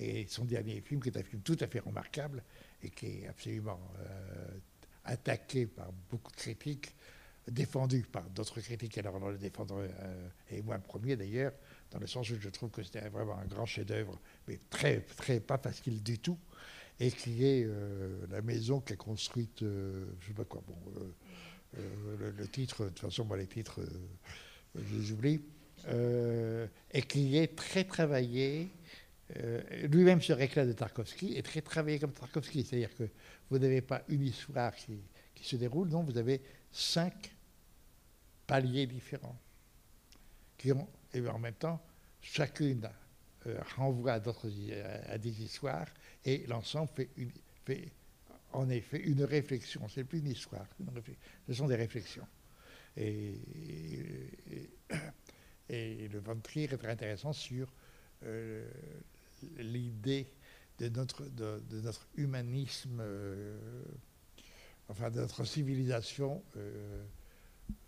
et 0.00 0.26
son 0.26 0.44
dernier 0.44 0.80
film, 0.80 1.00
qui 1.00 1.10
est 1.10 1.16
un 1.16 1.22
film 1.22 1.42
tout 1.42 1.56
à 1.60 1.66
fait 1.66 1.80
remarquable 1.80 2.42
et 2.82 2.90
qui 2.90 3.06
est 3.06 3.26
absolument 3.28 3.80
euh, 3.98 4.58
attaqué 5.04 5.66
par 5.66 5.92
beaucoup 6.10 6.30
de 6.32 6.36
critiques, 6.36 6.94
défendu 7.46 8.02
par 8.10 8.28
d'autres 8.30 8.60
critiques, 8.60 8.96
alors 8.98 9.16
on 9.16 9.28
le 9.28 9.38
défendrait, 9.38 9.90
euh, 10.00 10.28
et 10.50 10.62
moi 10.62 10.76
le 10.76 10.82
premier 10.82 11.16
d'ailleurs, 11.16 11.52
dans 11.90 11.98
le 11.98 12.06
sens 12.06 12.30
où 12.30 12.40
je 12.40 12.48
trouve 12.48 12.70
que 12.70 12.82
c'était 12.82 13.08
vraiment 13.08 13.38
un 13.38 13.46
grand 13.46 13.66
chef-d'œuvre, 13.66 14.18
mais 14.46 14.58
très, 14.70 15.00
très 15.00 15.40
pas 15.40 15.58
facile 15.58 16.02
du 16.02 16.18
tout, 16.18 16.38
et 16.98 17.10
qui 17.10 17.44
est 17.44 17.64
euh, 17.64 18.26
la 18.30 18.42
maison 18.42 18.80
qu'a 18.80 18.96
construite, 18.96 19.60
je 19.60 19.66
ne 19.66 20.26
sais 20.26 20.34
pas 20.34 20.44
quoi, 20.44 20.62
bon, 20.66 20.76
le, 22.18 22.48
titre, 22.48 22.84
de 22.84 22.88
toute 22.90 22.98
façon, 22.98 23.24
moi 23.24 23.36
les 23.36 23.46
titres, 23.46 23.80
je 24.74 24.96
les 24.96 25.12
oublie, 25.12 25.40
et 26.92 27.02
qui 27.02 27.36
est 27.36 27.56
très 27.56 27.84
travaillé 27.84 28.70
euh, 29.36 29.60
lui-même 29.86 30.20
se 30.20 30.32
réclame 30.32 30.66
de 30.66 30.72
Tarkovsky 30.72 31.36
et 31.36 31.42
très 31.42 31.60
travaillé 31.60 31.98
comme 31.98 32.12
Tarkovsky. 32.12 32.64
C'est-à-dire 32.64 32.94
que 32.94 33.08
vous 33.50 33.58
n'avez 33.58 33.80
pas 33.80 34.02
une 34.08 34.22
histoire 34.22 34.74
qui, 34.74 35.00
se 35.42 35.56
déroule, 35.56 35.88
non, 35.88 36.02
vous 36.02 36.18
avez 36.18 36.42
cinq 36.72 37.34
paliers 38.46 38.86
différents 38.86 39.38
qui 40.58 40.72
ont, 40.72 40.88
et 41.12 41.26
en 41.28 41.38
même 41.38 41.54
temps, 41.54 41.80
chacune 42.20 42.88
euh, 43.46 43.60
renvoie 43.76 44.12
à, 44.14 44.20
d'autres, 44.20 44.50
à, 45.06 45.18
des 45.18 45.42
histoires 45.42 45.88
et 46.24 46.46
l'ensemble 46.46 46.90
fait, 47.64 47.92
en 48.52 48.68
effet 48.68 49.00
une 49.00 49.24
réflexion. 49.24 49.88
C'est 49.88 50.04
plus 50.04 50.18
une 50.18 50.28
histoire, 50.28 50.66
ce 51.46 51.54
sont 51.54 51.66
des 51.66 51.76
réflexions. 51.76 52.26
Et, 52.96 53.34
le 55.68 56.18
ventrier 56.18 56.64
est 56.64 56.76
très 56.76 56.90
intéressant 56.90 57.32
sur 57.32 57.72
euh, 58.24 58.68
l'idée 59.58 60.26
de 60.80 60.88
notre, 60.88 62.06
humanisme, 62.16 62.98
euh, 63.00 63.84
enfin 64.88 65.10
de 65.10 65.20
notre 65.20 65.44
civilisation, 65.44 66.42
euh, 66.56 67.04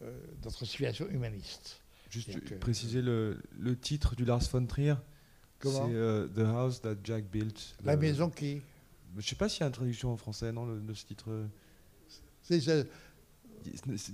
euh, 0.03 0.27
notre 0.45 0.65
civilisation 0.67 1.09
humaniste. 1.09 1.82
Juste 2.13 2.59
préciser 2.59 3.01
le, 3.01 3.39
le, 3.59 3.77
titre 3.77 4.15
du 4.15 4.25
Lars 4.25 4.43
von 4.53 4.67
Trier. 4.67 4.95
C'est 5.63 5.71
The 5.71 6.41
House 6.41 6.83
That 6.83 6.97
Jack 7.03 7.25
Built. 7.31 7.77
La 7.85 7.97
maison 7.97 8.29
qui. 8.29 8.61
Je 9.13 9.19
ne 9.19 9.23
sais 9.23 9.37
pas 9.37 9.49
s'il 9.49 9.61
y 9.61 9.65
a 9.65 9.67
une 9.67 9.73
traduction 9.73 10.13
en 10.13 10.17
français, 10.17 10.53
non, 10.53 10.67
de 10.67 10.95
ce 10.95 11.05
titre. 11.05 11.31
C'est 12.43 12.61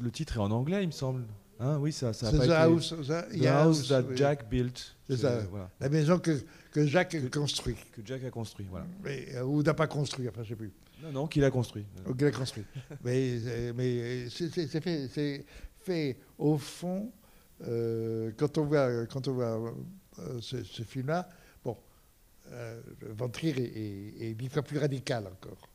le 0.00 0.10
titre 0.10 0.36
est 0.36 0.40
en 0.40 0.50
anglais, 0.50 0.82
il 0.82 0.88
me 0.88 0.92
semble. 0.92 1.24
Hein, 1.60 1.78
oui, 1.80 1.92
ça, 1.92 2.12
ça 2.12 2.28
a 2.28 2.32
pas 2.32 2.44
été... 2.44 2.52
House, 2.52 2.94
the 3.06 3.46
house, 3.46 3.88
that 3.88 4.04
Jack 4.14 4.48
built. 4.48 4.94
C'est 5.08 5.16
ça. 5.16 5.38
Voilà. 5.50 5.70
La 5.80 5.88
maison 5.88 6.18
que, 6.18 6.38
que 6.70 6.86
Jack 6.86 7.14
a 7.14 7.28
construit. 7.28 7.76
Que 7.92 8.00
Jack 8.04 8.22
a 8.24 8.30
construit, 8.30 8.66
voilà. 8.70 8.86
Mais, 9.02 9.40
ou 9.40 9.62
n'a 9.62 9.74
pas 9.74 9.88
construit, 9.88 10.28
enfin, 10.28 10.42
je 10.44 10.52
ne 10.52 10.54
sais 10.54 10.56
plus. 10.56 10.72
Non, 11.02 11.12
non, 11.12 11.26
qu'il 11.26 11.42
a 11.44 11.50
construit. 11.50 11.84
Qu'il 12.16 12.26
a 12.26 12.30
construit. 12.30 12.64
mais 13.04 13.40
mais 13.74 14.28
c'est 14.30 14.80
fait, 14.80 15.44
fait, 15.80 16.16
au 16.38 16.58
fond, 16.58 17.10
euh, 17.66 18.32
quand 18.36 18.58
on 18.58 18.64
voit, 18.64 18.88
euh, 18.88 20.40
ce, 20.40 20.82
film-là, 20.82 21.28
bon, 21.64 21.76
euh, 22.52 22.80
est, 23.58 24.30
est, 24.30 24.48
fois 24.48 24.62
plus 24.62 24.78
radical 24.78 25.26
encore. 25.26 25.68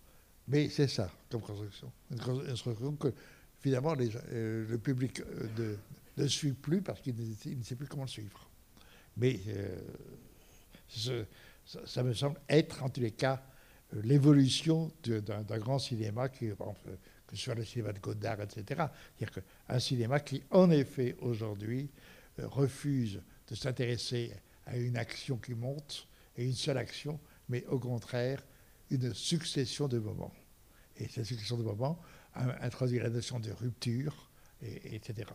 Mais 0.47 0.69
c'est 0.69 0.88
ça, 0.88 1.09
comme 1.29 1.41
construction. 1.41 1.91
Une 2.11 2.19
construction 2.19 2.95
que 2.95 3.13
finalement 3.59 3.95
euh, 3.97 4.65
le 4.67 4.77
public 4.77 5.21
euh, 5.21 5.77
ne, 6.17 6.27
suit 6.27 6.51
plus 6.51 6.81
parce 6.81 7.01
qu'il 7.01 7.15
ne, 7.15 7.63
sait 7.63 7.75
plus 7.75 7.88
comment 7.88 8.03
le 8.03 8.09
suivre. 8.09 8.49
Mais 9.15 9.39
ça, 10.89 12.03
me 12.03 12.13
semble 12.13 12.39
être, 12.49 12.84
en 12.84 12.89
tous 12.89 13.01
les 13.01 13.11
cas, 13.11 13.43
l'évolution 14.03 14.91
d'un 15.05 15.59
grand 15.59 15.77
cinéma, 15.77 16.29
qui, 16.29 16.49
que 17.34 17.39
ce 17.39 17.45
soit 17.45 17.55
le 17.55 17.65
cinéma 17.65 17.93
de 17.93 17.99
Godard, 17.99 18.41
etc. 18.41 18.63
C'est-à-dire 19.17 19.43
qu'un 19.67 19.79
cinéma 19.79 20.19
qui, 20.19 20.43
en 20.51 20.69
effet, 20.69 21.15
aujourd'hui, 21.19 21.89
refuse 22.38 23.21
de 23.47 23.55
s'intéresser 23.55 24.31
à 24.67 24.77
une 24.77 24.97
action 24.97 25.38
qui 25.38 25.55
monte 25.55 26.07
et 26.38 26.45
une 26.45 26.53
seule 26.53 26.77
action, 26.77 27.19
mais 27.49 27.65
au 27.65 27.79
contraire, 27.79 28.43
une 28.91 29.15
succession 29.15 29.88
de 29.88 29.97
moments. 29.97 30.31
Et 30.97 31.07
cette 31.07 31.25
succession 31.25 31.57
de 31.57 31.63
moments 31.63 31.99
introduit 32.36 32.99
la 32.99 33.09
notion 33.09 33.39
de 33.39 33.51
rupture, 33.51 34.29
et, 34.61 34.95
etc. 34.95 35.27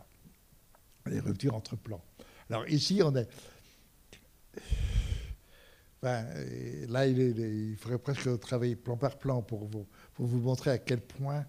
Les 1.06 1.18
ruptures 1.18 1.56
entre 1.56 1.74
plans. 1.74 2.04
Alors 2.48 2.68
ici, 2.68 3.00
on 3.02 3.14
est. 3.16 3.28
Ben, 6.00 6.26
là, 6.88 7.06
il, 7.06 7.76
faudrait 7.76 7.98
presque 7.98 8.38
travailler 8.38 8.76
plan 8.76 8.96
par 8.96 9.18
plan 9.18 9.42
pour 9.42 9.68
vous, 10.16 10.38
montrer 10.38 10.70
à 10.70 10.78
quel 10.78 11.00
point 11.00 11.44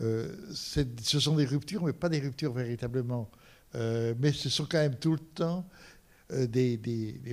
euh, 0.00 0.34
ce 0.54 1.20
sont 1.20 1.36
des 1.36 1.44
ruptures, 1.44 1.84
mais 1.84 1.92
pas 1.92 2.08
des 2.08 2.20
ruptures 2.20 2.52
véritablement. 2.52 3.30
Euh, 3.74 4.14
mais 4.18 4.32
ce 4.32 4.48
sont 4.48 4.64
quand 4.64 4.78
même 4.78 4.96
tout 4.96 5.12
le 5.12 5.18
temps 5.18 5.68
euh, 6.32 6.46
des, 6.46 6.80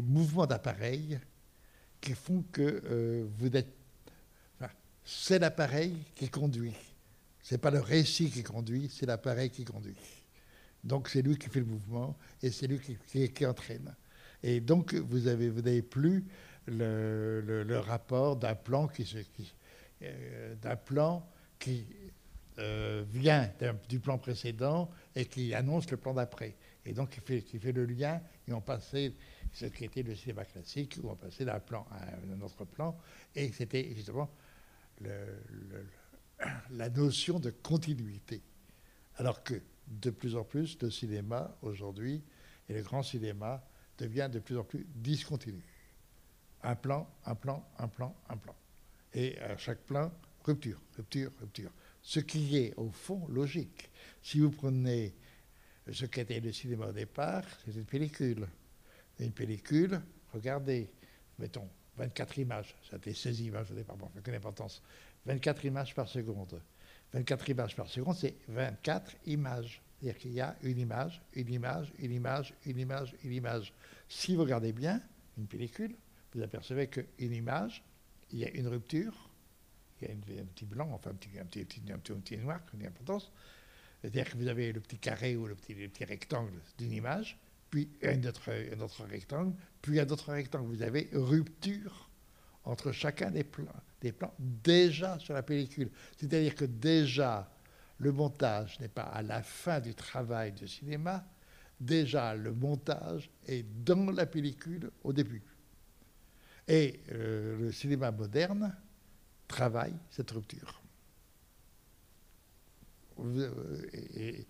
mouvements 0.03 0.45
d'appareil 0.45 1.19
qui 2.01 2.13
font 2.13 2.43
que 2.51 3.27
vous 3.39 3.55
êtes. 3.55 3.73
C'est 5.05 5.39
l'appareil 5.39 5.95
qui 6.15 6.27
conduit. 6.27 6.73
Ce 7.41 7.55
n'est 7.55 7.59
pas 7.59 7.71
le 7.71 7.79
récit 7.79 8.29
qui 8.29 8.43
conduit, 8.43 8.91
c'est 8.93 9.05
l'appareil 9.05 9.49
qui 9.49 9.63
conduit. 9.63 9.95
Donc 10.83 11.07
c'est 11.07 11.21
lui 11.21 11.37
qui 11.37 11.47
fait 11.47 11.61
le 11.61 11.65
mouvement 11.65 12.17
et 12.43 12.51
c'est 12.51 12.67
lui 12.67 12.79
qui, 13.29 13.45
entraîne. 13.45 13.95
Et 14.43 14.59
donc 14.59 14.93
vous 14.93 15.19
n'avez 15.21 15.81
plus 15.81 16.25
le, 16.67 17.79
rapport 17.79 18.35
d'un 18.35 18.55
plan 18.55 18.87
qui, 18.87 19.03
qui 19.03 19.53
euh, 20.03 20.55
d'un 20.55 20.75
plan 20.75 21.27
qui 21.57 21.85
euh, 22.59 23.03
vient 23.07 23.51
du 23.89 23.99
plan 23.99 24.17
précédent 24.17 24.91
et 25.15 25.25
qui 25.25 25.53
annonce 25.53 25.89
le 25.89 25.97
plan 25.97 26.13
d'après. 26.13 26.55
Et 26.85 26.93
donc 26.93 27.09
qui 27.09 27.19
fait, 27.19 27.41
qui 27.41 27.59
fait 27.59 27.71
le 27.71 27.85
lien 27.85 28.21
et 28.47 28.53
on 28.53 28.61
passait 28.61 29.13
ce 29.53 29.65
qui 29.65 29.85
était 29.85 30.03
le 30.03 30.15
cinéma 30.15 30.45
classique 30.45 30.99
où 31.01 31.09
on 31.09 31.15
passait 31.15 31.45
d'un 31.45 31.59
plan 31.59 31.87
à 31.91 32.15
un 32.15 32.41
autre 32.41 32.65
plan 32.65 32.97
et 33.35 33.51
c'était 33.51 33.91
justement 33.95 34.29
la 36.71 36.89
notion 36.89 37.39
de 37.39 37.49
continuité. 37.49 38.41
Alors 39.17 39.43
que 39.43 39.61
de 39.87 40.09
plus 40.09 40.35
en 40.35 40.43
plus, 40.43 40.77
le 40.81 40.91
cinéma 40.91 41.57
aujourd'hui 41.61 42.23
et 42.69 42.73
le 42.73 42.83
grand 42.83 43.03
cinéma 43.03 43.63
devient 43.97 44.29
de 44.31 44.39
plus 44.39 44.57
en 44.57 44.63
plus 44.63 44.85
discontinu. 44.95 45.63
Un 46.63 46.75
plan, 46.75 47.07
un 47.25 47.35
plan, 47.35 47.67
un 47.77 47.87
plan, 47.87 48.15
un 48.29 48.37
plan. 48.37 48.55
Et 49.13 49.37
à 49.39 49.57
chaque 49.57 49.79
plan, 49.79 50.11
rupture, 50.43 50.81
rupture, 50.95 51.31
rupture. 51.39 51.71
Ce 52.01 52.19
qui 52.19 52.57
est 52.57 52.73
au 52.77 52.89
fond 52.89 53.27
logique. 53.29 53.89
Si 54.21 54.39
vous 54.39 54.51
prenez 54.51 55.13
ce 55.91 56.05
qu'était 56.05 56.39
le 56.39 56.51
cinéma 56.51 56.87
au 56.87 56.91
départ, 56.91 57.43
c'est 57.65 57.75
une 57.75 57.85
pellicule. 57.85 58.47
Une 59.19 59.31
pellicule, 59.31 60.01
regardez, 60.33 60.89
mettons 61.39 61.69
24 61.97 62.37
images, 62.39 62.75
c'était 62.89 63.13
16 63.13 63.41
images 63.41 63.71
au 63.71 63.73
départ, 63.73 63.97
bon, 63.97 64.11
aucune 64.17 64.35
importance. 64.35 64.81
24 65.25 65.65
images 65.65 65.95
par 65.95 66.07
seconde. 66.07 66.61
24 67.13 67.49
images 67.49 67.75
par 67.75 67.87
seconde, 67.87 68.15
c'est 68.15 68.35
24 68.47 69.15
images. 69.25 69.81
C'est-à-dire 69.99 70.19
qu'il 70.19 70.33
y 70.33 70.41
a 70.41 70.55
une 70.61 70.77
image, 70.77 71.21
une 71.33 71.51
image, 71.51 71.91
une 71.97 72.11
image, 72.11 72.53
une 72.65 72.77
image, 72.77 73.15
une 73.23 73.33
image. 73.33 73.73
Si 74.07 74.35
vous 74.35 74.41
regardez 74.41 74.71
bien 74.71 75.01
une 75.37 75.47
pellicule, 75.47 75.95
vous 76.37 76.43
apercevez 76.43 76.87
qu'une 76.87 77.33
image, 77.33 77.83
il 78.31 78.39
y 78.39 78.45
a 78.45 78.49
une 78.51 78.67
rupture, 78.67 79.29
il 79.99 80.07
y 80.07 80.11
a 80.11 80.13
un 80.13 80.45
petit 80.45 80.65
blanc, 80.65 80.89
enfin 80.93 81.09
un 81.09 81.13
petit, 81.15 81.81
noir, 82.37 82.59
qui 82.65 82.83
a 82.83 82.87
importance. 82.87 83.31
C'est-à-dire 83.99 84.29
que 84.29 84.37
vous 84.37 84.47
avez 84.47 84.71
le 84.71 84.79
petit 84.79 84.99
carré 84.99 85.35
ou 85.35 85.47
le 85.47 85.55
petit, 85.55 85.73
petit 85.73 86.05
rectangle 86.05 86.61
d'une 86.77 86.91
image, 86.91 87.39
puis 87.71 87.89
un 88.03 88.23
autre, 88.23 88.51
un 88.51 88.79
autre 88.79 89.03
rectangle, 89.05 89.55
puis 89.81 89.99
un 89.99 90.07
autre 90.07 90.31
rectangle. 90.31 90.67
Vous 90.67 90.83
avez 90.83 91.09
rupture 91.13 92.09
entre 92.63 92.91
chacun 92.91 93.31
des 93.31 93.43
plans, 93.43 93.65
des 94.01 94.11
plans 94.11 94.33
déjà 94.39 95.17
sur 95.17 95.33
la 95.33 95.41
pellicule. 95.41 95.89
C'est-à-dire 96.17 96.53
que 96.53 96.65
déjà, 96.65 97.51
le 97.97 98.11
montage 98.11 98.79
n'est 98.79 98.87
pas 98.87 99.03
à 99.03 99.23
la 99.23 99.41
fin 99.41 99.79
du 99.79 99.95
travail 99.95 100.51
de 100.51 100.67
cinéma, 100.67 101.25
déjà 101.79 102.35
le 102.35 102.53
montage 102.53 103.31
est 103.47 103.65
dans 103.83 104.11
la 104.11 104.27
pellicule 104.27 104.91
au 105.03 105.13
début. 105.13 105.41
Et 106.67 106.99
euh, 107.11 107.57
le 107.57 107.71
cinéma 107.71 108.11
moderne 108.11 108.75
travaille 109.47 109.95
cette 110.09 110.31
rupture. 110.31 110.81
Et, 114.03 114.45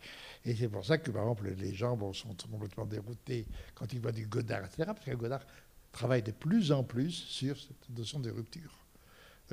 c'est 0.56 0.68
pour 0.68 0.86
ça 0.86 0.98
que, 0.98 1.12
par 1.12 1.24
exemple, 1.24 1.50
les 1.58 1.74
gens 1.74 1.98
sont 2.14 2.36
complètement 2.52 2.86
déroutés 2.86 3.48
quand 3.76 3.94
ils 3.94 4.02
voient 4.02 4.12
du 4.12 4.28
Godard, 4.28 4.66
etc. 4.66 4.84
Parce 4.88 5.06
que 5.06 5.16
Godard 5.16 5.46
travaille 5.92 6.24
de 6.24 6.32
plus 6.32 6.72
en 6.72 6.84
plus 6.84 7.12
sur 7.12 7.58
cette 7.60 7.90
notion 7.90 8.20
de 8.20 8.30
rupture. 8.30 8.78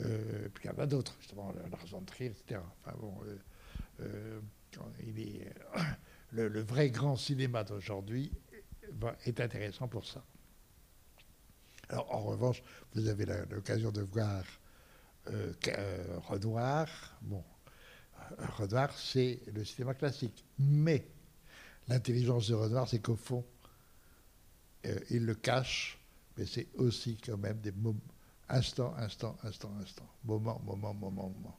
Euh, 0.01 0.49
puis 0.53 0.65
il 0.65 0.73
y 0.73 0.75
en 0.75 0.79
a 0.79 0.87
d'autres, 0.87 1.17
justement, 1.21 1.53
l'argent 1.71 2.01
de 2.01 2.25
etc. 2.25 2.61
Enfin 2.81 2.97
bon, 2.99 3.15
euh, 3.27 3.39
euh, 4.01 4.41
il 5.07 5.21
est, 5.21 5.53
le, 6.33 6.61
vrai 6.61 6.91
grand 6.91 7.17
cinéma 7.17 7.63
d'aujourd'hui 7.63 8.33
est 9.25 9.41
intéressant 9.41 9.89
pour 9.89 10.07
ça. 10.07 10.25
Alors, 11.89 12.15
en 12.15 12.23
revanche, 12.23 12.63
vous 12.95 13.09
avez 13.09 13.27
l'occasion 13.51 13.91
de 13.91 14.03
voir 14.03 14.45
Renoir. 16.29 16.89
Bon, 17.23 17.43
Renoir, 18.57 18.97
c'est 18.99 19.41
le 19.53 19.65
cinéma 19.65 19.95
classique. 19.95 20.45
Mais 20.59 21.07
l'intelligence 21.89 22.49
de 22.49 22.55
Renoir, 22.55 22.89
c'est 22.89 23.01
qu'au 23.01 23.17
fond, 23.17 23.45
il 25.11 25.25
le 25.25 25.35
cache 25.35 25.99
mais 26.37 26.47
c'est 26.47 26.69
aussi 26.77 27.17
quand 27.17 27.37
même 27.37 27.59
des 27.59 27.73
moments, 27.73 28.01
instant, 28.49 28.95
instant, 28.97 29.37
instant, 29.45 29.73
instant, 29.81 30.09
moment, 30.25 30.61
moment, 30.65 30.95
moment, 30.95 31.29
moment. 31.29 31.59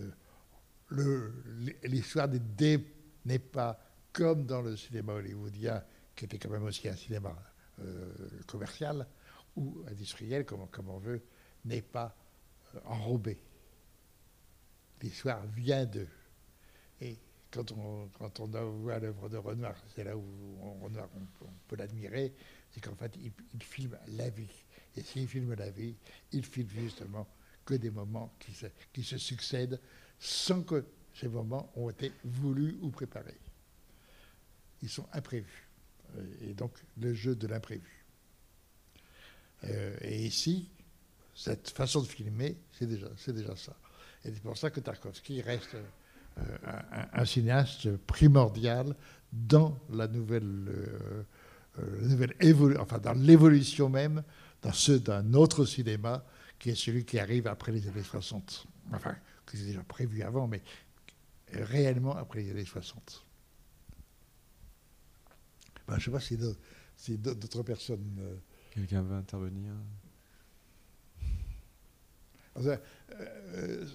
Euh, 0.00 1.30
L'histoire 1.84 2.28
n'est 3.24 3.38
pas 3.38 3.78
comme 4.12 4.44
dans 4.44 4.60
le 4.60 4.76
cinéma 4.76 5.12
hollywoodien, 5.12 5.82
qui 6.16 6.24
était 6.24 6.38
quand 6.38 6.50
même 6.50 6.64
aussi 6.64 6.88
un 6.88 6.96
cinéma 6.96 7.34
euh, 7.80 8.12
commercial 8.46 9.06
ou 9.56 9.84
industriel, 9.88 10.44
comme, 10.44 10.88
on 10.88 10.98
veut, 10.98 11.22
n'est 11.64 11.82
pas 11.82 12.16
euh, 12.74 12.80
enrobé. 12.84 13.38
L'histoire 15.02 15.44
vient 15.46 15.86
d'eux. 15.86 16.08
Et 17.00 17.16
quand 17.50 17.72
on, 17.72 18.08
on 18.20 18.70
voit 18.82 18.98
l'œuvre 18.98 19.28
de 19.28 19.36
Renoir, 19.36 19.74
c'est 19.94 20.04
là 20.04 20.16
où 20.16 20.24
Renoir, 20.82 21.08
on 21.42 21.50
peut 21.68 21.76
l'admirer, 21.76 22.34
c'est 22.70 22.80
qu'en 22.80 22.94
fait, 22.94 23.16
il, 23.16 23.62
filme 23.62 23.98
la 24.08 24.30
vie. 24.30 24.50
Et 24.96 25.02
s'il 25.02 25.26
filme 25.26 25.54
la 25.54 25.70
vie, 25.70 25.94
il 26.32 26.44
filme 26.44 26.68
justement 26.68 27.26
que 27.64 27.74
des 27.74 27.90
moments 27.90 28.32
qui 28.38 28.52
se, 28.52 28.66
qui 28.92 29.02
se 29.02 29.18
succèdent 29.18 29.80
sans 30.18 30.62
que 30.62 30.84
ces 31.14 31.28
moments 31.28 31.72
ont 31.76 31.90
été 31.90 32.12
voulus 32.24 32.78
ou 32.82 32.90
préparés. 32.90 33.38
Ils 34.82 34.88
sont 34.88 35.06
imprévus. 35.12 35.68
Et 36.42 36.54
donc, 36.54 36.72
le 36.98 37.14
jeu 37.14 37.34
de 37.34 37.46
l'imprévu. 37.46 37.99
Euh, 39.64 39.96
et 40.02 40.26
ici, 40.26 40.68
cette 41.34 41.70
façon 41.70 42.02
de 42.02 42.06
filmer, 42.06 42.56
c'est 42.72 42.86
déjà, 42.86 43.08
déjà 43.28 43.56
ça. 43.56 43.76
Et 44.24 44.32
c'est 44.32 44.42
pour 44.42 44.56
ça 44.56 44.70
que 44.70 44.80
Tarkovsky 44.80 45.42
reste 45.42 45.74
euh, 46.38 46.42
un, 47.12 47.24
cinéaste 47.24 47.96
primordial 47.98 48.94
dans 49.32 49.78
la 49.90 50.08
nouvelle 50.08 51.24
euh, 51.78 52.76
enfin, 52.78 52.98
dans 52.98 53.14
l'évolution 53.14 53.88
même, 53.88 54.22
dans 54.62 54.72
ce 54.72 54.92
d'un 54.92 55.34
autre 55.34 55.64
cinéma 55.64 56.24
qui 56.58 56.70
est 56.70 56.74
celui 56.74 57.04
qui 57.04 57.18
arrive 57.18 57.46
après 57.46 57.72
les 57.72 57.86
années 57.88 58.02
60. 58.02 58.66
Enfin, 58.92 59.16
que 59.46 59.56
c'est 59.56 59.64
déjà 59.64 59.82
prévu 59.82 60.22
avant, 60.22 60.46
mais 60.46 60.62
réellement 61.52 62.16
après 62.16 62.42
les 62.42 62.50
années 62.50 62.64
60. 62.64 63.24
Ben, 65.88 65.98
je 65.98 66.10
ne 66.10 66.18
sais 66.18 66.36
pas 66.36 66.54
si 66.96 67.16
d'autres 67.18 67.62
personnes. 67.62 68.40
Euh, 68.70 68.74
Quelqu'un 68.74 69.02
veut 69.02 69.16
intervenir? 69.16 69.72
Euh, 72.56 72.76
euh, 73.12 73.86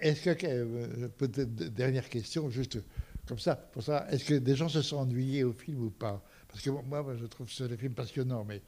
Est-ce 0.00 0.30
que, 0.30 1.06
peut-être 1.08 1.54
dernière 1.54 2.08
question, 2.08 2.50
juste 2.50 2.78
comme 3.26 3.38
ça, 3.38 3.56
pour 3.56 3.82
ça, 3.82 4.06
est-ce 4.10 4.24
que 4.24 4.34
des 4.34 4.56
gens 4.56 4.68
se 4.68 4.82
sont 4.82 4.96
ennuyés 4.96 5.44
au 5.44 5.52
film 5.52 5.84
ou 5.84 5.90
pas? 5.90 6.22
Parce 6.48 6.62
que 6.62 6.70
moi, 6.70 7.04
je 7.16 7.26
trouve 7.26 7.50
ce 7.50 7.68
film 7.76 7.94
passionnant, 7.94 8.44
mais 8.44 8.62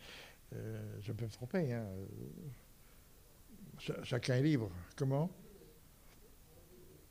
je 0.53 1.13
peux 1.13 1.25
me 1.25 1.31
tromper. 1.31 1.73
Hein. 1.73 1.87
chacun 4.03 4.37
est 4.37 4.43
libre. 4.43 4.71
Comment? 4.97 5.31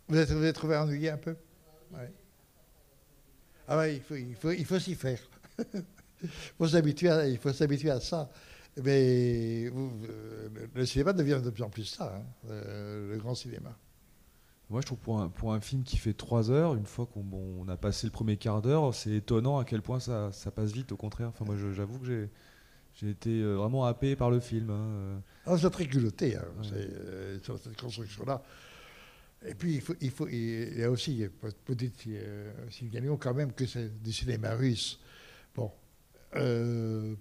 Vous 0.07 0.17
êtes, 0.17 0.31
vous 0.31 0.51
trouvé 0.51 0.75
ennuyé 0.75 1.09
un 1.09 1.17
peu? 1.17 1.35
Ah 3.67 3.77
oui, 3.79 3.95
il 3.95 4.01
faut, 4.01 4.15
il 4.15 4.35
faut, 4.35 4.51
il 4.51 4.65
faut 4.65 4.79
s'y 4.79 4.95
faire. 4.95 5.19
faut 6.57 6.67
s'habituer 6.67 7.09
il 7.29 7.37
faut 7.37 7.53
s'habituer 7.53 7.91
à 7.91 7.99
ça. 7.99 8.29
Mais 8.83 9.65
euh, 9.65 10.49
le 10.73 10.85
cinéma 10.85 11.13
devient 11.13 11.41
de 11.43 11.49
plus 11.49 11.63
en 11.63 11.69
plus 11.69 11.85
ça, 11.85 12.15
hein, 12.15 12.23
euh, 12.49 13.11
le 13.13 13.17
grand 13.17 13.35
cinéma. 13.35 13.77
Moi, 14.69 14.81
je 14.81 14.85
trouve 14.85 14.99
pour 14.99 15.19
un, 15.19 15.29
pour 15.29 15.53
un 15.53 15.59
film 15.59 15.83
qui 15.83 15.97
fait 15.97 16.13
trois 16.13 16.51
heures, 16.51 16.75
une 16.75 16.85
fois 16.85 17.07
qu'on 17.07 17.67
a 17.67 17.75
passé 17.75 18.05
le 18.05 18.11
premier 18.11 18.37
quart 18.37 18.61
d'heure, 18.61 18.93
c'est 18.93 19.11
étonnant 19.11 19.57
à 19.57 19.65
quel 19.65 19.81
point 19.81 19.99
ça, 19.99 20.31
ça, 20.31 20.51
passe 20.51 20.71
vite. 20.71 20.91
Au 20.91 20.97
contraire, 20.97 21.29
enfin, 21.29 21.43
moi, 21.43 21.55
j'avoue 21.73 21.97
que 21.97 22.29
j'ai 22.93 23.09
été 23.09 23.41
euh, 23.41 23.55
vraiment 23.55 23.85
happé 23.85 24.15
par 24.15 24.29
le 24.29 24.39
film. 24.39 24.69
Hein. 24.69 25.21
Ah, 25.47 25.57
c'est 25.57 25.69
très 25.71 25.87
culotté, 25.87 26.35
hein, 26.35 26.45
sur 27.41 27.57
cette 27.57 27.81
construction-là. 27.81 28.43
Et 29.47 29.55
puis, 29.55 29.75
il, 29.75 29.81
faut, 29.81 29.95
il, 30.01 30.11
faut, 30.11 30.27
il 30.27 30.77
y 30.77 30.83
a 30.83 30.91
aussi, 30.91 31.25
peut-être, 31.65 32.07
signalons 32.69 33.17
quand 33.17 33.33
même 33.33 33.53
que 33.53 33.65
c'est 33.65 34.01
du 34.03 34.13
cinéma 34.13 34.53
russe. 34.53 34.99
Bon, 35.55 35.71
euh, 36.35 37.15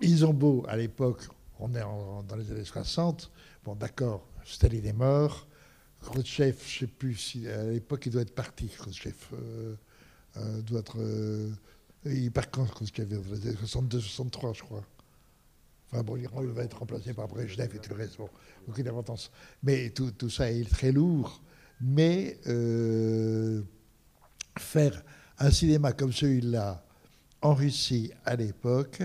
Isombo, 0.00 0.64
à 0.68 0.76
l'époque, 0.76 1.28
on 1.58 1.74
est 1.74 1.80
dans 1.80 2.36
les 2.36 2.50
années 2.50 2.64
60, 2.64 3.30
bon 3.64 3.74
d'accord, 3.74 4.26
Staline 4.44 4.86
est 4.86 4.92
mort, 4.92 5.46
Khrushchev, 6.04 6.56
je 6.66 6.74
ne 6.74 6.78
sais 6.80 6.86
plus 6.86 7.14
si 7.14 7.48
à 7.48 7.64
l'époque 7.64 8.06
il 8.06 8.12
doit 8.12 8.22
être 8.22 8.34
parti, 8.34 8.68
Khrushchev 8.68 9.16
euh, 9.32 9.74
euh, 10.36 10.60
doit 10.62 10.80
être. 10.80 10.98
Euh, 10.98 11.50
il 12.04 12.30
part 12.30 12.50
quand 12.50 12.66
Khrushchev 12.66 13.06
62-63, 13.64 14.54
je 14.54 14.62
crois. 14.62 14.84
Enfin 15.90 16.02
bon, 16.02 16.16
il 16.16 16.28
va 16.28 16.62
être 16.62 16.78
remplacé 16.78 17.14
par 17.14 17.28
Brezhnev 17.28 17.74
et 17.74 17.78
tout 17.78 17.90
le 17.90 17.96
reste, 17.96 18.18
bon, 18.18 18.28
aucune 18.68 18.88
importance. 18.88 19.30
Mais 19.62 19.90
tout, 19.90 20.10
tout 20.10 20.28
ça 20.28 20.50
est 20.50 20.68
très 20.68 20.92
lourd, 20.92 21.42
mais 21.80 22.38
faire 24.58 25.02
un 25.38 25.50
cinéma 25.50 25.92
comme 25.92 26.12
celui-là, 26.12 26.84
en 27.44 27.52
Russie 27.52 28.10
à 28.24 28.36
l'époque, 28.36 29.02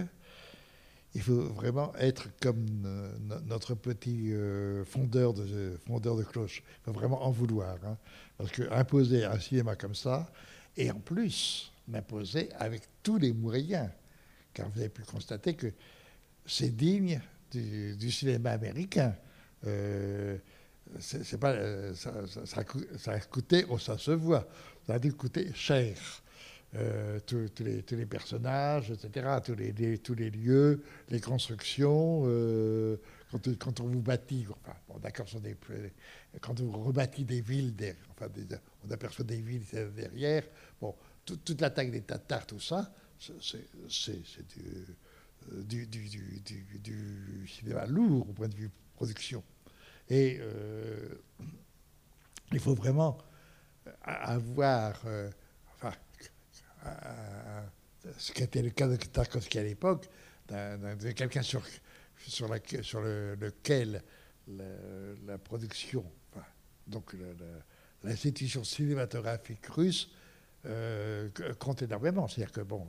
il 1.14 1.22
faut 1.22 1.42
vraiment 1.42 1.94
être 1.98 2.30
comme 2.40 2.66
euh, 2.86 3.12
notre 3.46 3.76
petit 3.76 4.32
euh, 4.32 4.86
fondeur, 4.86 5.34
de, 5.34 5.78
fondeur 5.86 6.16
de 6.16 6.24
cloche. 6.24 6.64
Il 6.66 6.86
faut 6.86 6.94
vraiment 6.94 7.22
en 7.26 7.32
vouloir. 7.32 7.76
Hein. 7.86 7.98
parce 8.38 8.52
qu'imposer 8.52 9.26
un 9.26 9.38
cinéma 9.40 9.76
comme 9.76 9.94
ça, 9.94 10.32
et 10.78 10.90
en 10.90 11.00
plus, 11.00 11.74
l'imposer 11.90 12.50
avec 12.58 12.84
tous 13.04 13.18
les 13.18 13.34
moyens, 13.34 13.90
car 14.54 14.70
vous 14.70 14.80
avez 14.80 14.90
pu 14.90 15.02
constater 15.02 15.56
que 15.56 15.74
c'est 16.46 16.74
digne 16.74 17.22
du, 17.52 18.10
cinéma 18.10 18.52
américain. 18.52 19.16
Euh, 19.68 20.38
c'est 21.00 21.40
pas, 21.40 21.94
ça, 21.94 22.14
ça, 22.46 23.12
a 23.12 23.20
coûté, 23.20 23.66
oh, 23.70 23.78
ça 23.78 23.98
se 23.98 24.12
voit, 24.12 24.48
ça 24.88 24.94
a 24.94 25.00
dû 25.00 25.12
coûter 25.12 25.52
cher. 25.54 25.98
Euh, 26.76 27.20
tous, 27.26 27.50
les, 27.62 28.06
personnages, 28.06 28.92
etc., 28.92 29.28
tous 29.44 29.56
les, 29.56 29.98
tous 29.98 30.14
les 30.14 30.30
lieux, 30.30 30.84
les 31.10 31.20
constructions. 31.20 32.26
Euh, 32.26 32.98
quand, 33.32 33.58
quand, 33.58 33.80
on 33.80 33.88
vous 33.88 34.02
bâtit, 34.04 34.46
enfin, 34.48 34.78
bon, 34.88 35.00
d'accord, 35.00 35.26
des, 35.42 35.58
quand 36.40 36.60
on 36.60 36.70
rebâtit 36.70 37.26
des 37.26 37.42
villes, 37.42 37.74
enfin, 38.12 38.28
on 38.88 38.92
aperçoit 38.92 39.26
des 39.26 39.42
villes 39.42 39.64
derrière, 39.96 40.44
bon, 40.80 40.94
toute 41.26 41.60
l'attaque 41.60 41.90
des 41.90 42.02
Tatars, 42.02 42.46
tout 42.46 42.60
ça, 42.60 42.94
c'est 43.20 43.66
euh, 44.62 45.64
du, 45.64 45.88
du, 45.88 46.08
du, 46.08 46.80
du, 46.84 47.48
cinéma 47.48 47.88
lourd 47.88 48.30
au 48.30 48.34
point 48.34 48.48
de 48.48 48.56
vue 48.56 48.70
production. 48.94 49.44
Et 50.08 50.40
il 52.52 52.60
faut 52.60 52.76
vraiment 52.76 53.18
avoir 54.04 55.02
ce 58.18 58.32
qui 58.32 58.44
était 58.44 58.62
le 58.62 58.70
cas 58.70 58.88
de 58.88 58.96
Tarkovsky 58.96 59.60
à 59.60 59.64
l'époque, 59.64 60.10
de 60.50 61.12
quelqu'un 61.12 61.42
sur, 61.42 61.62
lequel 62.48 64.04
la, 64.48 65.38
production, 65.38 66.06
donc 66.88 67.16
l'institution 68.04 68.64
cinématographique 68.64 69.66
russe 69.68 70.10
euh, 70.66 71.30
compte 71.58 71.82
énormément. 71.82 72.28
C'est-à-dire 72.28 72.52
que, 72.52 72.62
bon, 72.62 72.86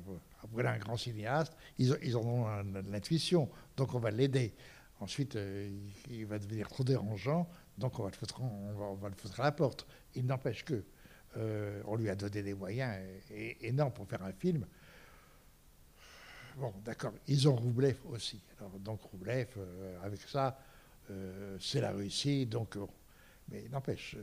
voilà 0.51 0.72
un 0.72 0.78
grand 0.78 0.97
cinéaste, 0.97 1.53
ils, 1.78 2.16
en 2.16 2.22
ont 2.22 2.47
l'intuition, 2.91 3.49
donc 3.76 3.95
on 3.95 4.01
va 4.01 4.11
l'aider. 4.11 4.55
Ensuite, 4.99 5.36
euh, 5.36 5.70
il, 6.11 6.26
va 6.26 6.38
devenir 6.38 6.68
trop 6.68 6.82
dérangeant, 6.82 7.49
donc 7.78 7.99
on 8.01 8.03
va 8.03 8.11
le 8.11 9.14
foutre 9.14 9.41
à 9.41 9.45
la 9.45 9.53
porte. 9.53 9.86
Il 10.14 10.26
n'empêche 10.26 10.64
que 10.64 10.84
euh, 11.37 11.81
on 11.85 11.97
lui 11.97 12.11
a 12.11 12.16
donné 12.16 12.43
des 12.43 12.55
moyens 12.55 12.97
énormes 13.61 13.93
pour 13.93 14.09
faire 14.09 14.22
un 14.24 14.33
film. 14.33 14.66
Bon, 16.57 16.74
d'accord, 16.85 17.12
ils 17.28 17.49
ont 17.49 17.55
Roublev 17.55 17.97
aussi. 18.09 18.41
Donc 18.81 19.03
Roublev, 19.03 19.47
euh, 19.57 19.99
avec 20.03 20.20
ça, 20.22 20.59
euh, 21.11 21.57
c'est 21.61 21.81
la 21.81 21.93
Russie, 21.93 22.47
donc. 22.47 22.76
mais 23.49 23.68
n'empêche, 23.68 24.16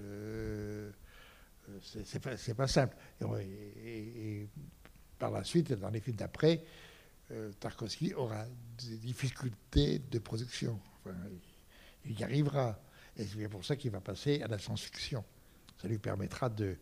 c'est 1.81 2.19
pas, 2.19 2.35
pas, 2.55 2.67
simple. 2.67 2.95
Et, 3.39 4.47
par 5.17 5.31
la 5.31 5.43
suite, 5.43 5.73
dans 5.73 5.89
les 5.89 6.01
films 6.01 6.17
d'après, 6.17 6.63
Tarkovsky 7.59 8.13
aura 8.13 8.45
des 8.77 8.97
difficultés 8.97 9.99
de 9.99 10.19
production. 10.19 10.79
il 12.05 12.19
y 12.19 12.23
arrivera. 12.23 12.79
Et 13.15 13.25
c'est 13.25 13.49
pour 13.49 13.65
ça 13.65 13.75
qu'il 13.75 13.91
va 13.91 14.01
passer 14.01 14.41
à 14.43 14.47
la 14.47 14.59
science-fiction. 14.59 15.23
Ça 15.81 15.87
lui 15.87 15.97
permettra 15.97 16.49
de, 16.49 16.77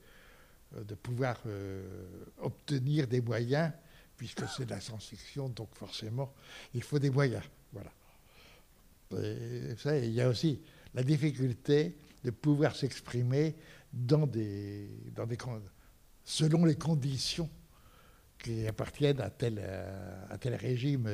de 0.84 0.95
pouvoir 0.95 1.41
euh, 1.45 1.84
obtenir 2.38 3.07
des 3.07 3.21
moyens, 3.21 3.71
puisque 4.17 4.47
c'est 4.47 4.65
de 4.65 4.71
la 4.71 4.82
science-fiction, 4.82 5.49
donc 5.49 5.73
forcément, 5.76 6.34
il 6.73 6.84
faut 6.84 6.99
des 6.99 7.09
moyens. 7.09 7.43
Voilà. 7.71 7.91
il 9.11 10.11
y 10.11 10.21
a 10.21 10.30
aussi 10.30 10.61
la 10.93 11.03
difficulté 11.03 11.97
de 12.23 12.32
pouvoir 12.32 12.76
s'exprimer 12.76 13.55
dans 13.91 14.26
des, 14.26 14.89
dans 15.13 15.26
des, 15.26 15.38
selon 16.23 16.65
les 16.65 16.76
conditions 16.76 17.49
qui 18.38 18.67
appartiennent 18.67 19.21
à 19.21 19.30
tel, 19.30 19.59
euh, 19.59 20.26
à 20.30 20.38
tel 20.38 20.55
régime, 20.55 21.05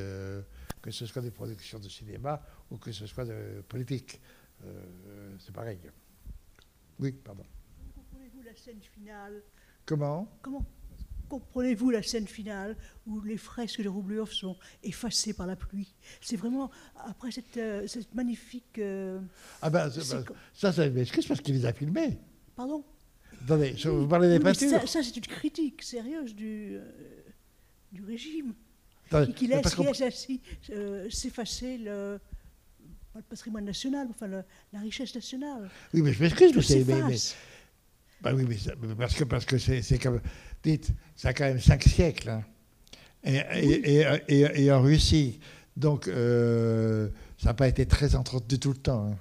que 0.82 0.92
ce 0.92 1.06
soit 1.06 1.22
des 1.22 1.32
productions 1.32 1.80
de 1.80 1.90
cinéma 1.90 2.42
ou 2.70 2.78
que 2.78 2.92
ce 2.92 3.06
soit 3.06 3.26
de 3.26 3.62
politique. 3.68 4.20
c'est 5.40 5.54
pareil. 5.54 5.80
Oui, 7.00 7.12
pardon 7.12 7.44
la 8.52 8.58
scène 8.58 8.82
finale. 8.82 9.42
Comment 9.86 10.28
Comment 10.42 10.66
comprenez-vous 11.30 11.92
la 11.92 12.04
scène 12.04 12.28
finale 12.28 12.76
où 13.08 13.22
les 13.22 13.38
fresques 13.38 13.82
de 13.82 13.88
Roublev 13.88 14.30
sont 14.30 14.58
effacées 14.84 15.34
par 15.34 15.48
la 15.48 15.56
pluie? 15.56 15.94
C'est 16.20 16.36
vraiment, 16.36 16.70
après 16.98 17.32
cette, 17.32 17.56
euh, 17.56 17.88
cette 17.88 18.14
magnifique... 18.14 18.78
Euh, 18.80 19.22
ah 19.62 19.70
ben, 19.70 19.90
ça, 19.90 20.74
ça 20.74 20.90
m'excuse 20.90 21.26
parce 21.26 21.40
qu'il 21.40 21.56
les 21.56 21.66
a 21.66 21.72
filmés. 21.72 22.18
Pardon? 22.58 22.84
Attendez, 23.44 23.72
vous 23.86 24.08
parlez 24.08 24.28
des 24.28 24.40
peintures 24.40 24.88
Ça, 24.90 25.02
c'est 25.02 25.16
une 25.16 25.24
critique 25.24 25.82
sérieuse 25.82 26.36
du, 26.36 26.76
euh, 26.76 26.84
du 27.94 28.04
régime, 28.04 28.54
qui, 29.36 29.48
laisse, 29.48 29.74
ainsi 30.02 30.42
s'effacer 31.10 31.78
le, 31.78 32.20
le 33.16 33.22
patrimoine 33.22 33.66
national, 33.66 34.08
enfin 34.10 34.28
la 34.28 34.80
richesse 34.80 35.16
nationale. 35.16 35.70
Oui, 35.94 36.02
mais 36.02 36.12
je 36.12 36.22
m'excuse, 36.22 36.88
mais, 36.88 37.16
bah 38.22 38.34
oui, 38.36 38.46
mais 38.48 38.58
parce 38.96 39.16
que 39.16 39.24
parce 39.24 39.46
que 39.46 39.58
c'est 39.58 39.98
comme 39.98 40.22
dites, 40.64 40.92
ça 41.16 41.30
a 41.30 41.34
quand 41.34 41.46
même 41.46 41.60
cinq 41.60 41.84
siècles, 41.84 42.30
hein. 42.30 42.44
et, 43.24 43.38
et, 43.38 44.06
et, 44.28 44.64
et, 44.64 44.72
en 44.72 44.82
Russie, 44.82 45.40
donc 45.76 46.08
euh, 46.08 47.10
ça 47.38 47.48
n'a 47.50 47.54
pas 47.56 47.68
été 47.68 47.86
très 47.88 48.16
entretenu 48.16 48.60
tout 48.60 48.70
le 48.70 48.78
temps. 48.78 49.08
Hein. 49.08 49.18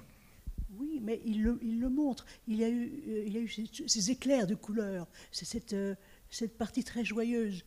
Oui, 0.77 1.01
mais 1.01 1.19
il 1.25 1.41
le, 1.41 1.57
il 1.63 1.79
le, 1.79 1.89
montre. 1.89 2.25
Il 2.47 2.57
y 2.57 2.63
a 2.63 2.69
eu, 2.69 2.91
euh, 3.07 3.23
il 3.25 3.33
y 3.33 3.37
a 3.37 3.39
eu 3.39 3.67
ces, 3.87 4.11
éclairs 4.11 4.45
de 4.45 4.53
couleurs, 4.53 5.07
c'est 5.31 5.45
cette, 5.45 5.73
euh, 5.73 5.95
cette 6.29 6.57
partie 6.57 6.83
très 6.83 7.03
joyeuse 7.03 7.63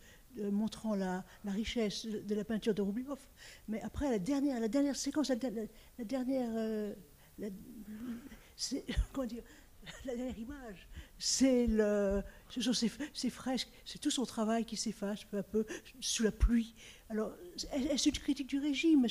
montrant 0.51 0.97
la, 0.97 1.24
la, 1.45 1.53
richesse 1.53 2.07
de 2.07 2.35
la 2.35 2.45
peinture 2.45 2.74
de 2.74 2.82
Rublov. 2.82 3.20
Mais 3.68 3.80
après, 3.82 4.11
la 4.11 4.18
dernière, 4.18 4.59
la 4.59 4.66
dernière 4.66 4.97
séquence, 4.97 5.28
la, 5.28 5.37
la 5.97 6.05
dernière, 6.05 6.93
comment 9.12 9.26
dire 9.28 9.45
la 10.05 10.16
dernière 10.16 10.39
image. 10.39 10.89
C'est 11.19 11.67
le, 11.67 12.23
ce 12.51 12.61
sont 12.61 12.73
ces, 12.73 12.91
ces 13.12 13.31
fresques, 13.31 13.69
c'est 13.85 13.99
tout 13.99 14.11
son 14.11 14.25
travail 14.25 14.65
qui 14.65 14.77
s'efface 14.77 15.25
peu 15.25 15.39
à 15.39 15.43
peu 15.43 15.65
sous 16.01 16.23
la 16.23 16.33
pluie. 16.33 16.75
Alors, 17.11 17.33
est-ce 17.73 18.09
une 18.09 18.15
critique 18.15 18.49
du 18.49 18.59
régime 18.59 19.07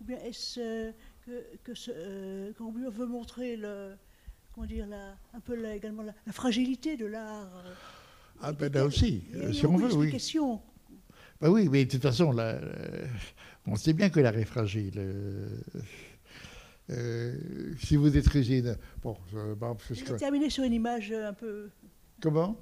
Ou 0.00 0.04
bien 0.04 0.18
est-ce 0.18 0.60
euh, 0.60 0.92
que, 1.26 1.44
que 1.64 1.74
ce, 1.74 1.90
euh, 1.94 2.52
qu'on 2.54 2.72
veut 2.72 3.06
montrer 3.06 3.56
le, 3.56 3.94
comment 4.52 4.66
dire, 4.66 4.86
la, 4.86 5.16
un 5.34 5.40
peu 5.40 5.54
la, 5.54 5.74
également 5.74 6.02
la, 6.02 6.14
la, 6.26 6.32
fragilité 6.32 6.96
de 6.96 7.06
l'art 7.06 7.50
euh, 7.64 7.74
Ah 8.42 8.52
ben 8.52 8.72
là 8.72 8.84
aussi, 8.84 9.24
si 9.52 9.66
on 9.66 9.76
veut, 9.76 9.94
oui. 9.94 10.12
Ben 11.40 11.50
oui, 11.50 11.68
mais 11.68 11.84
de 11.84 11.90
toute 11.90 12.02
façon, 12.02 12.32
là, 12.32 12.60
on 13.66 13.76
sait 13.76 13.92
bien 13.92 14.10
que 14.10 14.18
l'art 14.20 14.36
est 14.36 14.44
fragile. 14.44 15.00
Euh, 16.90 17.74
si 17.78 17.96
vous 17.96 18.16
êtes 18.16 18.28
rigide. 18.28 18.78
Bon, 19.02 19.16
je, 19.30 19.54
bon, 19.54 19.76
je 19.90 20.04
vais 20.04 20.16
terminer 20.16 20.50
sur 20.50 20.64
une 20.64 20.72
image 20.72 21.12
un 21.12 21.34
peu. 21.34 21.70
Comment? 22.20 22.58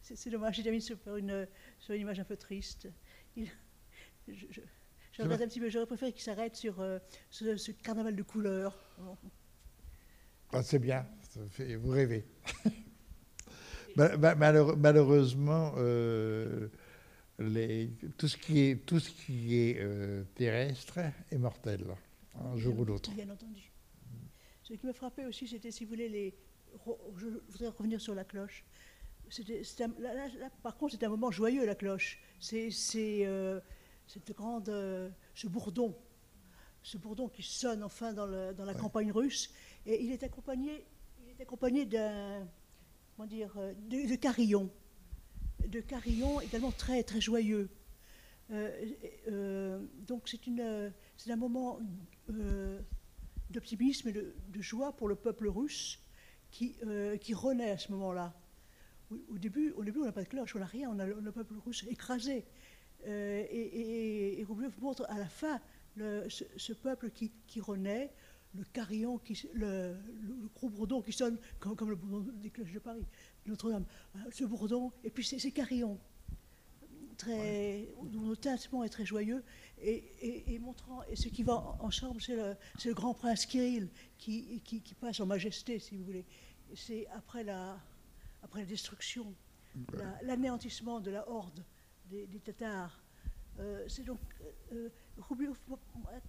C'est 0.00 0.30
dommage, 0.30 0.54
j'ai 0.56 0.62
terminé 0.62 0.80
sur 0.80 0.96
une, 1.16 1.48
sur 1.78 1.94
une 1.94 2.02
image 2.02 2.20
un 2.20 2.24
peu 2.24 2.36
triste. 2.36 2.88
Il, 3.36 3.48
je, 4.28 4.46
je, 4.50 4.60
je 5.12 5.22
regarde 5.22 5.42
un 5.42 5.48
petit 5.48 5.60
peu, 5.60 5.68
j'aurais 5.68 5.86
préféré 5.86 6.12
qu'il 6.12 6.22
s'arrête 6.22 6.54
sur 6.54 6.80
euh, 6.80 6.98
ce, 7.30 7.56
ce, 7.56 7.72
carnaval 7.72 8.14
de 8.14 8.22
couleurs. 8.22 8.76
Ah, 10.52 10.62
c'est 10.62 10.78
bien, 10.78 11.06
vous 11.80 11.90
rêvez. 11.90 12.24
Malheureusement, 13.96 15.72
euh, 15.78 16.68
les, 17.38 17.90
tout 18.16 18.28
ce 18.28 18.36
qui 18.36 18.60
est, 18.60 18.86
tout 18.86 19.00
ce 19.00 19.10
qui 19.10 19.56
est 19.58 19.78
euh, 19.80 20.22
terrestre 20.34 20.98
est 21.30 21.38
mortel 21.38 21.84
un 22.44 22.56
jour 22.56 22.78
ou 22.78 22.84
l'autre. 22.84 23.10
Bien 23.12 23.30
entendu. 23.30 23.72
Ce 24.62 24.74
qui 24.74 24.86
me 24.86 24.92
frappait 24.92 25.26
aussi, 25.26 25.46
c'était, 25.46 25.70
si 25.70 25.84
vous 25.84 25.90
voulez, 25.90 26.08
les. 26.08 26.34
Je 27.16 27.26
voudrais 27.48 27.68
revenir 27.68 28.00
sur 28.00 28.14
la 28.14 28.24
cloche. 28.24 28.64
par 30.62 30.76
contre, 30.76 30.94
c'est 30.94 31.04
un 31.04 31.08
moment 31.08 31.30
joyeux, 31.30 31.64
la 31.64 31.74
cloche. 31.74 32.18
C'est 32.38 32.70
euh, 32.94 33.60
cette 34.06 34.32
grande, 34.32 34.68
euh, 34.68 35.08
ce 35.34 35.46
bourdon, 35.46 35.96
ce 36.82 36.98
bourdon 36.98 37.28
qui 37.28 37.42
sonne 37.42 37.82
enfin 37.82 38.12
dans, 38.12 38.26
le, 38.26 38.52
dans 38.54 38.64
la 38.64 38.74
campagne 38.74 39.10
russe. 39.10 39.52
Et 39.86 40.02
il 40.02 40.12
est 40.12 40.22
accompagné, 40.22 40.84
il 41.22 41.30
est 41.30 41.40
accompagné 41.40 41.86
d'un, 41.86 42.46
comment 43.16 43.26
dire, 43.26 43.52
euh, 43.56 43.72
de, 43.88 44.08
de 44.08 44.16
carillons, 44.16 44.70
de 45.66 45.80
carillons 45.80 46.40
également 46.40 46.72
très 46.72 47.02
très 47.02 47.20
joyeux. 47.20 47.68
Euh, 48.52 49.84
donc 50.06 50.28
c'est 50.28 50.46
une 50.46 50.92
c'est 51.16 51.32
un 51.32 51.36
moment 51.36 51.80
euh, 52.30 52.80
d'optimisme 53.50 54.08
et 54.08 54.12
de, 54.12 54.34
joie 54.60 54.96
pour 54.96 55.08
le 55.08 55.14
peuple 55.14 55.48
russe 55.48 56.00
qui, 56.50 56.76
euh, 56.84 57.16
qui 57.16 57.34
renaît 57.34 57.70
à 57.70 57.78
ce 57.78 57.92
moment-là. 57.92 58.34
Au, 59.10 59.38
début, 59.38 59.70
au 59.72 59.84
début, 59.84 60.00
on 60.00 60.04
n'a 60.04 60.12
pas 60.12 60.24
de 60.24 60.28
cloche, 60.28 60.56
on 60.56 60.58
n'a 60.58 60.66
rien, 60.66 60.90
on 60.90 60.98
a 60.98 61.06
le, 61.06 61.32
peuple 61.32 61.54
russe 61.64 61.84
écrasé. 61.88 62.44
Euh, 63.06 63.44
et, 63.50 64.40
et, 64.40 64.46
montre 64.80 65.06
à 65.08 65.18
la 65.18 65.28
fin 65.28 65.60
ce, 65.96 66.72
peuple 66.72 67.10
qui, 67.10 67.30
qui, 67.46 67.60
renaît, 67.60 68.12
le 68.54 68.64
carillon, 68.64 69.20
le, 69.54 69.94
gros 70.54 70.68
bourdon 70.68 71.02
qui 71.02 71.12
sonne 71.12 71.38
comme, 71.60 71.76
comme 71.76 71.90
le 71.90 71.96
bourdon 71.96 72.32
des 72.32 72.50
cloches 72.50 72.72
de 72.72 72.80
Paris, 72.80 73.06
Notre-Dame. 73.46 73.84
Ce 74.32 74.44
bourdon, 74.44 74.92
et 75.04 75.10
puis 75.10 75.24
ces 75.24 75.52
carillons 75.52 76.00
très, 77.16 77.88
dont 78.04 78.28
le 78.28 78.36
tintement 78.36 78.84
est 78.84 78.88
très 78.88 79.04
joyeux, 79.04 79.42
et, 79.82 80.58
montrant, 80.60 81.02
et 81.04 81.16
ce 81.16 81.28
qui 81.28 81.42
va 81.42 81.76
en, 81.80 81.90
chambre, 81.90 82.20
c'est 82.20 82.36
le, 82.36 82.94
grand 82.94 83.14
prince 83.14 83.46
Kirill 83.46 83.88
qui, 84.18 84.60
qui, 84.64 84.94
passe 84.94 85.20
en 85.20 85.26
majesté, 85.26 85.78
si 85.78 85.96
vous 85.96 86.04
voulez. 86.04 86.24
C'est 86.74 87.06
après 87.08 87.44
la, 87.44 87.78
après 88.42 88.60
la 88.60 88.66
destruction, 88.66 89.34
l'anéantissement 90.22 91.00
de 91.00 91.10
la 91.10 91.28
horde 91.28 91.64
des, 92.10 92.26
Tatars. 92.44 93.02
Euh, 93.58 93.84
c'est 93.88 94.04
donc, 94.04 94.20
euh, 94.72 94.88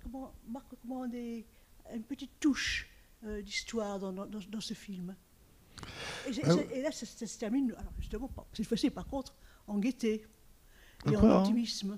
comment, 0.01 0.33
marque 0.47 0.73
comment 0.81 1.07
des, 1.07 1.45
une 1.93 2.03
petite 2.03 2.39
touche 2.39 2.89
euh, 3.23 3.41
d'histoire 3.41 3.99
dans, 3.99 4.13
dans, 4.13 4.61
ce 4.61 4.73
film. 4.73 5.15
Et, 6.27 6.31
et 6.77 6.81
là, 6.81 6.91
ça, 6.91 7.05
se 7.05 7.37
termine, 7.37 7.73
alors 7.77 7.93
justement, 7.99 8.29
cette 8.53 8.65
fois-ci, 8.65 8.89
par 8.89 9.05
contre, 9.07 9.35
en 9.67 9.77
gaieté 9.77 10.25
et 11.05 11.15
en 11.15 11.23
hein 11.23 11.37
optimisme. 11.39 11.97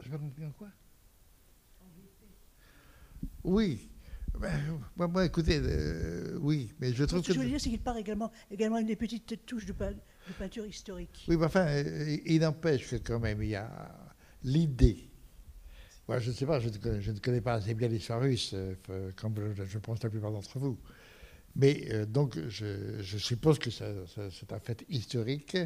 Je 0.00 0.10
vais 0.10 0.16
en 0.16 0.50
quoi? 0.52 0.68
Oui. 3.42 3.88
Moi, 4.96 5.24
écoutez, 5.24 5.60
euh, 5.62 6.36
oui, 6.40 6.72
mais 6.80 6.92
je 6.92 7.04
trouve 7.04 7.22
Ce 7.22 7.28
que, 7.28 7.34
je 7.34 7.38
veux 7.38 7.46
dire, 7.46 7.60
c'est 7.60 7.70
qu'il 7.70 7.80
part 7.80 7.96
également, 7.96 8.32
également 8.50 8.78
une 8.78 8.86
des 8.86 8.96
petites 8.96 9.46
touches 9.46 9.66
de, 9.66 9.74
peinture 10.38 10.66
historique. 10.66 11.24
Oui, 11.28 11.36
mais 11.36 11.46
enfin, 11.46 11.66
euh, 11.66 12.16
il 12.24 12.40
n'empêche 12.40 12.88
que 12.88 12.96
quand 12.96 13.20
même, 13.20 13.42
il 13.42 13.50
y 13.50 13.54
a 13.54 13.70
l'idée. 14.42 15.08
Moi, 16.08 16.18
je 16.18 16.30
ne 16.30 16.34
sais 16.34 16.46
pas, 16.46 16.58
je 16.58 16.68
ne, 16.68 17.18
connais, 17.18 17.40
pas 17.40 17.54
assez 17.54 17.74
bien 17.74 17.88
l'histoire 17.88 18.20
russe, 18.20 18.54
euh, 18.54 18.74
comme 19.16 19.54
je, 19.54 19.78
pense 19.78 20.02
la 20.02 20.10
plupart 20.10 20.32
d'entre 20.32 20.58
vous. 20.58 20.78
Mais 21.56 22.04
donc, 22.06 22.36
je, 22.48 23.18
suppose 23.18 23.60
que 23.60 23.70
c'est 23.70 24.52
un 24.52 24.58
fait 24.58 24.84
historique 24.88 25.56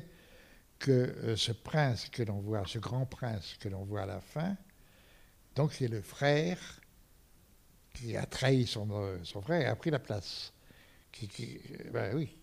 que 0.79 1.35
ce 1.37 1.53
prince 1.53 2.09
que 2.09 2.23
l'on 2.23 2.41
voit, 2.41 2.63
ce 2.67 2.79
grand 2.79 3.07
prince 3.07 3.57
que 3.61 3.69
l'on 3.69 3.85
voit 3.85 4.03
à 4.03 4.07
la 4.07 4.21
fin, 4.21 4.57
donc 5.55 5.73
c'est 5.73 5.89
le 5.89 6.01
frère 6.01 6.81
qui 7.93 8.17
a 8.17 8.25
trahi 8.27 8.67
son, 8.67 8.89
euh, 8.93 9.19
frère 9.43 9.63
et 9.63 9.67
a 9.67 9.75
pris 9.75 9.91
la 9.91 9.99
place. 9.99 10.53
Qui, 11.11 11.27
qui, 11.27 11.59
ben 11.93 12.15
oui. 12.15 12.37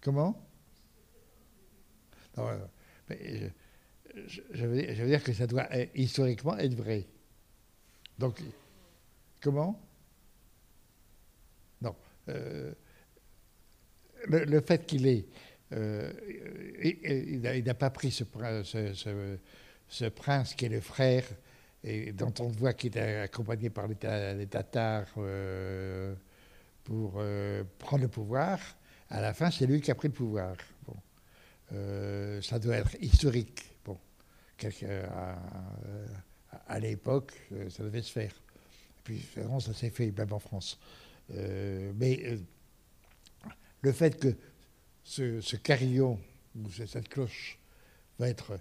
Comment? 0.00 0.44
Non, 2.36 2.68
je, 3.08 4.66
veux, 4.66 5.06
dire 5.06 5.22
que 5.22 5.32
ça 5.32 5.46
doit 5.46 5.68
historiquement 5.94 6.56
être 6.58 6.74
vrai. 6.74 7.06
Donc, 8.18 8.40
comment? 9.40 9.80
Non. 11.80 11.94
Euh, 12.28 12.72
le, 14.26 14.44
le, 14.44 14.60
fait 14.60 14.84
qu'il 14.86 15.06
ait. 15.06 15.26
Euh, 15.72 16.12
il 16.82 17.40
n'a 17.42 17.74
pas 17.74 17.90
pris 17.90 18.10
ce, 18.10 18.24
ce, 18.64 18.94
ce, 18.94 19.38
ce, 19.88 20.04
prince 20.06 20.54
qui 20.54 20.64
est 20.64 20.70
le 20.70 20.80
frère 20.80 21.24
et 21.84 22.12
dont 22.12 22.32
on 22.40 22.48
voit 22.48 22.72
qu'il 22.72 22.96
est 22.96 23.20
accompagné 23.20 23.68
par 23.68 23.86
les, 23.86 24.46
Tatars 24.46 25.06
euh, 25.18 26.14
pour 26.84 27.14
euh, 27.16 27.64
prendre 27.78 28.02
le 28.02 28.08
pouvoir, 28.08 28.58
à 29.10 29.20
la 29.20 29.34
fin, 29.34 29.50
c'est 29.50 29.66
lui 29.66 29.80
qui 29.80 29.90
a 29.90 29.94
pris 29.94 30.08
le 30.08 30.14
pouvoir. 30.14 30.56
Ça 31.70 32.58
doit 32.58 32.76
être 32.76 32.96
historique. 33.00 33.70
Bon. 33.84 33.98
À, 35.08 35.38
à 36.66 36.78
l'époque, 36.78 37.32
ça 37.68 37.82
devait 37.82 38.02
se 38.02 38.10
faire. 38.10 38.32
Et 38.32 39.00
puis, 39.04 39.28
ça 39.60 39.74
s'est 39.74 39.90
fait, 39.90 40.10
même 40.16 40.32
en 40.32 40.38
France. 40.38 40.78
mais 41.28 42.38
le 43.82 43.92
fait 43.92 44.18
que 44.18 44.34
ce, 45.08 45.56
carillon, 45.56 46.18
ou 46.56 46.70
cette 46.70 47.08
cloche, 47.08 47.58
va 48.18 48.28
être 48.28 48.58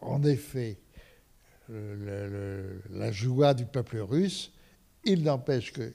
en 0.00 0.22
effet 0.22 0.78
la 1.68 3.12
joie 3.12 3.54
du 3.54 3.64
peuple 3.64 3.98
russe, 3.98 4.52
il 5.04 5.22
n'empêche 5.22 5.72
qu'il 5.72 5.94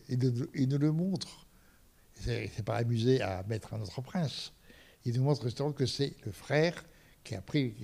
il 0.54 0.70
nous 0.70 0.78
le 0.78 0.91
montre. 0.91 1.46
Il 2.28 2.50
s'est 2.50 2.64
pas 2.64 2.78
amusé 2.78 3.22
à 3.22 3.43
mettre 3.43 3.74
un 3.74 3.82
autre 3.82 4.02
prince. 4.02 4.54
Il 5.04 5.18
nous 5.18 5.24
montre 5.24 5.43
justement 5.43 5.74
que 5.74 5.86
c'est 5.86 6.14
le 6.26 6.32
frère 6.32 6.84
qui 7.24 7.36
a 7.36 7.41
pris, 7.41 7.76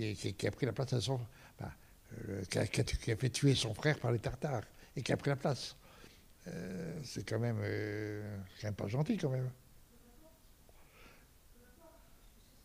la 0.61 0.73
place 0.73 0.93
à 0.93 1.01
son. 1.01 1.19
Euh, 2.29 2.43
qui, 2.49 2.59
a, 2.59 3.15
fait 3.15 3.29
tuer 3.29 3.55
son 3.55 3.73
frère 3.73 3.97
par 3.97 4.11
les 4.11 4.19
Tartares 4.19 4.65
et 4.95 5.01
qui 5.01 5.13
a 5.13 5.17
pris 5.17 5.29
la 5.29 5.37
place. 5.37 5.77
Euh, 6.47 6.99
c'est 7.03 7.27
quand 7.27 7.39
même, 7.39 7.59
euh, 7.61 8.37
quand 8.59 8.67
même 8.67 8.75
pas 8.75 8.87
gentil 8.87 9.17
quand 9.17 9.29
même. 9.29 9.49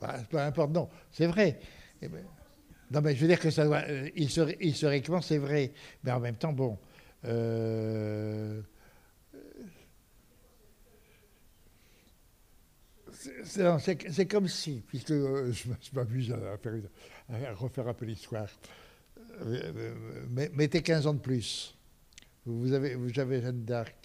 Bah, 0.01 0.17
peu 0.29 0.39
importe, 0.39 0.71
non, 0.73 0.89
c'est 1.11 1.27
vrai. 1.27 1.59
Eh 2.03 2.09
ben, 2.09 2.25
non, 2.91 3.01
mais 3.01 3.15
je 3.15 3.21
veux 3.21 3.29
dire 3.29 3.41
que 3.41 3.51
ça 3.51 3.65
doit. 3.65 3.83
Euh, 3.89 4.09
historiquement, 4.15 5.21
c'est 5.21 5.39
vrai. 5.39 5.73
Mais 6.05 6.13
en 6.13 6.21
même 6.21 6.37
temps, 6.37 6.53
bon. 6.53 6.79
Euh, 7.25 8.63
c'est 13.45 14.27
comme 14.27 14.47
si, 14.47 14.85
puisque 14.87 15.11
euh, 15.11 15.51
je, 15.51 15.69
m'amuse 15.95 16.33
à, 16.33 17.55
refaire 17.55 17.89
un 17.89 17.95
peu 17.95 18.05
l'histoire. 18.05 18.47
mettez 20.31 20.83
15 20.83 21.07
ans 21.07 21.15
de 21.15 21.21
plus. 21.21 21.77
Vous 22.45 22.73
avez, 22.73 22.95
vous 22.95 23.19
avez 23.19 23.41
Jeanne 23.41 23.65
d'Arc. 23.65 23.97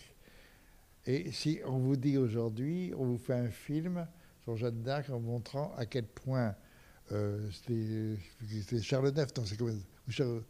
Et 1.05 1.31
si 1.31 1.59
on 1.65 1.77
vous 1.77 1.95
dit 1.95 2.17
aujourd'hui, 2.17 2.93
on 2.97 3.05
vous 3.05 3.17
fait 3.17 3.33
un 3.33 3.49
film 3.49 4.07
sur 4.43 4.57
Jeanne 4.57 4.81
d'Arc 4.81 5.09
en 5.09 5.19
montrant 5.19 5.73
à 5.77 5.85
quel 5.85 6.05
point 6.05 6.55
euh, 7.11 7.49
c'était 7.51 8.81
Charles 8.81 9.09
IX, 9.09 9.27
non, 9.37 9.45
c'est 9.45 9.57
combien 9.57 9.75
Charles, 10.07 10.43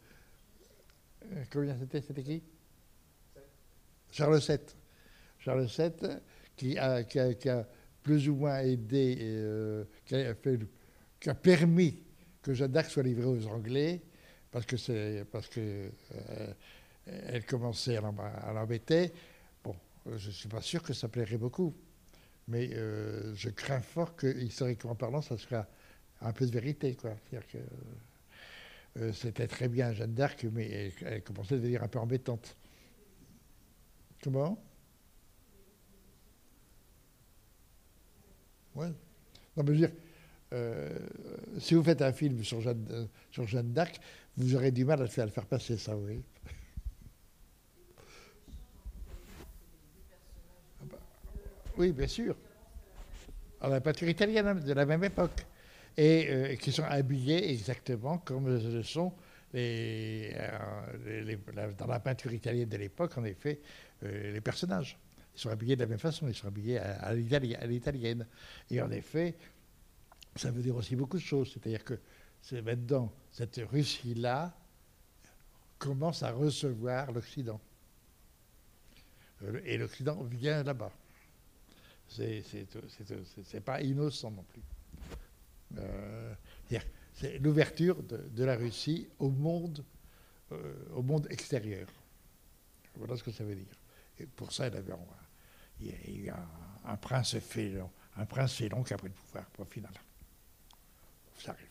euh, 1.32 1.44
Combien 1.52 1.76
c'était 1.78 2.00
C'était 2.00 2.22
qui? 2.22 2.42
Charles 4.10 4.40
VII. 4.40 4.58
Charles 5.38 5.66
VII, 5.66 5.90
qui 6.56 6.78
a, 6.78 7.02
qui 7.04 7.18
a, 7.18 7.34
qui 7.34 7.48
a 7.48 7.66
plus 8.02 8.28
ou 8.28 8.36
moins 8.36 8.60
aidé, 8.60 9.16
euh, 9.20 9.84
qui, 10.04 10.14
a 10.14 10.34
fait, 10.34 10.58
qui, 11.18 11.30
a 11.30 11.34
permis 11.34 12.02
que 12.42 12.54
Jeanne 12.54 12.72
d'Arc 12.72 12.90
soit 12.90 13.02
livrée 13.02 13.26
aux 13.26 13.46
Anglais, 13.46 14.02
parce 14.50 14.66
que 14.66 14.76
c'est 14.76 15.24
parce 15.30 15.48
que 15.48 15.60
euh, 16.14 16.54
elle 17.06 17.44
commençait 17.44 17.96
à 17.96 18.52
l'embêter. 18.52 19.12
Bon, 19.64 19.74
je 20.06 20.28
ne 20.28 20.32
suis 20.32 20.48
pas 20.48 20.60
sûr 20.60 20.82
que 20.82 20.92
ça 20.92 21.08
plairait 21.08 21.38
beaucoup, 21.38 21.74
mais 22.48 22.70
euh, 22.74 23.34
je 23.34 23.48
crains 23.50 23.80
fort 23.80 24.16
que, 24.16 24.26
historiquement 24.26 24.94
parlant, 24.94 25.22
ça 25.22 25.36
sera 25.36 25.66
un 26.20 26.32
peu 26.32 26.46
de 26.46 26.50
vérité, 26.52 26.96
euh, 28.98 29.12
c'était 29.12 29.48
très 29.48 29.68
bien 29.68 29.92
Jeanne 29.92 30.14
d'Arc, 30.14 30.44
mais 30.52 30.92
elle, 31.00 31.22
commençait 31.22 31.54
à 31.54 31.58
devenir 31.58 31.82
un 31.82 31.88
peu 31.88 31.98
embêtante. 31.98 32.56
Comment? 34.22 34.62
Ouais. 38.74 38.88
Non, 39.56 39.64
mais 39.64 39.66
je 39.66 39.72
veux 39.72 39.86
dire, 39.86 39.92
euh, 40.52 40.98
si 41.58 41.74
vous 41.74 41.82
faites 41.82 42.02
un 42.02 42.12
film 42.12 42.44
sur 42.44 42.60
Jeanne, 42.60 43.08
sur 43.30 43.46
Jeanne 43.46 43.72
d'Arc, 43.72 43.98
vous 44.36 44.54
aurez 44.54 44.70
du 44.70 44.84
mal 44.84 45.00
à 45.00 45.04
le 45.04 45.08
faire, 45.08 45.24
à 45.24 45.26
le 45.26 45.32
faire 45.32 45.46
passer, 45.46 45.76
ça, 45.76 45.96
oui. 45.96 46.22
Ah 50.80 50.84
bah, 50.90 50.98
oui, 51.82 51.90
bien 51.90 52.06
sûr. 52.06 52.36
Alors, 53.60 53.74
la 53.74 53.80
peinture 53.80 54.08
italienne 54.08 54.46
hein, 54.46 54.54
de 54.54 54.72
la 54.72 54.86
même 54.86 55.02
époque 55.02 55.44
et 55.96 56.28
euh, 56.30 56.54
qui 56.56 56.70
sont 56.70 56.84
habillés 56.84 57.50
exactement 57.50 58.18
comme 58.18 58.46
le 58.46 58.82
sont 58.84 59.12
les, 59.52 60.32
euh, 60.36 61.72
dans 61.76 61.86
la 61.88 61.98
peinture 61.98 62.32
italienne 62.32 62.68
de 62.68 62.76
l'époque, 62.76 63.18
en 63.18 63.24
effet, 63.24 63.60
euh, 64.04 64.32
les 64.32 64.40
personnages. 64.40 64.96
Ils 65.34 65.40
sont 65.40 65.50
habillés 65.50 65.74
de 65.74 65.80
la 65.80 65.88
même 65.88 65.98
façon, 65.98 66.28
ils 66.28 66.34
sont 66.34 66.46
habillés 66.46 66.78
à, 66.78 67.08
à 67.08 67.14
l'italienne. 67.14 68.26
Et 68.70 68.80
en 68.80 68.90
effet, 68.92 69.34
ça 70.36 70.52
veut 70.52 70.62
dire 70.62 70.76
aussi 70.76 70.94
beaucoup 70.94 71.16
de 71.16 71.22
choses. 71.22 71.52
C'est-à-dire 71.52 71.84
que 71.84 71.98
c'est 72.40 72.62
maintenant, 72.62 73.12
cette 73.32 73.60
Russie-là 73.70 74.56
commence 75.78 76.22
à 76.22 76.30
recevoir 76.30 77.10
l'Occident. 77.10 77.60
Et 79.64 79.76
l'Occident 79.76 80.22
vient 80.22 80.62
là-bas. 80.62 80.92
C'est 82.14 83.60
pas 83.64 83.80
innocent 83.80 84.30
non 84.30 84.44
plus. 84.44 84.62
Euh, 85.78 86.34
c'est 87.14 87.38
l'ouverture 87.38 88.02
de, 88.02 88.44
la 88.44 88.56
Russie 88.56 89.08
au 89.18 89.30
monde, 89.30 89.84
euh, 90.52 90.74
au 90.94 91.02
monde 91.02 91.26
extérieur. 91.30 91.88
Voilà 92.96 93.16
ce 93.16 93.22
que 93.22 93.30
ça 93.30 93.44
veut 93.44 93.54
dire. 93.54 93.74
Et 94.18 94.26
pour 94.26 94.52
ça, 94.52 94.68
il, 94.68 94.76
avait, 94.76 94.92
y 95.80 96.28
a 96.28 96.48
un, 96.84 96.96
prince 96.96 97.38
félon, 97.38 97.90
un 98.16 98.26
prince 98.26 98.54
félon 98.54 98.82
qui 98.82 98.92
a 98.92 98.96
pris 98.96 99.08
le 99.08 99.14
pouvoir, 99.14 99.46
au 99.58 99.64
final. 99.64 99.92
Ça 101.38 101.52
arrive. 101.52 101.66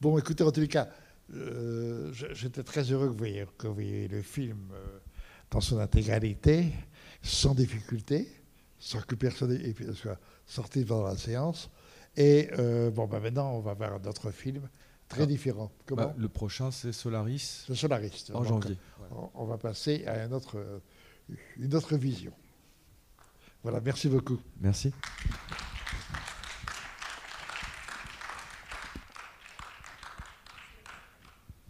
Bon, 0.00 0.18
écoutez, 0.18 0.44
en 0.44 0.52
tous 0.52 0.60
cas, 0.68 0.88
euh, 1.34 2.12
j'étais 2.12 2.62
très 2.62 2.82
heureux 2.90 3.06
que 3.06 3.12
vous, 3.12 3.18
voyez, 3.18 3.46
que 3.58 3.66
vous 3.66 3.74
le 4.08 4.22
film 4.22 4.72
dans 5.50 5.60
son 5.60 5.78
intégralité, 5.78 6.72
sans 7.22 7.54
difficulté, 7.54 8.43
sans 8.78 9.00
que 9.00 9.14
personne 9.14 9.58
soit 9.94 10.18
sorti 10.46 10.84
pendant 10.84 11.06
la 11.06 11.16
séance. 11.16 11.70
Et 12.16 12.50
euh, 12.58 12.90
bon, 12.90 13.06
bah 13.06 13.20
maintenant, 13.20 13.52
on 13.52 13.60
va 13.60 13.74
voir 13.74 13.98
d'autres 14.00 14.30
films 14.30 14.68
très 15.08 15.22
ah. 15.22 15.26
différents. 15.26 15.72
Comment 15.86 16.02
bah, 16.02 16.14
Le 16.16 16.28
prochain, 16.28 16.70
c'est 16.70 16.92
Solaris. 16.92 17.64
C'est 17.66 17.74
Solaris. 17.74 18.30
En 18.32 18.44
janvier. 18.44 18.76
On, 19.34 19.44
va 19.44 19.58
passer 19.58 20.04
à 20.06 20.22
un 20.22 20.32
autre, 20.32 20.82
une 21.56 21.74
autre 21.74 21.96
vision. 21.96 22.32
Voilà, 23.62 23.80
merci 23.80 24.08
beaucoup. 24.08 24.38
Merci. 24.60 24.92